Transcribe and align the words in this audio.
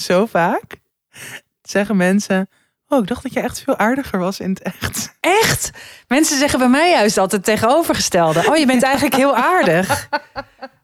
zo 0.00 0.26
vaak 0.26 0.76
zeggen 1.62 1.96
mensen... 1.96 2.48
Oh, 2.88 2.98
ik 2.98 3.06
dacht 3.06 3.22
dat 3.22 3.32
je 3.32 3.40
echt 3.40 3.62
veel 3.62 3.76
aardiger 3.76 4.18
was 4.18 4.40
in 4.40 4.50
het 4.50 4.62
echt. 4.62 5.16
Echt? 5.20 5.70
Mensen 6.06 6.38
zeggen 6.38 6.58
bij 6.58 6.68
mij 6.68 6.90
juist 6.90 7.18
altijd 7.18 7.44
tegenovergestelde. 7.44 8.48
Oh, 8.48 8.56
je 8.56 8.66
bent 8.66 8.82
eigenlijk 8.82 9.14
heel 9.14 9.36
aardig. 9.36 10.08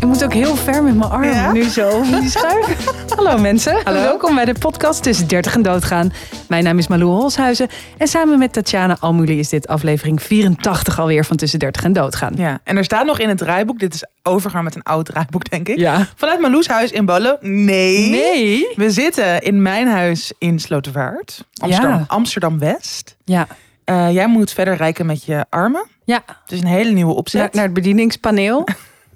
Ik 0.00 0.06
moet 0.06 0.24
ook 0.24 0.32
heel 0.32 0.56
ver 0.56 0.82
met 0.82 0.96
mijn 0.96 1.10
arm 1.10 1.24
Ja? 1.24 1.52
nu 1.52 1.62
zo 1.62 1.88
over 1.88 2.20
die 2.20 2.30
schuif. 2.38 2.86
Hallo 3.16 3.38
mensen, 3.38 3.80
Hallo. 3.84 4.00
welkom 4.00 4.34
bij 4.34 4.44
de 4.44 4.54
podcast 4.58 5.02
Tussen 5.02 5.28
30 5.28 5.54
en 5.54 5.62
Doodgaan. 5.62 6.12
Mijn 6.48 6.64
naam 6.64 6.78
is 6.78 6.86
Malou 6.88 7.10
Holshuizen 7.10 7.68
en 7.96 8.06
samen 8.08 8.38
met 8.38 8.52
Tatjana 8.52 8.96
Almuli 9.00 9.38
is 9.38 9.48
dit 9.48 9.66
aflevering 9.68 10.22
84 10.22 10.98
alweer 11.00 11.24
van 11.24 11.36
Tussen 11.36 11.58
30 11.58 11.84
en 11.84 11.92
Doodgaan. 11.92 12.32
Ja, 12.36 12.58
en 12.64 12.76
er 12.76 12.84
staat 12.84 13.06
nog 13.06 13.18
in 13.18 13.28
het 13.28 13.38
draaiboek... 13.38 13.78
Dit 13.78 13.94
is 13.94 14.04
overgaan 14.22 14.64
met 14.64 14.74
een 14.74 14.82
oud 14.82 15.04
draaiboek, 15.06 15.50
denk 15.50 15.68
ik. 15.68 15.78
Ja. 15.78 16.06
Vanuit 16.16 16.40
Marloes 16.40 16.68
huis 16.68 16.90
in 16.90 17.04
Ballo. 17.04 17.36
Nee. 17.40 18.10
Nee. 18.10 18.66
We 18.76 18.90
zitten 18.90 19.40
in 19.42 19.62
mijn 19.62 19.88
huis 19.88 20.32
in 20.38 20.58
Slotervaart. 20.58 21.44
Amsterdam, 21.62 21.98
Ja. 21.98 22.04
Amsterdam-West. 22.06 23.16
Ja. 23.24 23.46
Eh, 23.84 24.10
jij 24.12 24.26
moet 24.26 24.52
verder 24.52 24.76
rijken 24.76 25.06
met 25.06 25.24
je 25.24 25.44
armen. 25.48 25.86
Ja, 26.04 26.22
Het 26.26 26.52
is 26.52 26.60
een 26.60 26.66
hele 26.66 26.90
nieuwe 26.90 27.14
opzet. 27.14 27.40
naar, 27.40 27.50
naar 27.52 27.64
het 27.64 27.74
bedieningspaneel. 27.74 28.64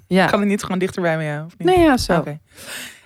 Ja. 0.07 0.25
Kan 0.25 0.39
het 0.39 0.49
niet 0.49 0.63
gewoon 0.63 0.79
dichter 0.79 1.01
bij 1.01 1.41
of 1.45 1.53
niet? 1.57 1.67
Nee, 1.67 1.79
ja, 1.79 1.97
zo. 1.97 2.17
Oké. 2.17 2.39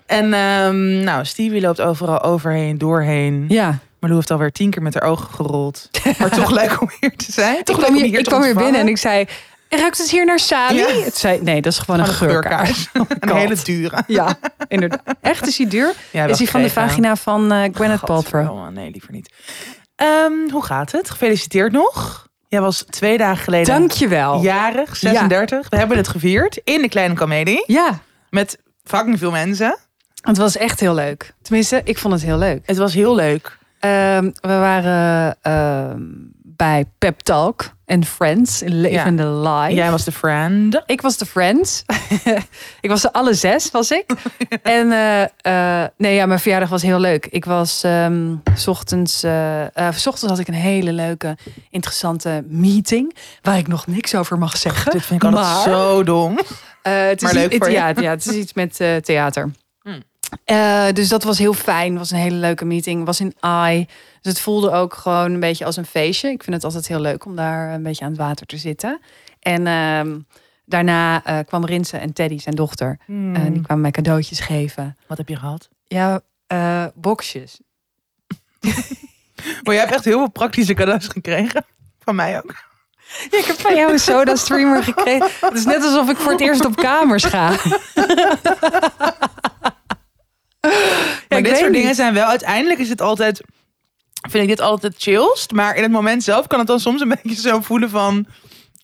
En 0.05 0.33
ehm, 0.33 1.03
nou, 1.03 1.25
Stevie 1.25 1.61
loopt 1.61 1.81
overal 1.81 2.21
overheen, 2.21 2.77
doorheen. 2.77 3.45
Ja. 3.47 3.79
Marlou 3.99 4.15
heeft 4.15 4.31
alweer 4.31 4.51
tien 4.51 4.69
keer 4.69 4.81
met 4.81 4.93
haar 4.93 5.03
ogen 5.03 5.33
gerold. 5.33 5.89
Maar 6.19 6.29
toch 6.29 6.51
leuk 6.61 6.81
om 6.81 6.89
hier 6.99 7.15
te 7.15 7.31
zijn. 7.31 7.63
Toch 7.63 7.77
ik 7.77 7.83
kwam 7.83 7.95
hier, 7.95 8.05
hier 8.05 8.19
ik 8.19 8.25
kwam 8.25 8.43
hier 8.43 8.55
binnen 8.55 8.81
en 8.81 8.87
ik 8.87 8.97
zei... 8.97 9.25
Ruikt 9.69 9.97
het 9.97 10.09
hier 10.09 10.25
naar 10.25 10.39
Sali? 10.39 10.77
Ja. 10.77 10.87
Het 10.87 11.17
zei, 11.17 11.41
nee, 11.41 11.61
dat 11.61 11.71
is 11.71 11.79
gewoon 11.79 11.99
een 11.99 12.05
geurkaars. 12.05 12.89
Een 12.93 13.29
God. 13.29 13.37
hele 13.37 13.55
dure. 13.63 14.03
Ja, 14.07 14.37
inderdaad. 14.67 15.01
Echt, 15.21 15.47
is 15.47 15.55
die 15.55 15.67
duur? 15.67 15.93
Ja, 16.11 16.25
is 16.25 16.37
die 16.37 16.49
van 16.49 16.61
de 16.61 16.69
vagina 16.69 17.15
van 17.15 17.51
eh 17.51 17.69
Gwyneth 17.73 18.05
Paltrow? 18.05 18.69
Nee, 18.69 18.91
liever 18.91 19.11
niet. 19.11 19.33
Ehm, 19.95 20.49
hoe 20.51 20.63
gaat 20.63 20.91
het? 20.91 21.09
Gefeliciteerd 21.09 21.71
nog. 21.71 22.27
Jij 22.49 22.61
was 22.61 22.83
twee 22.89 23.17
dagen 23.17 23.43
geleden 23.43 23.77
Dankjewel. 23.77 24.41
jarig, 24.41 24.95
36. 24.95 25.69
We 25.69 25.77
hebben 25.77 25.97
het 25.97 26.07
gevierd 26.07 26.61
in 26.63 26.81
de 26.81 26.89
Kleine 26.89 27.15
Comedie. 27.15 27.63
Ja, 27.67 27.99
Met 28.29 28.59
fucking 28.83 29.19
veel 29.19 29.31
mensen. 29.31 29.77
het 30.21 30.37
was 30.37 30.57
echt 30.57 30.79
heel 30.79 30.93
leuk. 30.93 31.33
Tenminste, 31.41 31.81
ik 31.83 31.97
vond 31.97 32.13
het 32.13 32.23
heel 32.23 32.37
leuk. 32.37 32.61
Het 32.65 32.77
was 32.77 32.93
heel 32.93 33.15
leuk. 33.15 33.57
Ehm, 33.79 34.23
we 34.23 34.47
waren 34.47 35.37
ehm, 35.41 36.01
bij 36.43 36.85
Pep 36.97 37.19
Talk 37.19 37.69
en 37.89 38.05
Friends 38.05 38.61
in 38.61 38.81
Levende 38.81 39.25
Live. 39.27 39.73
Jij 39.73 39.91
was 39.91 40.03
de 40.03 40.11
friend. 40.11 40.81
Ik 40.85 41.01
was 41.01 41.17
de 41.17 41.25
Friends. 41.25 41.83
ik 42.81 42.89
was 42.89 43.11
alle 43.11 43.33
zes, 43.33 43.71
was 43.71 43.91
ik. 43.91 44.05
en 44.63 44.91
eh, 44.91 45.21
eh, 45.81 45.89
nee, 45.97 46.15
ja, 46.15 46.25
mijn 46.25 46.39
verjaardag 46.39 46.69
was 46.69 46.81
heel 46.81 46.99
leuk. 46.99 47.25
Ik 47.25 47.45
was 47.45 47.83
ehm, 47.83 48.35
s 48.55 48.67
ochtends, 48.67 49.23
eh, 49.23 49.63
s 49.91 50.07
ochtends 50.07 50.21
had 50.29 50.39
ik 50.39 50.47
een 50.47 50.53
hele 50.53 50.93
leuke, 50.93 51.37
interessante 51.69 52.43
meeting. 52.47 53.15
Waar 53.41 53.57
ik 53.57 53.67
nog 53.67 53.87
niks 53.87 54.15
over 54.15 54.37
mag 54.37 54.57
zeggen. 54.57 54.91
Dit 54.91 55.05
vind 55.05 55.23
ik 55.23 55.29
altijd 55.29 55.45
Maar- 55.53 55.63
zo 55.63 56.03
dom. 56.03 56.39
Het 56.81 57.21
Maar 57.21 57.31
is 57.31 57.37
leuk 57.37 57.51
iets- 57.51 57.57
voor 57.65 57.71
ja, 57.75 57.87
ja, 57.95 58.09
het 58.09 58.25
is 58.25 58.35
iets 58.35 58.53
met 58.53 58.75
theater. 59.03 59.51
Eh, 60.43 60.87
dus 60.93 61.09
dat 61.09 61.23
was 61.23 61.37
heel 61.37 61.53
fijn. 61.53 61.89
Het 61.89 61.99
was 61.99 62.11
een 62.11 62.17
hele 62.17 62.35
leuke 62.35 62.65
meeting. 62.65 62.97
Het 62.97 63.05
was 63.05 63.19
in 63.19 63.33
AI. 63.39 63.85
Dus 64.21 64.31
het 64.31 64.41
voelde 64.41 64.71
ook 64.71 64.93
gewoon 64.93 65.33
een 65.33 65.39
beetje 65.39 65.65
als 65.65 65.77
een 65.77 65.85
feestje. 65.85 66.29
Ik 66.29 66.43
vind 66.43 66.55
het 66.55 66.65
altijd 66.65 66.87
heel 66.87 66.99
leuk 66.99 67.25
om 67.25 67.35
daar 67.35 67.73
een 67.73 67.83
beetje 67.83 68.05
aan 68.05 68.11
het 68.11 68.19
water 68.19 68.45
te 68.45 68.57
zitten. 68.57 68.99
En 69.39 69.67
ehm, 69.67 70.19
daarna 70.65 71.23
eh, 71.23 71.39
kwam 71.45 71.65
Rinse 71.65 71.97
en 71.97 72.13
Teddy, 72.13 72.39
zijn 72.39 72.55
dochter. 72.55 72.99
Hmm. 73.05 73.33
Die 73.33 73.61
kwamen 73.61 73.81
mij 73.81 73.91
cadeautjes 73.91 74.39
geven. 74.39 74.97
Wat 75.07 75.17
heb 75.17 75.27
je 75.27 75.35
gehad? 75.35 75.69
Ja, 75.87 76.21
eh 76.47 76.85
boxjes. 76.95 77.59
Maar 79.63 79.73
jij 79.73 79.83
hebt 79.83 79.95
echt 79.95 80.05
heel 80.05 80.17
veel 80.17 80.29
praktische 80.29 80.73
cadeaus 80.73 81.07
gekregen. 81.07 81.65
Van 81.99 82.15
mij 82.15 82.37
ook. 82.37 82.55
Ja, 83.29 83.37
ik 83.37 83.45
heb 83.45 83.59
van 83.59 83.75
jou 83.75 83.91
een 83.91 83.99
soda 83.99 84.35
streamer 84.35 84.83
gekregen. 84.83 85.27
Het 85.41 85.53
is 85.53 85.65
net 85.65 85.83
alsof 85.83 86.09
ik 86.09 86.17
voor 86.17 86.31
het 86.31 86.41
eerst 86.41 86.65
op 86.65 86.75
kamers 86.75 87.23
ga. 87.23 87.51
Maar 91.29 91.37
ik 91.37 91.43
dit 91.43 91.57
soort 91.57 91.71
dingen 91.71 91.87
niet. 91.87 91.95
zijn 91.95 92.13
wel... 92.13 92.25
Uiteindelijk 92.25 92.79
is 92.79 92.89
het 92.89 93.01
altijd... 93.01 93.41
Vind 94.29 94.43
ik 94.43 94.49
dit 94.49 94.61
altijd 94.61 94.95
chillst. 94.97 95.51
Maar 95.51 95.75
in 95.75 95.83
het 95.83 95.91
moment 95.91 96.23
zelf 96.23 96.47
kan 96.47 96.59
het 96.59 96.67
dan 96.67 96.79
soms 96.79 97.01
een 97.01 97.09
beetje 97.23 97.41
zo 97.41 97.61
voelen 97.61 97.89
van... 97.89 98.25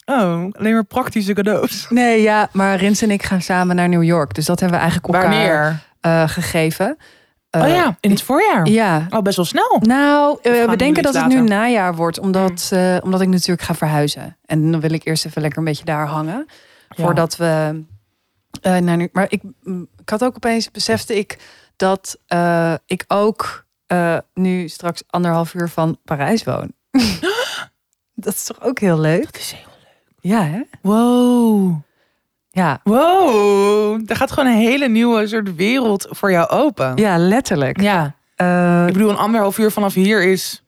Oh, 0.06 0.46
alleen 0.52 0.74
maar 0.74 0.84
praktische 0.84 1.34
cadeaus. 1.34 1.86
Nee, 1.90 2.22
ja, 2.22 2.50
maar 2.52 2.78
Rins 2.78 3.02
en 3.02 3.12
ik 3.12 3.24
gaan 3.24 3.42
samen 3.42 3.76
naar 3.76 3.90
New 3.90 4.04
York. 4.04 4.34
Dus 4.34 4.46
dat 4.46 4.60
hebben 4.60 4.80
we 4.80 4.84
eigenlijk 4.84 5.14
elkaar 5.14 5.84
eh, 6.02 6.30
gegeven. 6.30 6.98
Eh, 7.50 7.62
oh 7.62 7.68
ja, 7.68 7.98
in 8.00 8.10
het 8.10 8.22
voorjaar. 8.22 8.68
Ja. 8.68 9.08
Oh, 9.10 9.22
best 9.22 9.36
wel 9.36 9.46
snel. 9.46 9.80
Nou, 9.82 10.38
eh, 10.42 10.52
we 10.52 10.66
we 10.68 10.76
denken 10.76 11.04
dat 11.04 11.14
het 11.14 11.28
nu 11.28 11.42
najaar 11.42 11.96
wordt, 11.96 12.20
omdat, 12.20 12.70
eh, 12.74 12.98
omdat 13.04 13.22
ik 13.22 13.28
natuurlijk 13.28 13.62
ga 13.62 13.76
verhuizen. 13.76 14.38
En 14.46 14.72
dan 14.72 14.82
wil 14.82 14.92
ik 14.92 15.06
eerst 15.06 15.26
even 15.26 15.42
lekker 15.42 15.60
een 15.60 15.66
beetje 15.66 15.86
daar 15.86 16.08
hangen. 16.08 16.46
Voordat 16.90 17.38
we 17.38 17.84
eh, 18.62 18.78
naar 18.78 18.98
nu. 18.98 19.10
Maar 19.12 19.26
ik, 19.30 19.42
mm, 19.64 19.88
ik 19.98 20.10
had 20.10 20.24
ook 20.24 20.36
opeens 20.36 20.72
besefte 20.72 21.18
ik 21.18 21.38
dat 21.76 22.18
eh, 22.28 22.74
ik 22.86 23.04
ook 23.08 23.66
eh, 23.88 24.18
nu 24.34 24.68
straks 24.68 25.04
anderhalf 25.08 25.54
uur 25.54 25.70
van 25.70 25.98
Parijs 26.04 26.44
woon. 26.44 26.72
dat 28.16 28.34
is 28.34 28.44
toch 28.44 28.62
ook 28.62 28.80
heel 28.80 29.00
leuk? 29.00 29.24
Dat 29.26 29.36
is 29.36 29.52
heel 29.52 29.72
leuk. 29.80 30.14
Ja, 30.20 30.44
hè? 30.44 30.62
Wow. 30.82 31.76
Ja, 32.52 32.80
Wow. 32.84 34.02
Er 34.10 34.16
gaat 34.16 34.32
gewoon 34.32 34.50
een 34.52 34.60
hele 34.60 34.88
nieuwe 34.88 35.28
soort 35.28 35.56
wereld 35.56 36.08
voor 36.10 36.32
jou 36.32 36.50
open. 36.50 36.96
ja 36.98 37.18
letterlijk. 37.18 37.82
Ja. 37.82 38.16
Eh, 38.36 38.88
Ik 38.88 38.94
bedoel, 38.94 39.10
een 39.10 39.18
anderhalf 39.18 39.58
uur 39.58 39.72
vanaf 39.72 39.94
hier 39.94 40.24
is... 40.24 40.64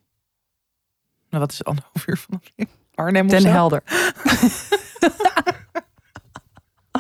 Nou, 1.30 1.44
wat 1.44 1.52
is 1.52 1.64
anderhalf 1.64 2.08
uur 2.08 2.18
vanaf 2.18 2.42
hier? 2.56 2.68
Arnhem 2.96 3.26
of 3.26 3.32
Den 3.32 3.42
zo? 3.42 3.48
Helder. 3.50 3.84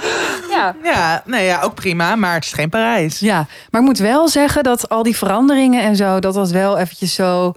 ja. 0.55 0.75
Ja, 0.83 1.21
nee, 1.25 1.45
ja, 1.45 1.61
ook 1.61 1.73
prima, 1.75 2.15
maar 2.15 2.33
het 2.33 2.43
is 2.43 2.53
geen 2.53 2.69
Parijs. 2.69 3.19
ja, 3.19 3.45
maar 3.69 3.81
ik 3.81 3.87
moet 3.87 3.97
wel 3.97 4.27
zeggen 4.27 4.63
dat 4.63 4.89
al 4.89 5.03
die 5.03 5.17
veranderingen 5.17 5.83
en 5.83 5.95
zo, 5.95 6.19
dat 6.19 6.33
dat 6.33 6.51
wel 6.51 6.77
eventjes 6.77 7.13
zo, 7.13 7.53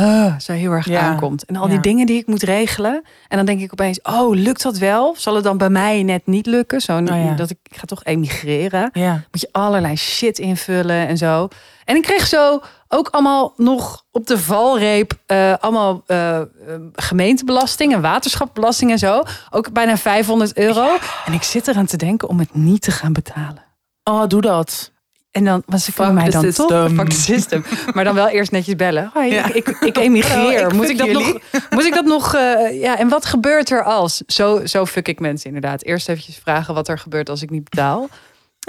eh, 0.00 0.38
zo 0.38 0.52
heel 0.52 0.72
erg 0.72 0.86
Ja. 0.88 1.00
aankomt. 1.00 1.44
En 1.44 1.56
al 1.56 1.66
die 1.66 1.74
Ja. 1.74 1.80
dingen 1.80 2.06
die 2.06 2.18
ik 2.18 2.26
moet 2.26 2.42
regelen. 2.42 3.02
En 3.28 3.36
dan 3.36 3.46
denk 3.46 3.60
ik 3.60 3.72
opeens, 3.72 4.02
oh, 4.02 4.34
lukt 4.34 4.62
dat 4.62 4.78
wel? 4.78 5.14
Zal 5.18 5.34
het 5.34 5.44
dan 5.44 5.58
bij 5.58 5.70
mij 5.70 6.02
net 6.02 6.26
niet 6.26 6.46
lukken? 6.46 6.80
Zo, 6.80 6.96
Oh 6.98 7.06
ja. 7.06 7.34
dat 7.34 7.50
ik, 7.50 7.58
ik 7.62 7.76
ga 7.76 7.84
toch 7.84 8.04
emigreren. 8.04 8.90
Ja. 8.92 9.12
Moet 9.12 9.40
je 9.40 9.48
allerlei 9.52 9.96
shit 9.96 10.38
invullen 10.38 11.06
en 11.08 11.16
zo. 11.16 11.48
En 11.84 11.96
ik 11.96 12.02
kreeg 12.02 12.26
zo 12.26 12.60
ook 12.88 13.08
allemaal 13.08 13.52
nog 13.56 14.04
op 14.10 14.26
de 14.26 14.38
valreep 14.38 15.12
eh, 15.26 15.54
allemaal 15.60 16.02
eh, 16.06 16.40
gemeentebelasting 16.92 17.92
en 17.92 18.00
waterschapbelasting 18.00 18.90
en 18.90 18.98
zo. 18.98 19.22
Ook 19.50 19.72
bijna 19.72 19.96
500 19.96 20.56
euro. 20.56 20.88
En 21.26 21.32
ik 21.32 21.42
zit 21.42 21.68
eraan 21.68 21.86
te 21.86 21.96
denken 21.96 22.28
om 22.28 22.38
het 22.38 22.54
niet 22.54 22.82
te 22.82 22.90
gaan 22.90 23.12
betalen. 23.12 23.64
Oh, 24.04 24.26
doe 24.26 24.40
dat. 24.40 24.92
En 25.30 25.44
dan 25.44 25.62
was 25.66 25.88
ik 25.88 25.94
voor 25.94 26.12
mij 26.12 26.30
dan 26.30 26.42
system. 26.42 26.66
toch 26.66 26.90
Fuck 26.90 27.08
the 27.08 27.20
system. 27.20 27.64
Maar 27.94 28.04
dan 28.04 28.14
wel 28.14 28.28
eerst 28.28 28.50
netjes 28.50 28.76
bellen. 28.76 29.10
Hoi, 29.14 29.32
Ja. 29.32 29.46
ik, 29.46 29.68
ik, 29.68 29.78
ik 29.80 29.96
emigreer. 29.98 30.66
Ik 30.66 30.72
moet, 30.72 30.88
ik 30.88 30.98
dat 30.98 31.06
jullie. 31.06 31.32
nog, 31.52 31.62
moet 31.70 31.84
ik 31.84 31.94
dat 31.94 32.04
nog? 32.04 32.34
eh, 32.34 32.80
ja, 32.80 32.98
en 32.98 33.08
wat 33.08 33.24
gebeurt 33.24 33.70
er 33.70 33.84
als? 33.84 34.16
Zo, 34.26 34.66
zo 34.66 34.86
fuck 34.86 35.08
ik 35.08 35.20
mensen 35.20 35.46
inderdaad. 35.46 35.82
Eerst 35.84 36.08
eventjes 36.08 36.36
vragen 36.42 36.74
wat 36.74 36.88
er 36.88 36.98
gebeurt 36.98 37.28
als 37.28 37.42
ik 37.42 37.50
niet 37.50 37.64
betaal. 37.64 38.08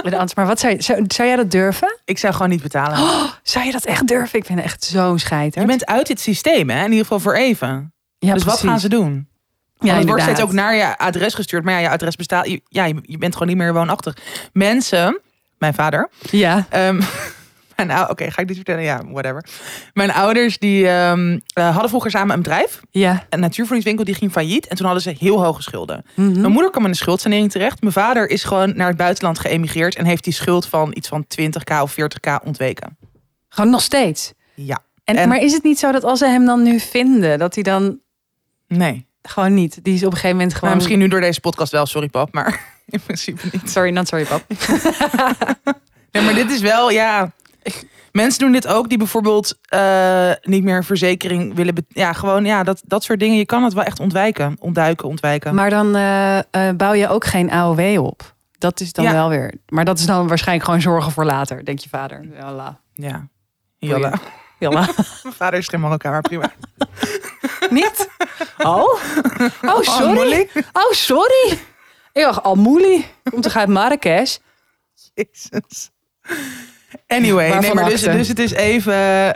En 0.04 0.14
anders, 0.14 0.34
maar 0.34 0.46
wat 0.46 0.60
zou, 0.60 0.82
zou, 0.82 1.04
zou 1.08 1.28
jij 1.28 1.38
dat 1.38 1.52
durven? 1.52 2.00
Ik 2.06 2.18
zou 2.18 2.34
gewoon 2.34 2.50
niet 2.50 2.62
betalen. 2.62 2.98
Zou 3.44 3.66
je 3.66 3.72
dat 3.72 3.86
echt 3.86 4.08
durven? 4.08 4.40
Ik 4.40 4.48
het 4.48 4.60
echt 4.60 4.84
zo'n 4.84 5.20
scheiter. 5.20 5.62
Je 5.62 5.68
bent 5.68 5.86
uit 5.86 6.08
dit 6.08 6.20
systeem, 6.20 6.70
hè? 6.70 6.78
In 6.80 6.84
ieder 6.90 7.00
geval 7.06 7.20
voor 7.20 7.34
even. 7.34 7.94
ja, 8.18 8.34
dus 8.34 8.44
wat 8.44 8.60
gaan 8.60 8.80
ze 8.80 8.90
doen? 8.90 9.28
Ja, 9.80 9.96
het 9.96 10.08
wordt 10.08 10.22
steeds 10.22 10.42
ook 10.42 10.52
naar 10.52 10.76
je 10.76 10.98
adres 10.98 11.34
gestuurd. 11.34 11.64
Maar 11.64 11.74
ja, 11.74 11.80
je 11.80 11.90
adres 11.90 12.16
bestaat. 12.16 12.58
Ja, 12.68 12.86
je, 12.86 12.96
je 13.02 13.18
bent 13.18 13.34
gewoon 13.34 13.48
niet 13.48 13.58
meer 13.58 13.74
woonachtig. 13.74 14.18
Mensen, 14.54 15.20
mijn 15.62 15.74
vader. 15.74 16.10
Ja, 16.32 16.66
ehm, 16.70 17.02
mijn 17.76 17.92
ou- 17.92 18.10
Oké, 18.10 18.32
ga 18.32 18.42
ik 18.42 18.48
dit 18.48 18.56
vertellen? 18.56 18.84
Ja, 18.84 19.02
whatever. 19.12 19.46
Mijn 19.94 20.12
ouders 20.12 20.58
die 20.58 20.88
ehm, 20.88 21.40
eh, 21.54 21.70
hadden 21.70 21.90
vroeger 21.90 22.12
samen 22.12 22.36
een 22.36 22.42
bedrijf. 22.42 22.80
ja. 22.92 23.26
Een 23.30 23.40
natuurvoedingswinkel 23.40 24.06
die 24.06 24.16
ging 24.16 24.32
failliet. 24.32 24.68
En 24.68 24.76
toen 24.76 24.86
hadden 24.86 25.04
ze 25.04 25.16
heel 25.20 25.44
hoge 25.44 25.62
schulden. 25.62 26.06
Mhm. 26.16 26.40
Mijn 26.42 26.52
moeder 26.52 26.72
kwam 26.72 26.86
in 26.86 26.92
de 26.92 26.98
schuldsanering 26.98 27.52
terecht. 27.52 27.82
Mijn 27.82 27.94
vader 27.94 28.30
is 28.30 28.44
gewoon 28.44 28.76
naar 28.76 28.88
het 28.88 28.98
buitenland 28.98 29.40
geëmigreerd. 29.40 29.96
En 29.96 30.06
heeft 30.06 30.24
die 30.24 30.34
schuld 30.34 30.66
van 30.66 30.92
iets 30.96 31.08
van 31.08 31.26
20k 31.28 31.82
of 31.82 31.92
40k 31.94 32.44
ontweken. 32.44 32.98
Gewoon 33.50 33.70
nog 33.72 33.82
steeds. 33.82 34.34
Ja. 34.54 34.80
En, 35.04 35.16
En- 35.16 35.28
Maar 35.30 35.38
is 35.42 35.54
het 35.54 35.64
niet 35.64 35.80
zo 35.80 35.92
dat 35.92 36.04
als 36.04 36.20
ze 36.20 36.26
hem 36.28 36.46
dan 36.46 36.64
nu 36.64 36.80
vinden, 36.80 37.40
dat 37.40 37.54
hij 37.54 37.64
dan 37.64 38.00
Nee. 38.68 39.06
gewoon 39.22 39.54
niet? 39.54 39.84
Die 39.84 39.94
is 39.94 40.00
op 40.00 40.06
een 40.06 40.12
gegeven 40.14 40.36
moment 40.36 40.54
gewoon. 40.54 40.70
Maar 40.70 40.78
misschien 40.78 41.00
nu 41.00 41.08
door 41.08 41.22
deze 41.22 41.40
podcast 41.40 41.72
wel, 41.72 41.86
sorry 41.86 42.08
pap. 42.08 42.34
Maar 42.34 42.80
in 42.96 43.02
principe 43.06 43.48
niet. 43.52 43.70
Sorry, 43.70 43.90
not 43.92 44.08
sorry, 44.08 44.26
pap. 44.26 44.44
Nee, 46.12 46.24
maar 46.24 46.34
dit 46.34 46.52
is 46.52 46.62
wel, 46.62 46.90
ja. 46.92 47.32
Mensen 48.12 48.40
doen 48.40 48.52
dit 48.52 48.68
ook 48.68 48.90
die 48.90 48.98
bijvoorbeeld 48.98 49.58
eh, 49.62 50.32
niet 50.42 50.64
meer 50.64 50.76
een 50.76 50.84
verzekering 50.84 51.56
willen. 51.56 51.86
Ja, 51.88 52.14
gewoon 52.14 52.46
ja, 52.46 52.64
dat, 52.64 52.82
dat 52.86 53.04
soort 53.04 53.20
dingen. 53.20 53.38
Je 53.38 53.46
kan 53.46 53.64
het 53.64 53.74
wel 53.74 53.84
echt 53.84 54.00
ontwijken. 54.00 54.56
Ontduiken, 54.60 55.08
ontwijken. 55.08 55.56
Maar 55.56 55.70
dan 55.70 55.96
eh, 55.96 56.38
eh, 56.38 56.76
bouw 56.76 56.94
je 56.94 57.08
ook 57.08 57.26
geen 57.26 57.52
AOW 57.52 58.04
op. 58.04 58.36
Dat 58.58 58.80
is 58.80 58.94
dan 58.94 59.06
Ja. 59.06 59.12
wel 59.12 59.30
weer. 59.30 59.54
Maar 59.68 59.86
dat 59.86 60.00
is 60.00 60.06
dan 60.06 60.28
waarschijnlijk 60.28 60.66
gewoon 60.66 60.82
zorgen 60.82 61.12
voor 61.12 61.26
later, 61.26 61.66
denk 61.66 61.80
je 61.80 61.90
vader. 61.90 62.28
Jalla. 62.40 62.80
Ja. 62.94 63.28
Jalla. 63.78 64.14
Jalla. 64.60 64.88
Mijn 65.24 65.36
vader 65.42 65.60
is 65.60 65.68
geen 65.68 65.80
Marokkaan, 65.80 66.12
maar 66.12 66.22
prima. 66.22 66.52
Niet? 67.70 68.10
Oh? 68.58 69.00
Oh, 69.62 69.82
sorry. 69.82 70.14
moeilijk. 70.14 70.52
Oh, 70.74 70.92
sorry. 70.92 71.60
Ik 72.14 72.22
dacht, 72.22 72.44
Almouli. 72.44 73.06
Komt 73.30 73.44
toch 73.44 73.56
uit 73.56 73.68
Marrakesh? 73.70 74.38
Jezus. 75.14 75.90
Anyway, 77.08 77.60
nee, 77.60 77.74
maar 77.74 77.90
dus, 77.90 78.02
dus 78.02 78.28
het 78.28 78.40
is 78.40 78.52
even, 78.52 78.94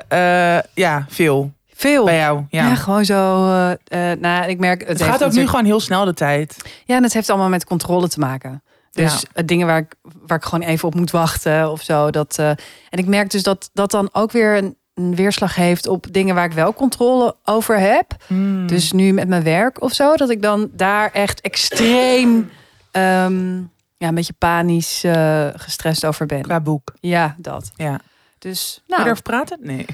eh, 0.10 0.58
ja, 0.74 1.06
veel 1.10 1.52
Veel. 1.74 2.06
bij 2.06 2.18
jou. 2.18 2.44
Ja. 2.50 2.68
Ja, 2.68 2.76
gewoon 2.76 3.06
zo. 3.06 3.46
eh, 3.52 4.12
eh, 4.12 4.20
nou, 4.20 4.50
ik 4.50 4.60
merk. 4.60 4.80
Het, 4.80 4.90
het 4.90 5.02
gaat 5.02 5.24
ook 5.24 5.32
nu 5.32 5.48
gewoon 5.48 5.66
heel 5.66 5.80
snel 5.80 6.06
de 6.06 6.14
tijd. 6.14 6.58
Ja, 6.86 6.96
en 6.96 7.04
het 7.04 7.14
heeft 7.14 7.30
allemaal 7.30 7.50
met 7.50 7.66
controle 7.66 8.08
te 8.08 8.20
maken. 8.20 8.64
Dus 8.92 9.24
Ja. 9.34 9.42
dingen 9.44 9.68
waar 9.68 9.78
ik, 9.78 9.96
waar 10.28 10.38
ik 10.38 10.44
gewoon 10.44 10.68
even 10.68 10.88
op 10.88 10.96
moet 10.96 11.12
wachten 11.12 11.72
of 11.72 11.82
zo. 11.82 12.10
Dat, 12.10 12.38
en 12.38 12.58
ik 12.90 13.06
merk 13.08 13.30
dus 13.30 13.44
dat 13.44 13.70
dat 13.74 13.92
dan 13.92 14.10
ook 14.12 14.32
weer 14.32 14.58
een, 14.58 14.78
een 14.94 15.16
weerslag 15.16 15.56
heeft 15.56 15.88
op 15.88 16.06
dingen 16.12 16.36
waar 16.36 16.46
ik 16.46 16.52
wel 16.54 16.74
controle 16.74 17.36
over 17.44 17.80
heb. 17.80 18.16
Hmm. 18.28 18.68
Dus 18.68 18.92
nu 18.92 19.14
met 19.14 19.28
mijn 19.28 19.44
werk 19.44 19.82
of 19.82 19.94
zo, 19.94 20.16
dat 20.16 20.30
ik 20.30 20.42
dan 20.42 20.70
daar 20.72 21.12
echt 21.12 21.42
extreem 21.42 22.50
ehm, 22.96 23.58
ja, 23.98 24.08
een 24.08 24.16
beetje 24.16 24.34
panisch 24.34 25.04
eh, 25.04 25.48
gestrest 25.56 26.06
over 26.06 26.26
ben. 26.26 26.42
Qua 26.42 26.60
boek. 26.60 26.94
Ja, 27.00 27.36
dat. 27.38 27.72
Ja. 27.76 28.00
Dus 28.40 28.84
nou, 28.88 29.04
erover 29.04 29.24
praten? 29.24 29.58
Nee. 29.62 29.86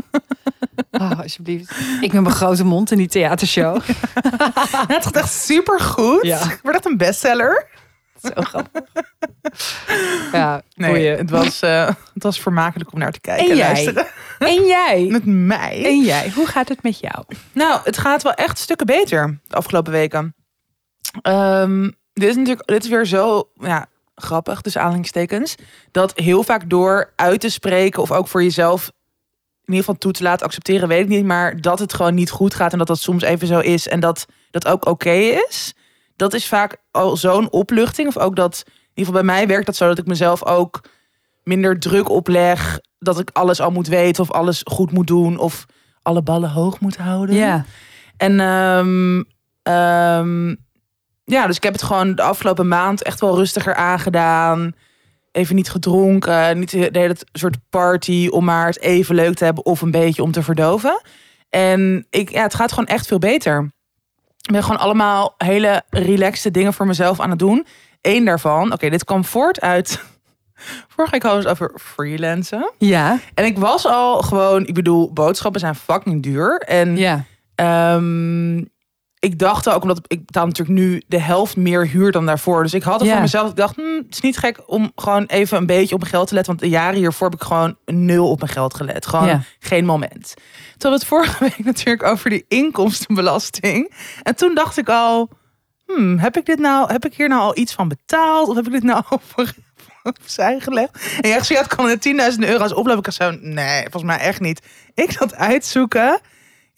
oh, 1.00 1.20
alsjeblieft. 1.20 1.70
Ik 2.00 2.12
met 2.12 2.22
mijn 2.22 2.34
grote 2.34 2.64
mond 2.64 2.90
in 2.90 2.98
die 2.98 3.08
theatershow. 3.08 3.80
het 4.94 5.04
gaat 5.04 5.16
echt 5.16 5.32
super 5.32 5.80
goed. 5.80 6.22
Ja. 6.22 6.38
Wordt 6.62 6.76
echt 6.78 6.86
een 6.86 6.96
bestseller. 6.96 7.66
Zo 8.22 8.30
grappig. 8.34 8.82
Ja, 10.32 10.62
Nee, 10.74 11.08
het 11.08 11.30
was, 11.30 11.60
eh, 11.60 11.86
het 12.14 12.22
was 12.22 12.40
vermakelijk 12.40 12.92
om 12.92 12.98
naar 12.98 13.12
te 13.12 13.20
kijken 13.20 13.44
En 13.44 13.50
en 13.50 13.56
jij? 13.56 13.66
luisteren. 13.72 14.06
En 14.38 14.66
jij? 14.66 15.06
Met 15.10 15.24
mij. 15.24 15.84
En 15.84 16.00
jij? 16.00 16.32
Hoe 16.34 16.46
gaat 16.46 16.68
het 16.68 16.82
met 16.82 16.98
jou? 17.00 17.24
Nou, 17.52 17.80
het 17.84 17.98
gaat 17.98 18.22
wel 18.22 18.32
echt 18.34 18.58
stukken 18.58 18.86
beter 18.86 19.40
de 19.46 19.56
afgelopen 19.56 19.92
weken. 19.92 20.34
Ehm, 21.22 21.90
dit 22.12 22.28
is 22.28 22.36
natuurlijk 22.36 22.66
dit 22.66 22.84
is 22.84 22.90
weer 22.90 23.06
zo 23.06 23.48
ja, 23.54 23.86
grappig, 24.14 24.60
dus 24.60 24.76
aanhalingstekens. 24.76 25.54
Dat 25.90 26.18
heel 26.18 26.42
vaak 26.42 26.70
door 26.70 27.12
uit 27.16 27.40
te 27.40 27.48
spreken 27.48 28.02
of 28.02 28.12
ook 28.12 28.28
voor 28.28 28.42
jezelf 28.42 28.90
in 29.68 29.74
ieder 29.74 29.84
geval 29.84 29.98
toe 29.98 30.12
te 30.12 30.22
laten 30.22 30.46
accepteren, 30.46 30.88
weet 30.88 31.02
ik 31.02 31.08
niet. 31.08 31.24
Maar 31.24 31.60
dat 31.60 31.78
het 31.78 31.94
gewoon 31.94 32.14
niet 32.14 32.30
goed 32.30 32.54
gaat 32.54 32.72
en 32.72 32.78
dat 32.78 32.86
dat 32.86 32.98
soms 32.98 33.22
even 33.22 33.46
zo 33.46 33.58
is 33.58 33.88
en 33.88 34.00
dat 34.00 34.26
dat 34.50 34.66
ook 34.66 34.86
oké 34.86 35.10
is. 35.10 35.74
Dat 36.16 36.34
is 36.34 36.46
vaak 36.46 36.76
al 36.90 37.16
zo'n 37.16 37.50
opluchting. 37.50 38.08
Of 38.08 38.18
ook 38.18 38.36
dat, 38.36 38.62
in 38.66 38.72
ieder 38.72 39.04
geval 39.04 39.12
bij 39.12 39.22
mij 39.22 39.46
werkt 39.46 39.66
dat 39.66 39.76
zo 39.76 39.88
dat 39.88 39.98
ik 39.98 40.06
mezelf 40.06 40.44
ook 40.44 40.80
minder 41.44 41.78
druk 41.78 42.08
opleg. 42.08 42.80
Dat 42.98 43.18
ik 43.18 43.30
alles 43.32 43.60
al 43.60 43.70
moet 43.70 43.86
weten 43.86 44.22
of 44.22 44.30
alles 44.30 44.60
goed 44.64 44.92
moet 44.92 45.06
doen 45.06 45.38
of 45.38 45.66
alle 46.02 46.22
ballen 46.22 46.50
hoog 46.50 46.80
moet 46.80 46.96
houden. 46.96 47.34
Ja. 47.34 47.64
En 48.16 48.40
ehm, 48.40 49.22
ehm, 49.62 50.54
ja, 51.28 51.46
dus 51.46 51.56
ik 51.56 51.62
heb 51.62 51.72
het 51.72 51.82
gewoon 51.82 52.14
de 52.14 52.22
afgelopen 52.22 52.68
maand 52.68 53.02
echt 53.02 53.20
wel 53.20 53.36
rustiger 53.36 53.74
aangedaan. 53.74 54.74
Even 55.32 55.54
niet 55.54 55.70
gedronken, 55.70 56.58
niet 56.58 56.70
de 56.70 56.88
hele 56.92 57.16
soort 57.32 57.56
party 57.70 58.28
om 58.30 58.44
maar 58.44 58.66
het 58.66 58.80
even 58.80 59.14
leuk 59.14 59.34
te 59.34 59.44
hebben 59.44 59.64
of 59.64 59.80
een 59.80 59.90
beetje 59.90 60.22
om 60.22 60.32
te 60.32 60.42
verdoven. 60.42 61.00
En 61.50 62.06
ik, 62.10 62.30
ja, 62.30 62.42
het 62.42 62.54
gaat 62.54 62.70
gewoon 62.72 62.86
echt 62.86 63.06
veel 63.06 63.18
beter. 63.18 63.70
Ik 64.40 64.52
ben 64.52 64.62
gewoon 64.62 64.80
allemaal 64.80 65.34
hele 65.36 65.82
relaxte 65.90 66.50
dingen 66.50 66.74
voor 66.74 66.86
mezelf 66.86 67.20
aan 67.20 67.30
het 67.30 67.38
doen. 67.38 67.66
Eén 68.00 68.24
daarvan, 68.24 68.72
oké, 68.72 68.90
dit 68.90 69.04
kwam 69.04 69.24
voort 69.24 69.60
uit. 69.60 70.02
Vorige 70.94 71.12
week 71.12 71.22
hadden 71.22 71.42
we 71.42 71.48
het 71.48 71.60
over 71.60 71.78
freelancen. 71.80 72.72
Ja. 72.78 73.18
En 73.34 73.44
ik 73.44 73.58
was 73.58 73.86
al 73.86 74.22
gewoon, 74.22 74.66
ik 74.66 74.74
bedoel, 74.74 75.12
boodschappen 75.12 75.60
zijn 75.60 75.74
fucking 75.74 76.22
duur. 76.22 76.58
En 76.58 76.96
Ja. 76.96 77.24
Ehm, 77.54 78.64
ik 79.20 79.38
dacht 79.38 79.68
ook, 79.68 79.82
omdat 79.82 80.00
ik 80.06 80.26
betaal 80.26 80.46
natuurlijk 80.46 80.78
nu 80.78 81.02
de 81.06 81.20
helft 81.20 81.56
meer 81.56 81.86
huur 81.88 82.12
dan 82.12 82.26
daarvoor. 82.26 82.62
Dus 82.62 82.74
ik 82.74 82.82
had 82.82 82.98
het 83.00 83.04
Ja. 83.08 83.12
voor 83.12 83.22
mezelf. 83.22 83.50
Ik 83.50 83.56
dacht, 83.56 83.76
hm, 83.76 83.82
het 83.82 84.06
is 84.14 84.20
niet 84.20 84.36
gek 84.38 84.60
om 84.66 84.92
gewoon 84.96 85.24
even 85.24 85.56
een 85.56 85.66
beetje 85.66 85.94
op 85.94 86.00
mijn 86.00 86.12
geld 86.12 86.28
te 86.28 86.34
letten. 86.34 86.52
Want 86.52 86.64
de 86.64 86.76
jaren 86.76 86.98
hiervoor 86.98 87.30
heb 87.30 87.40
ik 87.40 87.46
gewoon 87.46 87.76
nul 87.86 88.30
op 88.30 88.38
mijn 88.40 88.52
geld 88.52 88.74
gelet. 88.74 89.06
Gewoon 89.06 89.26
Ja. 89.26 89.42
geen 89.58 89.84
moment. 89.84 90.34
Toen 90.78 90.92
het 90.92 91.04
vorige 91.04 91.36
week 91.44 91.64
natuurlijk 91.64 92.02
over 92.02 92.30
die 92.30 92.44
inkomstenbelasting. 92.48 93.92
En 94.22 94.36
toen 94.36 94.54
dacht 94.54 94.76
ik 94.76 94.88
al, 94.88 95.28
hmm, 95.86 96.18
heb 96.18 96.36
ik 96.36 96.46
dit 96.46 96.58
nou, 96.58 96.92
heb 96.92 97.04
ik 97.04 97.14
hier 97.14 97.28
nou 97.28 97.40
al 97.40 97.56
iets 97.58 97.72
van 97.72 97.88
betaald? 97.88 98.48
Of 98.48 98.54
heb 98.56 98.66
ik 98.66 98.72
dit 98.72 98.82
nou 98.82 99.02
voor, 99.34 99.52
opzij 100.02 100.60
gelegd? 100.60 101.18
En 101.20 101.28
jij 101.28 101.42
zegt, 101.44 101.74
kan 101.74 101.88
het 101.88 102.08
10.000 102.34 102.38
euro's 102.48 102.74
oplopen? 102.74 103.04
Ik 103.04 103.12
zo, 103.12 103.30
nee, 103.40 103.80
volgens 103.82 104.02
mij 104.02 104.18
echt 104.18 104.40
niet. 104.40 104.62
Ik 104.94 105.18
dat 105.18 105.34
uitzoeken. 105.34 106.20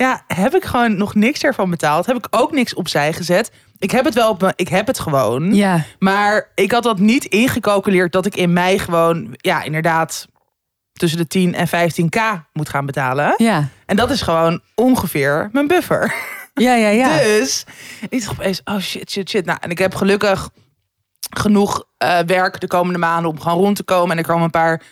Ja, 0.00 0.22
heb 0.26 0.54
ik 0.54 0.64
gewoon 0.64 0.96
nog 0.96 1.14
niks 1.14 1.42
ervan 1.42 1.70
betaald. 1.70 2.06
Heb 2.06 2.16
ik 2.16 2.26
ook 2.30 2.52
niks 2.52 2.74
opzij 2.74 3.12
gezet. 3.12 3.50
Ik 3.78 3.90
heb 3.90 4.04
het 4.04 4.14
wel 4.14 4.30
op 4.30 4.40
me, 4.40 4.52
ik 4.56 4.68
heb 4.68 4.86
het 4.86 4.98
gewoon. 4.98 5.54
Ja. 5.54 5.84
Maar 5.98 6.50
ik 6.54 6.72
had 6.72 6.82
dat 6.82 6.98
niet 6.98 7.24
ingecalculeerd 7.24 8.12
dat 8.12 8.26
ik 8.26 8.36
in 8.36 8.52
mei 8.52 8.78
gewoon, 8.78 9.34
ja, 9.36 9.62
inderdaad 9.62 10.26
tussen 10.92 11.18
de 11.18 11.26
10 11.26 11.54
en 11.54 11.68
15k 11.68 12.46
moet 12.52 12.68
gaan 12.68 12.86
betalen. 12.86 13.34
Ja. 13.36 13.68
En 13.86 13.96
dat 13.96 14.10
is 14.10 14.22
gewoon 14.22 14.60
ongeveer 14.74 15.48
mijn 15.52 15.66
buffer. 15.66 16.14
Ja, 16.54 16.74
ja, 16.74 16.88
ja. 16.88 17.16
Dus 17.16 17.64
ik 18.10 18.20
dacht 18.20 18.38
opeens, 18.38 18.60
oh 18.64 18.78
shit, 18.78 19.10
shit, 19.10 19.30
shit. 19.30 19.44
Nou, 19.44 19.58
en 19.60 19.70
ik 19.70 19.78
heb 19.78 19.94
gelukkig 19.94 20.50
genoeg 21.30 21.84
eh, 21.96 22.18
werk 22.18 22.60
de 22.60 22.66
komende 22.66 22.98
maanden 22.98 23.30
om 23.30 23.40
gewoon 23.40 23.58
rond 23.58 23.76
te 23.76 23.82
komen. 23.82 24.10
En 24.10 24.18
er 24.18 24.28
komen 24.28 24.44
een 24.44 24.50
paar, 24.50 24.82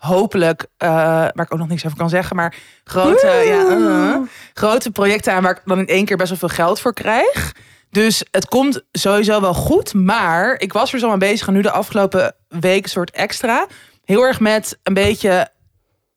hopelijk, 0.00 0.66
eh, 0.76 0.88
waar 1.34 1.44
ik 1.44 1.52
ook 1.52 1.58
nog 1.58 1.68
niks 1.68 1.84
over 1.86 1.98
kan 1.98 2.08
zeggen, 2.08 2.36
maar 2.36 2.54
grote, 2.84 3.26
ja, 3.26 3.68
eh, 3.68 4.16
grote 4.54 4.90
projecten 4.90 5.32
aan 5.32 5.42
waar 5.42 5.56
ik 5.56 5.62
dan 5.64 5.78
in 5.78 5.86
één 5.86 6.04
keer 6.04 6.16
best 6.16 6.28
wel 6.28 6.38
veel 6.38 6.48
geld 6.48 6.80
voor 6.80 6.94
krijg. 6.94 7.52
Dus 7.90 8.24
het 8.30 8.46
komt 8.46 8.82
sowieso 8.92 9.40
wel 9.40 9.54
goed. 9.54 9.94
Maar 9.94 10.60
ik 10.60 10.72
was 10.72 10.92
er 10.92 10.98
zo 10.98 11.08
mee 11.08 11.16
bezig 11.16 11.46
en 11.46 11.52
nu 11.52 11.62
de 11.62 11.70
afgelopen 11.70 12.34
week 12.48 12.82
een 12.82 12.90
soort 12.90 13.10
extra. 13.10 13.66
Heel 14.04 14.22
erg 14.22 14.40
met 14.40 14.78
een 14.82 14.94
beetje 14.94 15.48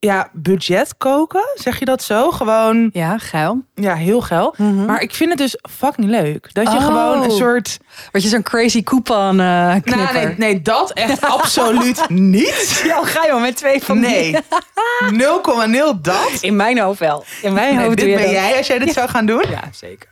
ja, 0.04 0.28
budget 0.32 0.94
koken. 0.96 1.48
Zeg 1.54 1.78
je 1.78 1.84
dat 1.84 2.02
zo? 2.02 2.30
Gewoon 2.30 2.90
Ja, 2.92 3.18
geil. 3.18 3.62
ja, 3.74 3.94
heel 3.94 4.20
geil. 4.20 4.54
Maar 4.86 5.00
ik 5.02 5.14
vind 5.14 5.30
het 5.30 5.38
dus 5.38 5.58
fucking 5.70 6.08
leuk. 6.10 6.48
Dat 6.52 6.72
je 6.72 6.76
Oh. 6.78 6.84
gewoon 6.84 7.22
een 7.22 7.30
soort... 7.30 7.78
Word 8.12 8.24
je 8.24 8.30
zo'n 8.30 8.42
crazy 8.42 8.82
coupon 8.82 9.40
eh 9.40 9.70
knipper? 9.70 9.96
Nou, 9.96 10.12
nee, 10.26 10.34
nee, 10.36 10.62
dat 10.62 10.90
echt 10.92 11.20
absoluut 11.38 12.08
niet. 12.08 12.82
Ja, 12.86 13.04
ga 13.04 13.22
je 13.24 13.30
wel 13.30 13.40
met 13.40 13.56
twee 13.56 13.82
van 13.82 14.00
Nee. 14.00 14.32
die. 14.32 14.40
0,0 15.12 16.00
dat. 16.02 16.38
In 16.40 16.56
mijn 16.56 16.78
hoofd 16.78 16.98
wel. 16.98 17.24
In 17.42 17.52
mijn 17.52 17.74
Nee, 17.76 17.84
hoofd 17.84 17.96
dit 17.96 18.14
ben 18.14 18.22
dat. 18.22 18.30
jij 18.30 18.56
als 18.56 18.66
jij 18.66 18.78
dit 18.78 18.92
zou 18.92 19.08
gaan 19.08 19.26
doen. 19.26 19.44
Ja, 19.50 19.62
zeker. 19.72 20.08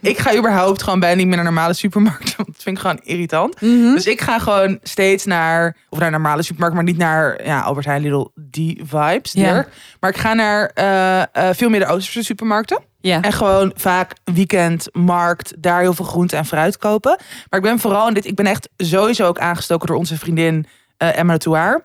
Ik 0.00 0.18
ga 0.18 0.36
überhaupt 0.36 0.82
gewoon 0.82 1.00
bijna 1.00 1.16
niet 1.16 1.26
meer 1.26 1.36
naar 1.36 1.44
normale 1.44 1.72
supermarkten. 1.74 2.32
Want 2.36 2.48
dat 2.48 2.62
vind 2.62 2.76
ik 2.76 2.82
gewoon 2.82 3.00
irritant. 3.02 3.60
Mhm. 3.60 3.94
Dus 3.94 4.06
ik 4.06 4.20
ga 4.20 4.38
gewoon 4.38 4.78
steeds 4.82 5.24
naar... 5.24 5.76
Of 5.88 5.98
naar 5.98 6.10
normale 6.10 6.42
supermarkt, 6.42 6.74
maar 6.74 6.84
niet 6.84 6.96
naar 6.96 7.44
ja, 7.44 7.60
Albert 7.60 7.86
Heijn, 7.86 8.02
Lidl, 8.02 8.26
die 8.34 8.80
vibes. 8.84 9.31
Ja. 9.32 9.66
Maar 10.00 10.10
ik 10.10 10.16
ga 10.16 10.32
naar 10.34 10.70
eh, 10.74 11.20
eh, 11.20 11.54
veel 11.54 11.68
meer 11.68 11.80
de 11.80 11.86
Oosterse 11.86 12.22
supermarkten. 12.22 12.82
Ja. 13.00 13.20
En 13.20 13.32
gewoon 13.32 13.72
vaak 13.76 14.12
weekend, 14.24 14.88
markt, 14.92 15.54
daar 15.58 15.80
heel 15.80 15.94
veel 15.94 16.04
groente 16.04 16.36
en 16.36 16.44
fruit 16.44 16.78
kopen. 16.78 17.16
Maar 17.50 17.60
ik 17.60 17.66
ben 17.66 17.78
vooral 17.78 18.08
in 18.08 18.14
dit, 18.14 18.26
ik 18.26 18.34
ben 18.34 18.46
echt 18.46 18.68
sowieso 18.76 19.26
ook 19.26 19.38
aangestoken 19.38 19.86
door 19.86 19.96
onze 19.96 20.18
vriendin 20.18 20.66
eh, 20.96 21.18
Emma 21.18 21.32
de 21.32 21.38
Touar. 21.38 21.84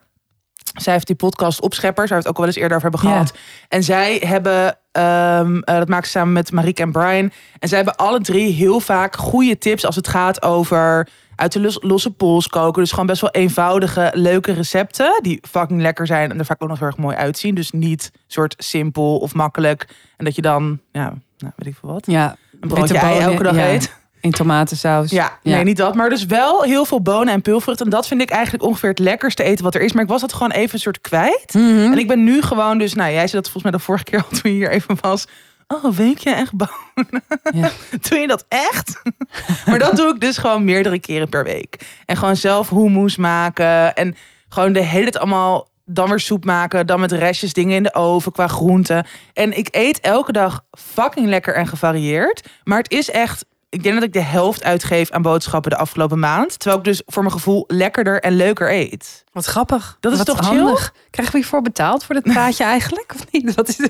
Zij 0.74 0.94
heeft 0.94 1.08
die 1.08 1.16
podcast 1.16 1.62
Opscheppers, 1.62 2.10
waar 2.10 2.20
we 2.22 2.28
het 2.28 2.28
ook 2.28 2.38
al 2.38 2.46
wel 2.46 2.54
eens 2.54 2.62
eerder 2.62 2.78
over 2.78 2.90
hebben 2.90 3.10
Ja. 3.10 3.16
gehad. 3.16 3.34
En 3.68 3.84
zij 3.84 4.22
hebben, 4.26 4.78
ehm, 4.92 5.60
eh, 5.60 5.78
dat 5.78 5.88
maken 5.88 6.06
ze 6.06 6.12
samen 6.12 6.34
met 6.34 6.52
Marieke 6.52 6.82
en 6.82 6.92
Brian. 6.92 7.32
En 7.60 7.68
zij 7.68 7.78
hebben 7.78 7.96
alle 7.96 8.20
drie 8.22 8.54
heel 8.54 8.80
vaak 8.80 9.16
goede 9.16 9.58
tips 9.58 9.86
als 9.86 9.96
het 9.96 10.08
gaat 10.08 10.42
over 10.42 11.08
uit 11.38 11.52
de 11.52 11.60
los- 11.60 11.78
losse 11.82 12.12
pols 12.12 12.48
koken. 12.48 12.82
Dus 12.82 12.92
gewoon 12.92 13.06
best 13.06 13.22
wel 13.22 13.30
eenvoudige, 13.32 14.12
leuke 14.14 14.52
recepten. 14.52 15.20
Die 15.22 15.40
fucking 15.50 15.82
lekker 15.82 16.08
zijn 16.08 16.32
en 16.32 16.40
er 16.40 16.46
vaak 16.46 16.64
ook 16.64 16.70
nog 16.70 16.80
heel 16.80 16.88
erg 16.88 16.98
mooi 16.98 17.16
uitzien. 17.16 17.56
Dus 17.56 17.72
niet 17.72 18.12
soort 18.28 18.56
simpel 18.58 19.18
of 19.18 19.34
makkelijk. 19.34 19.88
En 20.18 20.26
dat 20.26 20.36
je 20.36 20.42
dan, 20.42 20.80
ja, 20.92 21.14
nou, 21.38 21.54
weet 21.56 21.68
ik 21.68 21.76
veel 21.80 21.90
wat. 21.90 22.06
Ja. 22.06 22.36
Een 22.60 22.68
broodje 22.68 22.98
ei 22.98 23.20
elke 23.20 23.44
dag 23.44 23.56
ja. 23.56 23.68
eet. 23.68 23.96
In 24.22 24.32
tomatensaus. 24.32 25.12
Ja, 25.12 25.40
nee, 25.44 25.64
niet 25.64 25.78
dat. 25.78 25.96
Maar 25.96 26.10
dus 26.10 26.26
wel 26.26 26.64
heel 26.64 26.86
veel 26.86 27.02
bonen 27.02 27.34
en 27.34 27.42
pulvrucht. 27.42 27.82
En 27.82 27.90
dat 27.90 28.08
vind 28.08 28.22
ik 28.22 28.30
eigenlijk 28.30 28.64
ongeveer 28.64 28.90
het 28.90 29.00
lekkerste 29.00 29.44
eten 29.44 29.64
wat 29.64 29.76
er 29.76 29.82
is. 29.82 29.94
Maar 29.94 30.04
ik 30.04 30.10
was 30.10 30.22
dat 30.22 30.34
gewoon 30.34 30.52
even 30.52 30.74
een 30.74 30.80
soort 30.80 31.02
kwijt. 31.02 31.54
Mhm. 31.54 31.92
En 31.92 31.98
ik 31.98 32.08
ben 32.08 32.24
nu 32.24 32.42
gewoon 32.42 32.78
dus... 32.78 32.94
Nou, 32.94 33.12
jij 33.12 33.28
zei 33.28 33.42
dat 33.42 33.52
volgens 33.52 33.64
mij 33.64 33.72
de 33.72 33.80
vorige 33.80 34.04
keer 34.04 34.20
al 34.20 34.40
toen 34.40 34.52
je 34.52 34.58
hier 34.58 34.72
even 34.72 34.98
was. 35.02 35.28
Oh, 35.68 35.96
weet 35.96 36.24
je 36.24 36.30
echt 36.30 36.54
bonen? 36.54 37.24
Ja. 37.54 37.70
Doe 38.10 38.20
je 38.20 38.28
dat 38.28 38.46
echt? 38.48 39.02
maar 39.68 39.80
dat 39.80 39.96
doe 39.96 40.14
ik 40.14 40.20
dus 40.20 40.38
gewoon 40.38 40.64
meerdere 40.64 41.00
keren 41.00 41.30
per 41.30 41.44
week. 41.44 42.02
En 42.06 42.18
gewoon 42.18 42.36
zelf 42.36 42.70
hummus 42.70 43.16
maken. 43.16 43.96
En 43.96 44.16
gewoon 44.50 44.74
de 44.74 44.84
hele 44.84 45.04
tijd 45.04 45.18
allemaal 45.18 45.70
dan 45.86 46.10
weer 46.10 46.20
soep 46.20 46.46
maken, 46.46 46.88
dan 46.88 47.00
met 47.00 47.12
restjes 47.12 47.54
dingen 47.54 47.76
in 47.76 47.84
de 47.84 47.94
oven 47.94 48.32
qua 48.32 48.48
groenten. 48.48 49.06
En 49.34 49.58
ik 49.58 49.68
eet 49.72 50.00
elke 50.00 50.32
dag 50.32 50.66
fucking 50.72 51.28
lekker 51.28 51.56
en 51.56 51.68
gevarieerd. 51.68 52.50
Maar 52.64 52.78
het 52.78 52.92
is 52.92 53.10
echt, 53.12 53.46
ik 53.70 53.84
denk 53.84 53.96
dat 53.96 54.04
ik 54.04 54.14
de 54.14 54.22
helft 54.22 54.64
uitgeef 54.64 55.12
aan 55.12 55.22
boodschappen 55.22 55.72
de 55.72 55.78
afgelopen 55.78 56.20
maand. 56.20 56.60
Terwijl 56.60 56.78
ik 56.80 56.86
dus 56.86 57.02
voor 57.06 57.24
mijn 57.24 57.36
gevoel 57.36 57.64
lekkerder 57.68 58.22
en 58.22 58.36
leuker 58.36 58.72
eet. 58.72 59.24
Wat 59.32 59.46
grappig. 59.46 59.98
Dat 60.00 60.12
is 60.12 60.18
Wat 60.18 60.28
toch 60.28 60.48
chill? 60.48 60.58
handig. 60.58 60.94
Krijgen 61.10 61.34
we 61.34 61.40
hiervoor 61.40 61.62
betaald 61.62 62.04
voor 62.04 62.16
dit 62.16 62.24
praatje 62.34 62.64
eigenlijk? 62.64 63.14
Of 63.16 63.26
niet? 63.32 63.56
Wat 63.56 63.68
is? 63.68 63.78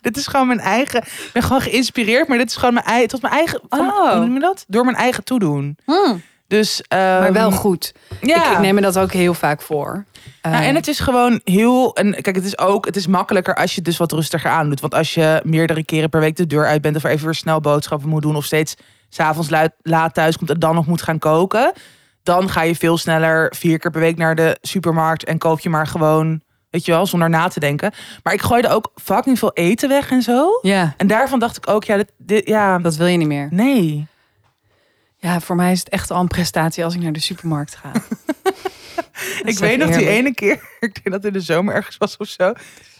Dit 0.00 0.16
is 0.16 0.26
gewoon 0.26 0.46
mijn 0.46 0.60
eigen. 0.60 1.02
Ik 1.02 1.30
ben 1.32 1.42
gewoon 1.42 1.60
geïnspireerd, 1.60 2.28
maar 2.28 2.38
dit 2.38 2.48
is 2.50 2.56
gewoon 2.56 2.74
mijn 2.74 2.86
eigen. 2.86 3.08
Tot 3.08 3.22
mijn 3.22 3.34
eigen. 3.34 3.60
Oh. 3.68 4.10
Hoe 4.10 4.18
noem 4.24 4.34
je 4.34 4.40
dat? 4.40 4.64
Door 4.68 4.84
mijn 4.84 4.96
eigen 4.96 5.24
toedoen. 5.24 5.76
Dus. 6.46 6.82
Maar 6.88 7.22
ehm, 7.22 7.32
wel 7.32 7.50
goed. 7.50 7.92
Ja. 8.20 8.44
Ik, 8.46 8.52
ik 8.52 8.58
neem 8.58 8.74
me 8.74 8.80
dat 8.80 8.98
ook 8.98 9.12
heel 9.12 9.34
vaak 9.34 9.62
voor. 9.62 10.04
Nou, 10.42 10.54
Eh, 10.54 10.68
en 10.68 10.74
het 10.74 10.88
is 10.88 10.98
gewoon 11.00 11.40
heel. 11.44 11.94
En 11.96 12.22
kijk, 12.22 12.36
het 12.36 12.44
is 12.44 12.58
ook. 12.58 12.86
Het 12.86 12.96
is 12.96 13.06
makkelijker 13.06 13.54
als 13.54 13.70
je 13.70 13.76
het 13.76 13.84
dus 13.84 13.96
wat 13.96 14.12
rustiger 14.12 14.50
aandoet. 14.50 14.80
Want 14.80 14.94
als 14.94 15.14
je 15.14 15.40
meerdere 15.44 15.84
keren 15.84 16.08
per 16.08 16.20
week 16.20 16.36
de 16.36 16.46
deur 16.46 16.66
uit 16.66 16.82
bent. 16.82 16.96
of 16.96 17.04
even 17.04 17.24
weer 17.24 17.34
snel 17.34 17.60
boodschappen 17.60 18.08
moet 18.08 18.22
doen. 18.22 18.36
of 18.36 18.44
steeds 18.44 18.74
s'avonds 19.08 19.50
laat, 19.50 19.72
laat 19.82 20.14
thuis 20.14 20.36
komt 20.36 20.50
en 20.50 20.58
dan 20.58 20.74
nog 20.74 20.86
moet 20.86 21.02
gaan 21.02 21.18
koken. 21.18 21.72
dan 22.22 22.48
ga 22.50 22.62
je 22.62 22.74
veel 22.76 22.98
sneller 22.98 23.52
vier 23.56 23.78
keer 23.78 23.90
per 23.90 24.00
week 24.00 24.16
naar 24.16 24.34
de 24.34 24.58
supermarkt. 24.62 25.24
en 25.24 25.38
koop 25.38 25.60
je 25.60 25.68
maar 25.70 25.86
gewoon. 25.86 26.42
Weet 26.70 26.84
je 26.84 26.92
wel, 26.92 27.06
zonder 27.06 27.30
na 27.30 27.48
te 27.48 27.60
denken. 27.60 27.92
Maar 28.22 28.32
ik 28.32 28.42
gooide 28.42 28.68
ook 28.68 28.92
fucking 28.94 29.38
veel 29.38 29.52
eten 29.52 29.88
weg 29.88 30.10
en 30.10 30.22
zo. 30.22 30.58
Ja, 30.62 30.94
En 30.96 31.06
daarvan 31.06 31.38
dacht 31.38 31.56
ik 31.56 31.68
ook, 31.68 31.84
ja, 31.84 31.96
dit, 31.96 32.12
dit, 32.18 32.46
ja, 32.48 32.78
dat 32.78 32.96
wil 32.96 33.06
je 33.06 33.16
niet 33.16 33.28
meer. 33.28 33.48
nee. 33.50 34.06
Ja, 35.24 35.40
voor 35.40 35.56
mij 35.56 35.72
is 35.72 35.78
het 35.78 35.88
echt 35.88 36.10
al 36.10 36.20
een 36.20 36.26
prestatie 36.28 36.84
als 36.84 36.94
ik 36.94 37.00
naar 37.00 37.12
de 37.12 37.20
supermarkt 37.20 37.74
ga. 37.76 37.90
Ik 39.44 39.58
weet 39.58 39.78
nog 39.78 39.96
die 39.96 40.08
ene 40.08 40.34
keer, 40.34 40.52
ik 40.80 40.94
denk 40.94 41.04
dat 41.04 41.12
het 41.12 41.24
in 41.24 41.32
de 41.32 41.40
zomer 41.40 41.74
ergens 41.74 41.96
was 41.96 42.16
of 42.16 42.28
zo. 42.28 42.52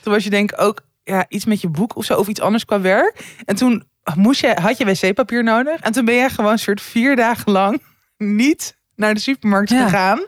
Toen 0.02 0.12
was 0.12 0.24
je 0.24 0.30
denk 0.30 0.52
ik 0.52 0.60
ook 0.60 0.80
ja, 1.02 1.24
iets 1.28 1.44
met 1.44 1.60
je 1.60 1.68
boek 1.68 1.96
of 1.96 2.04
zo, 2.04 2.14
of 2.18 2.28
iets 2.28 2.40
anders 2.40 2.64
qua 2.64 2.80
werk. 2.80 3.24
En 3.44 3.56
toen 3.56 3.84
moest 4.14 4.40
je, 4.40 4.56
had 4.60 4.78
je 4.78 4.84
wc-papier 4.84 5.42
nodig. 5.44 5.80
En 5.80 5.92
toen 5.92 6.04
ben 6.04 6.14
jij 6.14 6.30
gewoon 6.30 6.52
een 6.52 6.58
soort 6.58 6.80
vier 6.82 7.16
dagen 7.16 7.52
lang 7.52 7.82
niet 8.18 8.76
naar 8.96 9.14
de 9.14 9.20
supermarkt 9.20 9.70
Ja. 9.70 9.84
gegaan. 9.84 10.24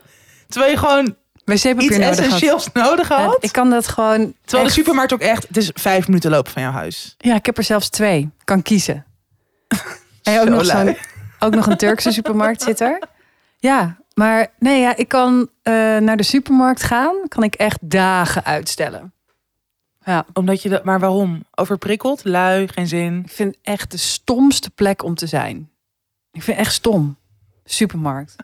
Terwijl 0.48 0.72
je 0.72 0.78
gewoon 0.78 1.16
Wc-papier 1.44 1.82
iets 1.82 1.98
nodig 1.98 2.40
had. 2.50 2.70
nodig 2.72 3.08
Ja, 3.08 3.24
had. 3.24 3.44
ik 3.44 3.52
kan 3.52 3.70
dat 3.70 3.88
gewoon. 3.88 4.34
Terwijl 4.44 4.64
echt- 4.66 4.74
de 4.74 4.80
supermarkt 4.80 5.12
ook 5.12 5.20
echt, 5.20 5.48
het 5.48 5.56
is 5.56 5.70
vijf 5.74 6.06
minuten 6.06 6.30
lopen 6.30 6.52
van 6.52 6.62
jouw 6.62 6.72
huis. 6.72 7.14
Ja, 7.18 7.34
ik 7.34 7.46
heb 7.46 7.58
er 7.58 7.64
zelfs 7.64 7.88
twee. 7.88 8.30
Kan 8.44 8.62
kiezen. 8.62 9.04
En 10.22 10.40
ook 10.40 10.46
Zo 10.46 10.54
nog, 10.54 10.64
zo'n, 10.64 10.96
ook 11.38 11.54
nog 11.54 11.66
een 11.66 11.76
Turkse 11.76 12.12
supermarkt 12.12 12.62
zit 12.62 12.80
er. 12.80 12.98
Ja, 13.58 13.96
maar 14.14 14.46
nee, 14.58 14.80
ja, 14.80 14.96
ik 14.96 15.08
kan 15.08 15.48
eh, 15.62 15.72
naar 15.96 16.16
de 16.16 16.22
supermarkt 16.22 16.82
gaan. 16.82 17.14
Kan 17.28 17.42
ik 17.42 17.54
echt 17.54 17.78
dagen 17.90 18.44
uitstellen. 18.44 19.12
Ja, 20.04 20.24
Omdat 20.32 20.62
je 20.62 20.68
dat, 20.68 20.84
maar 20.84 21.00
waarom? 21.00 21.44
Overprikkeld, 21.54 22.24
lui, 22.24 22.68
geen 22.68 22.86
zin. 22.86 23.22
ik 23.24 23.30
vind 23.32 23.56
echt 23.62 23.90
de 23.90 23.96
stomste 23.96 24.70
plek 24.70 25.02
om 25.02 25.14
te 25.14 25.26
zijn. 25.26 25.70
Ik 26.32 26.42
vind 26.42 26.58
echt 26.58 26.72
stom. 26.72 27.16
Supermarkt. 27.64 28.36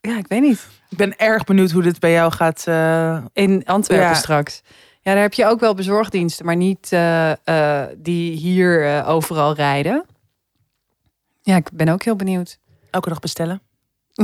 Ja, 0.00 0.16
ik 0.18 0.26
weet 0.28 0.40
niet. 0.40 0.68
Ik 0.88 0.96
ben 0.96 1.16
erg 1.18 1.44
benieuwd 1.44 1.70
hoe 1.70 1.82
dit 1.82 2.00
bij 2.00 2.12
jou 2.12 2.32
gaat. 2.32 2.64
eh, 2.66 3.24
In 3.32 3.64
Antwerpen 3.64 4.06
Ja. 4.06 4.14
straks. 4.14 4.62
Ja, 5.00 5.12
daar 5.12 5.22
heb 5.22 5.34
je 5.34 5.46
ook 5.46 5.60
wel 5.60 5.74
bezorgdiensten, 5.74 6.46
maar 6.46 6.56
niet 6.56 6.92
eh, 6.92 7.82
die 7.96 8.32
hier 8.36 9.04
overal 9.06 9.54
rijden. 9.54 10.04
Ja, 11.42 11.56
ik 11.56 11.68
ben 11.72 11.88
ook 11.88 12.02
heel 12.02 12.16
benieuwd. 12.16 12.58
elke 12.90 13.08
dag 13.08 13.18
bestellen. 13.18 13.60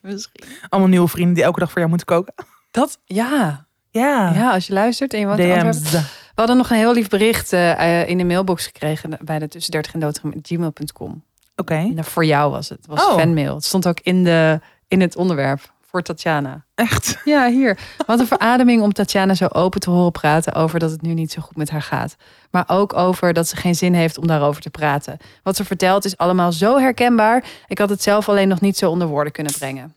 Misschien. 0.00 0.44
Allemaal 0.68 0.90
nieuwe 0.90 1.08
vrienden 1.08 1.34
die 1.34 1.42
elke 1.44 1.58
dag 1.58 1.68
voor 1.68 1.78
jou 1.78 1.88
moeten 1.88 2.06
koken. 2.06 2.34
Dat, 2.70 2.98
ja. 3.04 3.66
Ja. 3.90 4.32
Ja, 4.34 4.52
als 4.52 4.66
je 4.66 4.72
luistert 4.72 5.12
en 5.12 5.20
je 5.20 5.26
woont. 5.26 5.38
DM's. 5.38 5.90
We 5.90 6.42
hadden 6.42 6.56
nog 6.56 6.70
een 6.70 6.76
heel 6.76 6.92
lief 6.94 7.08
bericht 7.08 7.52
eh, 7.52 8.00
eh, 8.02 8.08
in 8.08 8.18
de 8.18 8.24
mailbox 8.24 8.64
gekregen 8.66 9.18
bij 9.20 9.38
de 9.38 9.48
tussen 9.48 9.72
30 9.72 9.92
en 9.94 10.00
dood 10.00 10.20
gmail.com. 10.42 11.22
Oké. 11.56 11.74
Nou, 11.80 12.04
voor 12.04 12.24
jou 12.24 12.50
was 12.50 12.68
het. 12.68 12.78
Het 12.78 12.86
was 12.86 13.06
Oh. 13.06 13.14
fanmail. 13.18 13.54
Het 13.54 13.64
stond 13.64 13.88
ook 13.88 14.00
in, 14.00 14.24
de, 14.24 14.60
in 14.88 15.00
het 15.00 15.16
onderwerp 15.16 15.72
voor 15.86 16.02
Tatjana. 16.02 16.64
Echt. 16.74 17.18
Ja, 17.24 17.48
hier. 17.48 17.78
Wat 18.06 18.20
een 18.20 18.26
verademing 18.26 18.82
om 18.82 18.92
Tatjana 18.92 19.34
zo 19.34 19.46
open 19.46 19.80
te 19.80 19.90
horen 19.90 20.12
praten 20.12 20.52
over 20.54 20.78
dat 20.78 20.90
het 20.90 21.02
nu 21.02 21.14
niet 21.14 21.32
zo 21.32 21.42
goed 21.42 21.56
met 21.56 21.70
haar 21.70 21.82
gaat. 21.82 22.16
Maar 22.50 22.64
ook 22.66 22.94
over 22.94 23.32
dat 23.32 23.48
ze 23.48 23.56
geen 23.56 23.74
zin 23.74 23.94
heeft 23.94 24.18
om 24.18 24.26
daarover 24.26 24.62
te 24.62 24.70
praten. 24.70 25.16
Wat 25.42 25.56
ze 25.56 25.64
vertelt 25.64 26.04
is 26.04 26.16
allemaal 26.16 26.52
zo 26.52 26.78
herkenbaar. 26.78 27.44
Ik 27.66 27.78
had 27.78 27.88
het 27.88 28.02
zelf 28.02 28.28
alleen 28.28 28.48
nog 28.48 28.60
niet 28.60 28.76
zo 28.76 28.90
onder 28.90 29.08
woorden 29.08 29.32
kunnen 29.32 29.52
brengen. 29.52 29.94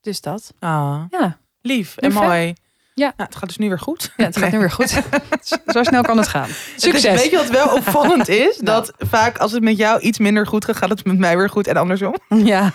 Dus 0.00 0.20
dat. 0.20 0.52
Ah, 0.58 1.02
Ja, 1.10 1.38
lief 1.60 1.96
en 1.96 2.08
Lief, 2.10 2.18
mooi. 2.20 2.54
Ja. 2.94 3.12
Nou, 3.16 3.28
het 3.28 3.36
gaat 3.36 3.48
dus 3.48 3.56
nu 3.56 3.68
weer 3.68 3.78
goed. 3.78 4.12
ja 4.16 4.24
het 4.24 4.36
gaat 4.36 4.52
nu 4.52 4.58
weer 4.58 4.70
goed. 4.70 4.88
zo 5.66 5.82
snel 5.82 6.02
kan 6.02 6.16
het 6.16 6.28
gaan. 6.28 6.48
Succes. 6.76 7.20
weet 7.22 7.30
je 7.30 7.36
wat 7.36 7.50
wel 7.50 7.68
opvallend 7.74 8.28
is? 8.28 8.58
Nou. 8.60 8.64
Dat 8.76 8.92
vaak 9.08 9.38
als 9.38 9.52
het 9.52 9.62
met 9.62 9.76
jou 9.76 10.00
iets 10.00 10.18
minder 10.18 10.46
goed 10.46 10.64
gaat, 10.64 10.76
gaat 10.76 10.88
het 10.88 11.04
met 11.04 11.18
mij 11.18 11.36
weer 11.36 11.50
goed 11.50 11.66
en 11.66 11.76
andersom. 11.76 12.14
Ja, 12.28 12.72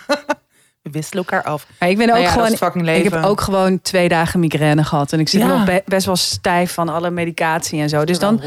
We 0.82 0.90
wisselen 0.90 1.24
elkaar 1.26 1.44
af. 1.44 1.68
maar 1.80 1.90
ik 1.90 1.98
ben 1.98 2.06
ook 2.06 2.12
Nou 2.12 2.20
ja, 2.20 2.36
dat 2.36 2.58
gewoon. 2.58 2.88
Ik 2.88 3.04
heb 3.12 3.24
ook 3.24 3.42
gewoon 3.42 3.82
twee 3.82 4.10
dagen 4.10 4.40
migraine 4.40 4.84
gehad. 4.84 5.14
En 5.14 5.20
ik 5.20 5.30
zit 5.30 5.42
Ja. 5.42 5.48
nog 5.48 5.66
be- 5.66 5.84
best 5.86 6.06
wel 6.06 6.16
stijf 6.16 6.74
van 6.74 6.90
alle 6.90 7.10
medicatie 7.10 7.82
en 7.82 7.90
zo. 7.90 8.06
Dus 8.06 8.20
dan, 8.20 8.42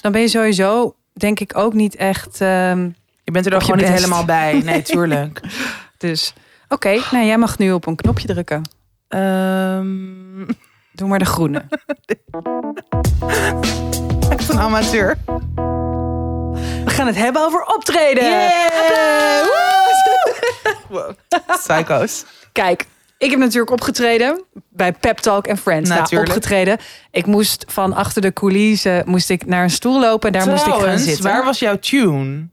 dan 0.00 0.12
ben 0.12 0.20
je 0.20 0.28
sowieso, 0.28 0.94
denk 1.12 1.40
ik, 1.40 1.56
ook 1.56 1.72
niet 1.72 1.96
echt. 1.96 2.40
ehm, 2.40 2.88
Je 3.24 3.32
bent 3.32 3.46
er 3.46 3.52
je 3.54 3.60
gewoon 3.60 3.76
niet 3.76 3.88
helemaal 3.88 4.24
bij. 4.24 4.60
Nee, 4.64 4.82
tuurlijk. 4.92 5.40
dus 5.98 6.32
oké, 6.68 7.00
nou 7.10 7.24
jij 7.24 7.38
mag 7.38 7.58
nu 7.58 7.72
op 7.72 7.86
een 7.86 7.96
knopje 7.96 8.26
drukken. 8.26 8.62
Ehm, 9.08 10.54
Doe 10.92 11.08
maar 11.08 11.18
de 11.18 11.24
groene. 11.24 11.64
echt 14.28 14.48
een 14.48 14.58
amateur. 14.58 15.16
We 16.84 16.90
gaan 16.92 17.06
het 17.06 17.16
hebben 17.16 17.42
over 17.42 17.62
optreden. 17.62 18.24
Yeah! 18.24 19.95
Wow. 20.88 21.10
Psycho's. 21.58 22.24
Kijk, 22.52 22.86
ik 23.18 23.30
heb 23.30 23.38
natuurlijk 23.38 23.70
opgetreden 23.72 24.42
bij 24.68 24.92
Pep 24.92 25.18
Talk 25.18 25.46
en 25.46 25.56
Friends. 25.56 25.88
Nou, 25.88 26.00
Natuurlijk. 26.00 26.30
opgetreden. 26.30 26.78
Ik 27.10 27.26
moest 27.26 27.64
van 27.68 27.92
achter 27.92 28.22
de 28.22 28.32
coulissen 28.32 29.02
moest 29.06 29.30
ik 29.30 29.46
naar 29.46 29.62
een 29.62 29.70
stoel 29.70 30.00
lopen. 30.00 30.32
Daar 30.32 30.48
moest 30.48 30.66
ik 30.66 30.72
gaan 30.72 30.98
zitten. 30.98 31.24
waar 31.24 31.44
was 31.44 31.58
jouw 31.58 31.78
tune? 31.78 32.48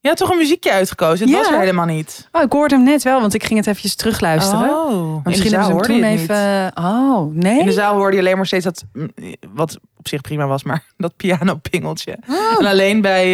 Je 0.00 0.08
had 0.12 0.20
toch 0.20 0.30
een 0.30 0.38
muziekje 0.38 0.72
uitgekozen? 0.72 1.26
Het 1.26 1.36
Ja. 1.36 1.42
was 1.42 1.52
er 1.52 1.58
helemaal 1.58 1.84
niet. 1.86 2.28
Oh, 2.32 2.42
ik 2.42 2.52
hoorde 2.52 2.74
hem 2.74 2.84
net 2.84 3.02
wel, 3.02 3.20
want 3.20 3.34
ik 3.34 3.44
ging 3.44 3.58
het 3.58 3.68
eventjes 3.68 3.94
terugluisteren. 3.94 4.70
Oh, 4.70 5.24
misschien 5.24 5.24
in 5.24 5.32
de 5.32 5.32
hebben 5.32 5.50
zaal 5.50 5.62
ze 5.62 5.66
hem 5.66 5.72
hoorde 5.72 5.86
toen 5.88 5.96
je 5.96 6.02
het 6.04 6.20
niet. 6.20 6.30
even. 6.30 6.72
Oh, 6.84 7.34
nee. 7.34 7.58
In 7.60 7.66
de 7.66 7.72
zaal 7.72 7.94
hoorde 7.96 8.12
je 8.16 8.22
alleen 8.22 8.36
maar 8.36 8.46
steeds 8.46 8.64
dat, 8.64 8.84
mm, 8.92 9.10
wat 9.54 9.78
op 9.96 10.08
zich 10.08 10.20
prima 10.20 10.46
was, 10.46 10.62
maar 10.62 10.84
dat 10.96 11.16
piano-pingeltje. 11.16 12.18
Oh. 12.28 12.58
En 12.58 12.66
alleen 12.66 13.00
bij 13.00 13.24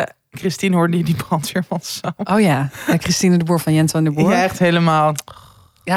eh, 0.00 0.06
Christine 0.30 0.76
hoorde 0.76 0.96
je 0.96 1.04
die 1.04 1.14
brandweermanszang. 1.14 2.14
Oh 2.24 2.40
ja, 2.40 2.70
Ja, 2.86 2.96
Christine 2.98 3.36
de 3.36 3.44
Boer 3.44 3.60
van 3.60 3.74
Jens 3.74 3.92
van 3.92 4.04
de 4.04 4.10
Boer. 4.10 4.30
Ja, 4.30 4.36
Ja, 4.36 4.42
echt 4.42 4.58
helemaal. 4.58 5.14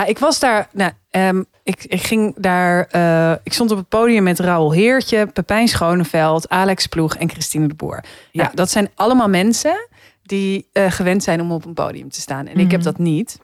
ik 0.06 0.20
was 0.20 0.40
daar. 0.40 0.68
Nou, 0.72 0.92
ehm, 1.10 1.44
ik, 1.63 1.84
ik 1.84 2.02
ging 2.04 2.34
daar. 2.38 2.86
eh, 2.92 3.32
ik 3.44 3.54
stond 3.54 3.72
op 3.72 3.78
het 3.78 3.88
podium 3.90 4.24
met 4.24 4.40
Raoul 4.40 4.72
Heertje, 4.72 5.28
Pepijn 5.28 5.68
Schoneveld, 5.68 6.50
Alex 6.50 6.88
Ploeg 6.88 7.16
en 7.16 7.30
Christine 7.30 7.68
de 7.68 7.74
Boer. 7.74 8.04
Ja, 8.32 8.44
Ja. 8.44 8.52
dat 8.54 8.70
zijn 8.72 8.90
allemaal 8.96 9.30
mensen 9.30 9.88
die 10.24 10.68
eh, 10.74 10.92
gewend 10.92 11.24
zijn 11.24 11.42
om 11.42 11.52
op 11.52 11.66
een 11.66 11.74
podium 11.74 12.10
te 12.10 12.22
staan. 12.22 12.48
En 12.48 12.60
ik 12.60 12.72
heb 12.72 12.80
Mhm. 12.80 12.90
dat 12.90 12.98
niet. 12.98 13.40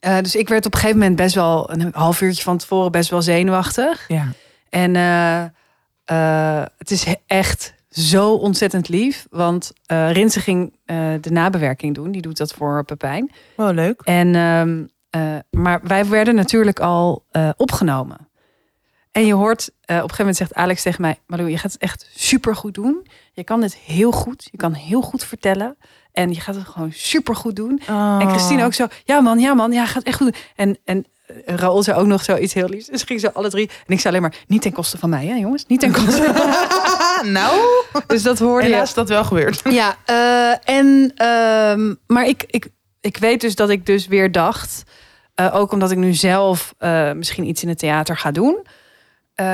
Eh, 0.00 0.18
dus 0.18 0.34
ik 0.36 0.48
werd 0.48 0.66
op 0.66 0.72
een 0.74 0.78
gegeven 0.80 1.00
moment 1.00 1.16
best 1.16 1.34
wel 1.34 1.70
een 1.72 1.88
half 1.92 2.20
uurtje 2.20 2.42
van 2.42 2.58
tevoren 2.58 2.92
best 2.92 3.10
wel 3.10 3.22
zenuwachtig. 3.22 4.04
Ja. 4.08 4.26
En 4.70 4.94
het 6.76 6.90
is 6.90 7.06
echt 7.26 7.74
zo 7.94 8.34
ontzettend 8.34 8.88
lief. 8.88 9.26
Want 9.30 9.72
eh 9.86 10.12
Rinse 10.12 10.40
ging 10.40 10.76
eh, 10.84 10.96
de 11.20 11.30
nabewerking 11.30 11.94
doen. 11.94 12.10
Die 12.12 12.22
doet 12.22 12.36
dat 12.36 12.52
voor 12.52 12.84
Pepijn. 12.84 13.32
Wel 13.56 13.72
leuk. 13.72 14.00
En, 14.04 14.34
ehm, 14.34 14.84
eh, 15.10 15.38
maar 15.50 15.80
wij 15.82 16.06
werden 16.06 16.34
natuurlijk 16.34 16.80
al 16.80 17.26
opgenomen. 17.56 18.28
En 19.10 19.26
je 19.26 19.34
hoort, 19.34 19.68
op 19.68 19.88
een 19.88 19.94
gegeven 19.94 20.16
moment 20.18 20.36
zegt 20.36 20.54
Alex 20.54 20.82
tegen 20.82 21.00
mij... 21.00 21.18
Malou, 21.26 21.50
je 21.50 21.58
gaat 21.58 21.72
het 21.72 21.80
echt 21.80 22.10
super 22.14 22.56
goed 22.56 22.74
doen. 22.74 23.06
Je 23.32 23.44
kan 23.44 23.60
dit 23.60 23.76
heel 23.76 24.10
goed. 24.10 24.48
Je 24.50 24.56
kan 24.56 24.72
heel 24.72 25.00
goed 25.00 25.24
vertellen. 25.24 25.76
En 26.12 26.32
je 26.32 26.40
gaat 26.40 26.54
het 26.54 26.66
gewoon 26.66 26.92
super 26.92 27.36
goed 27.36 27.56
doen. 27.56 27.80
Oh. 27.88 28.18
En 28.20 28.28
Christine 28.28 28.64
ook 28.64 28.74
zo, 28.74 28.86
ja 29.04 29.20
man, 29.20 29.38
ja 29.38 29.54
man, 29.54 29.72
ja, 29.72 29.86
gaat 29.86 30.02
echt 30.02 30.16
goed. 30.16 30.36
En, 30.56 30.78
en 30.84 31.06
Raoul 31.44 31.82
zei 31.82 31.98
ook 31.98 32.06
nog 32.06 32.24
zoiets 32.24 32.54
heel 32.54 32.68
liefs. 32.68 32.86
Dus 32.86 33.02
ging 33.02 33.20
zo 33.20 33.28
alle 33.28 33.50
drie. 33.50 33.70
En 33.86 33.92
ik 33.94 34.00
zei 34.00 34.16
alleen 34.16 34.30
maar, 34.30 34.44
niet 34.46 34.62
ten 34.62 34.72
koste 34.72 34.98
van 34.98 35.10
mij, 35.10 35.26
hè 35.26 35.34
jongens? 35.34 35.66
Niet 35.66 35.80
ten 35.80 35.92
koste. 35.92 36.32
nou, 37.24 37.60
dus 38.06 38.22
dat 38.22 38.38
hoorde 38.38 38.64
helaas 38.66 38.80
je. 38.80 38.86
is 38.88 38.94
dat 38.94 39.08
wel 39.08 39.24
gebeurd. 39.24 39.62
Ja, 39.70 39.96
eh, 40.04 40.68
en, 40.76 41.12
ehm, 41.16 41.94
maar 42.06 42.26
ik, 42.26 42.44
ik, 42.46 42.68
ik 43.00 43.16
weet 43.16 43.40
dus 43.40 43.54
dat 43.54 43.70
ik 43.70 43.86
dus 43.86 44.06
weer 44.06 44.32
dacht, 44.32 44.82
eh, 45.34 45.54
ook 45.54 45.72
omdat 45.72 45.90
ik 45.90 45.98
nu 45.98 46.12
zelf 46.14 46.74
eh, 46.78 47.12
misschien 47.12 47.46
iets 47.48 47.62
in 47.62 47.68
het 47.68 47.78
theater 47.78 48.16
ga 48.16 48.30
doen, 48.30 48.66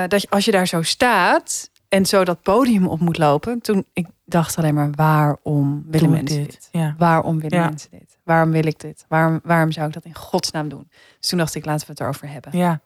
dat 0.09 0.23
je, 0.23 0.27
als 0.31 0.45
je 0.45 0.51
daar 0.51 0.67
zo 0.67 0.83
staat 0.83 1.71
en 1.89 2.07
zo 2.07 2.25
dat 2.25 2.43
podium 2.43 2.87
op 2.87 3.01
moet 3.01 3.19
lopen, 3.19 3.61
toen 3.61 3.87
ik 3.93 4.07
dacht 4.25 4.57
alleen 4.57 4.75
maar, 4.75 4.91
waarom 4.95 5.85
willen 5.91 6.07
Doe 6.09 6.17
mensen 6.17 6.39
dit? 6.39 6.51
dit. 6.51 6.69
Ja. 6.73 6.95
Waarom 6.99 7.41
willen 7.41 7.59
Ja. 7.59 7.65
mensen 7.69 7.91
dit? 7.91 8.19
Waarom 8.25 8.51
wil 8.51 8.67
ik 8.67 8.81
dit? 8.81 9.05
Waarom, 9.09 9.41
waarom 9.43 9.73
zou 9.73 9.87
ik 9.87 9.93
dat 9.93 10.05
in 10.05 10.15
godsnaam 10.15 10.69
doen? 10.69 10.89
Dus 11.19 11.29
toen 11.29 11.39
dacht 11.39 11.55
ik, 11.55 11.65
laten 11.65 11.87
we 11.87 11.93
het 11.93 12.01
erover 12.01 12.29
hebben. 12.29 12.59
ja. 12.59 12.81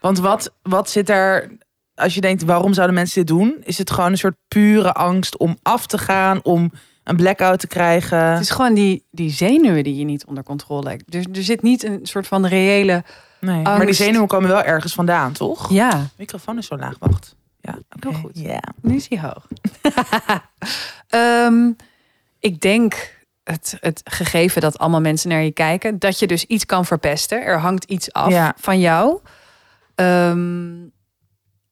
Want 0.00 0.18
wat, 0.18 0.52
wat 0.62 0.90
zit 0.90 1.08
er, 1.08 1.50
als 1.96 2.14
je 2.14 2.20
denkt, 2.20 2.42
waarom 2.44 2.72
zouden 2.74 2.94
mensen 2.96 3.18
dit 3.26 3.36
doen? 3.36 3.56
Is 3.62 3.78
het 3.78 3.90
gewoon 3.90 4.10
een 4.10 4.18
soort 4.18 4.36
pure 4.48 4.92
angst 4.92 5.36
om 5.36 5.56
af 5.62 5.86
te 5.86 5.98
gaan, 5.98 6.40
om 6.42 6.70
een 7.04 7.16
blackout 7.16 7.58
te 7.60 7.66
krijgen? 7.66 8.18
Het 8.18 8.40
is 8.40 8.50
gewoon 8.50 8.74
die, 8.74 9.06
die 9.10 9.30
zenuwen 9.30 9.84
die 9.84 9.96
je 9.96 10.04
niet 10.04 10.24
onder 10.26 10.44
controle 10.44 10.88
hebt. 10.90 11.10
Dus 11.12 11.24
er 11.32 11.42
zit 11.42 11.62
niet 11.62 11.84
een 11.84 12.00
soort 12.02 12.26
van 12.26 12.46
reële... 12.46 13.04
Nee, 13.40 13.62
maar 13.62 13.84
die 13.86 13.94
zenuwen 13.94 14.26
komen 14.26 14.48
wel 14.48 14.62
ergens 14.62 14.94
vandaan, 14.94 15.32
toch? 15.32 15.70
Ja, 15.72 15.90
De 15.90 16.04
microfoon 16.16 16.58
is 16.58 16.66
zo 16.66 16.76
laag, 16.76 16.96
wacht. 16.98 17.34
Ja. 17.60 17.78
Heel 18.00 18.12
goed. 18.12 18.30
Ja. 18.38 18.62
nu 18.82 18.94
is 18.96 19.08
hij 19.08 19.18
hoog. 19.20 19.46
Ehm, 21.08 21.70
ik 22.40 22.60
denk 22.60 23.14
het, 23.44 23.76
het 23.80 24.00
gegeven 24.04 24.60
dat 24.60 24.78
allemaal 24.78 25.00
mensen 25.00 25.28
naar 25.28 25.42
je 25.42 25.50
kijken, 25.52 25.98
dat 25.98 26.18
je 26.18 26.26
dus 26.26 26.44
iets 26.44 26.66
kan 26.66 26.84
verpesten. 26.84 27.42
Er 27.44 27.58
hangt 27.60 27.84
iets 27.84 28.12
af 28.12 28.30
Ja. 28.30 28.54
van 28.58 28.80
jou. 28.80 29.18
Ehm, 29.94 30.74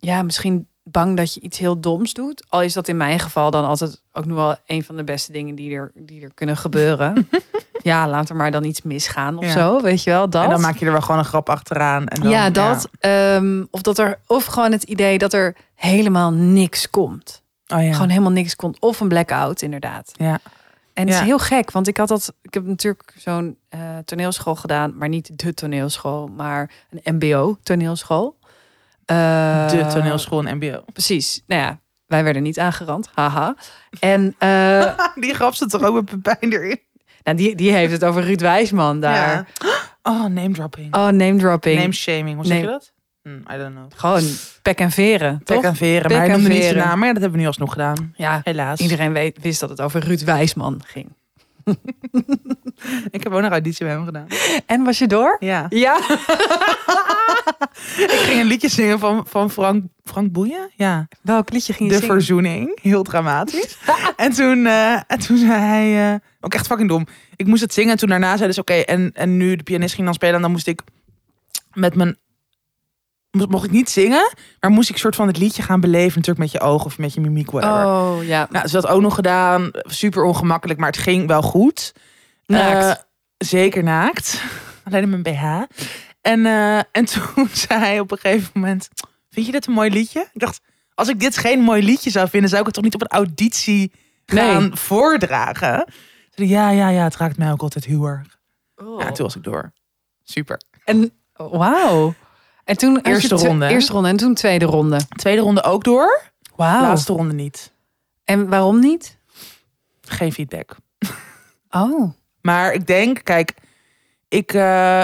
ja, 0.04 0.22
misschien 0.22 0.66
bang 0.82 1.16
dat 1.16 1.34
je 1.34 1.40
iets 1.40 1.58
heel 1.58 1.80
doms 1.80 2.12
doet. 2.12 2.44
Al 2.48 2.62
is 2.62 2.72
dat 2.72 2.88
in 2.88 2.96
mijn 2.96 3.18
geval 3.18 3.50
dan 3.50 3.64
altijd 3.64 4.02
ook 4.12 4.24
nog 4.26 4.36
wel 4.36 4.56
een 4.66 4.84
van 4.84 4.96
de 4.96 5.04
beste 5.04 5.32
dingen 5.32 5.54
die 5.54 5.74
er, 5.74 5.90
die 5.94 6.22
er 6.22 6.34
kunnen 6.34 6.56
gebeuren. 6.56 7.28
ja, 7.82 8.08
laat 8.08 8.28
er 8.28 8.36
maar 8.36 8.50
dan 8.50 8.64
iets 8.64 8.82
misgaan 8.82 9.38
of 9.38 9.44
Ja. 9.44 9.50
zo, 9.52 9.80
weet 9.82 10.02
je 10.02 10.10
wel. 10.10 10.30
Dat. 10.30 10.44
En 10.44 10.50
dan 10.50 10.60
maak 10.60 10.76
je 10.76 10.86
er 10.86 10.92
wel 10.92 11.00
gewoon 11.00 11.18
een 11.18 11.24
grap 11.26 11.48
achteraan. 11.48 12.06
En 12.06 12.20
dan, 12.22 12.30
ja, 12.30 12.50
dat. 12.50 12.88
ehm, 13.00 13.64
of 13.70 13.82
dat 13.82 13.98
er, 13.98 14.18
of 14.26 14.44
gewoon 14.44 14.72
het 14.72 14.82
idee 14.82 15.18
dat 15.18 15.32
er 15.32 15.56
helemaal 15.74 16.32
niks 16.32 16.90
komt. 16.90 17.42
Oh 17.66 17.82
ja. 17.82 17.92
Gewoon 17.92 18.08
helemaal 18.08 18.30
niks 18.32 18.56
komt. 18.56 18.80
Of 18.80 19.00
een 19.00 19.08
blackout, 19.08 19.62
inderdaad. 19.62 20.12
ja. 20.16 20.38
En 20.94 21.06
het 21.06 21.14
is 21.14 21.20
heel 21.22 21.38
gek, 21.38 21.70
want 21.70 21.88
ik 21.88 21.96
had 21.96 22.08
dat. 22.08 22.34
Ik 22.42 22.54
heb 22.54 22.64
natuurlijk 22.66 23.14
zo'n 23.16 23.56
eh, 23.68 23.80
toneelschool 24.04 24.54
gedaan, 24.54 24.96
maar 24.96 25.08
niet 25.08 25.38
de 25.38 25.54
toneelschool, 25.54 26.26
maar 26.26 26.70
een 26.90 27.14
MBO-toneelschool. 27.14 28.36
Eh, 29.04 29.68
De 29.70 29.86
toneelschool 29.92 30.44
en 30.44 30.56
MBO. 30.56 30.84
Precies. 30.92 31.42
Nou 31.46 31.62
ja, 31.62 31.80
wij 32.06 32.24
werden 32.24 32.42
niet 32.42 32.58
aangerand. 32.58 33.10
Haha. 33.14 33.54
En 34.00 34.34
eh, 34.38 34.98
Die 35.14 35.34
grap 35.34 35.54
zit 35.54 35.70
toch 35.70 35.82
ook 35.82 35.94
met 35.94 36.04
Pepijn 36.04 36.52
erin? 36.52 36.80
nou, 37.22 37.36
die, 37.36 37.54
die 37.54 37.72
heeft 37.72 37.92
het 37.92 38.04
over 38.04 38.22
Ruud 38.24 38.40
Wijsman 38.40 39.00
daar. 39.00 39.14
Ja. 39.34 39.46
Oh, 40.02 40.24
name 40.24 40.50
dropping. 40.50 40.94
Oh, 40.94 41.08
name 41.08 41.36
dropping. 41.36 41.78
Name 41.80 41.92
shaming, 41.92 42.36
hoe 42.36 42.46
zeg 42.46 42.56
Name- 42.56 42.66
je 42.70 42.72
dat? 42.78 42.92
Hm, 43.22 43.54
I 43.54 43.58
don't 43.58 43.74
know. 43.74 43.86
Gewoon 43.96 44.22
pek 44.62 44.78
en 44.78 44.90
veren, 44.90 45.38
Pek 45.44 45.56
toch? 45.56 45.64
en 45.64 45.76
veren, 45.76 46.02
Pek 46.02 46.10
maar 46.10 46.20
hij 46.20 46.28
noemde 46.28 46.48
niet 46.48 46.58
zijn 46.62 46.72
veren. 46.72 46.86
naam. 46.88 46.98
Maar 46.98 47.06
ja, 47.08 47.12
dat 47.12 47.22
hebben 47.22 47.38
we 47.38 47.44
nu 47.44 47.50
alsnog 47.50 47.72
gedaan. 47.72 48.12
Ja, 48.16 48.40
Helaas. 48.44 48.80
iedereen 48.80 49.12
weet, 49.12 49.38
wist 49.42 49.60
dat 49.60 49.68
het 49.68 49.80
over 49.80 50.00
Ruud 50.04 50.20
Wijsman 50.24 50.80
ging. 50.86 51.12
Ik 53.10 53.22
heb 53.22 53.32
ook 53.32 53.40
nog 53.40 53.50
auditie 53.50 53.84
bij 53.86 53.94
hem 53.94 54.04
gedaan. 54.04 54.26
En 54.66 54.84
was 54.84 54.98
je 54.98 55.06
door? 55.06 55.36
Ja. 55.40 55.66
Ja. 55.68 55.96
Ik 57.96 58.10
ging 58.10 58.40
een 58.40 58.46
liedje 58.46 58.68
zingen 58.68 58.98
van, 58.98 59.26
van 59.26 59.50
Frank, 59.50 59.84
Frank 60.04 60.32
Boeien. 60.32 60.70
Ja. 60.76 61.08
Welk 61.22 61.52
liedje 61.52 61.72
ging 61.72 61.88
je 61.88 61.94
De 61.94 62.00
zingen? 62.00 62.14
verzoening. 62.16 62.78
Heel 62.82 63.02
dramatisch. 63.02 63.78
en, 64.16 64.32
toen, 64.32 64.66
eh, 64.66 64.92
en 65.06 65.18
toen 65.18 65.36
zei 65.36 65.50
hij... 65.52 66.12
eh, 66.12 66.18
ook 66.40 66.54
echt 66.54 66.66
fucking 66.66 66.88
dom. 66.88 67.06
Ik 67.36 67.46
moest 67.46 67.62
het 67.62 67.72
zingen 67.74 67.90
en 67.90 67.98
toen 67.98 68.08
daarna 68.08 68.36
zei 68.36 68.48
dus 68.48 68.58
oké. 68.58 68.72
en, 68.74 69.10
en 69.14 69.36
nu 69.36 69.56
de 69.56 69.62
pianist 69.62 69.94
ging 69.94 70.06
dan 70.06 70.14
spelen. 70.14 70.34
En 70.34 70.42
dan 70.42 70.50
moest 70.50 70.66
ik 70.66 70.82
met 71.72 71.94
mijn... 71.94 72.16
mo- 73.34 73.46
Mocht 73.48 73.64
ik 73.64 73.70
niet 73.70 73.90
zingen, 73.90 74.32
maar 74.60 74.70
moest 74.70 74.90
ik 74.90 74.96
soort 74.96 75.16
van 75.16 75.26
het 75.26 75.36
liedje 75.38 75.62
gaan 75.62 75.80
beleven. 75.80 76.12
Natuurlijk 76.20 76.38
met 76.38 76.50
je 76.52 76.60
ogen 76.60 76.86
of 76.86 76.98
met 76.98 77.14
je 77.14 77.20
mimiek, 77.20 77.50
whatever. 77.50 77.86
Oh, 77.86 78.24
ja. 78.24 78.46
Nou, 78.50 78.66
ze 78.68 78.76
had 78.76 78.86
ook 78.86 79.00
nog 79.00 79.14
gedaan. 79.14 79.70
Super 79.72 80.22
ongemakkelijk, 80.24 80.78
maar 80.78 80.88
het 80.90 80.98
ging 80.98 81.26
wel 81.26 81.42
goed. 81.42 81.92
Naakt. 82.46 82.98
Eh, 82.98 83.04
zeker 83.38 83.82
naakt. 83.82 84.42
Alleen 84.84 85.02
in 85.02 85.08
mijn 85.10 85.22
BH. 85.22 85.44
En, 86.20 86.46
eh, 86.46 86.76
en 86.78 87.04
toen 87.34 87.48
zei 87.52 87.80
hij 87.80 88.00
op 88.00 88.10
een 88.10 88.18
gegeven 88.18 88.50
moment... 88.54 88.88
Vind 89.30 89.46
je 89.46 89.52
dit 89.52 89.66
een 89.66 89.72
mooi 89.72 89.90
liedje? 89.90 90.28
Ik 90.32 90.40
dacht, 90.40 90.60
als 90.94 91.08
ik 91.08 91.20
dit 91.20 91.36
geen 91.36 91.60
mooi 91.60 91.82
liedje 91.82 92.10
zou 92.10 92.28
vinden... 92.28 92.48
zou 92.48 92.60
ik 92.60 92.66
het 92.66 92.74
toch 92.74 92.84
niet 92.84 92.94
op 92.94 93.00
een 93.00 93.08
auditie 93.18 93.92
gaan 94.26 94.76
voordragen? 94.76 95.92
Zei 96.30 96.48
Ja, 96.48 96.70
ja, 96.70 96.88
ja, 96.88 97.04
het 97.04 97.16
raakt 97.16 97.38
mij 97.38 97.50
ook 97.52 97.62
altijd 97.62 97.84
heel 97.84 98.04
erg. 98.04 98.38
Oh. 98.76 99.00
Ja, 99.00 99.12
toen 99.12 99.24
was 99.26 99.36
ik 99.36 99.42
door. 99.44 99.72
Super. 100.22 100.60
En 100.84 101.12
wauw. 101.32 102.14
En 102.64 102.76
toen 102.76 102.98
Eerste 103.02 103.34
ronde? 103.34 103.66
Eerste 103.68 103.92
ronde 103.92 104.08
en 104.08 104.16
toen 104.16 104.34
tweede 104.34 104.64
ronde. 104.64 105.00
Tweede 105.16 105.40
ronde 105.40 105.62
ook 105.62 105.84
door. 105.84 106.22
Wauw. 106.56 106.80
Laatste 106.80 107.12
ronde 107.12 107.34
niet. 107.34 107.72
En 108.24 108.48
waarom 108.48 108.80
niet? 108.80 109.18
Geen 110.00 110.32
feedback. 110.32 110.76
Oh. 111.76 112.12
Maar 112.40 112.72
ik 112.72 112.86
denk, 112.86 113.20
kijk, 113.24 113.54
ik, 114.28 114.52
eh, 114.52 115.02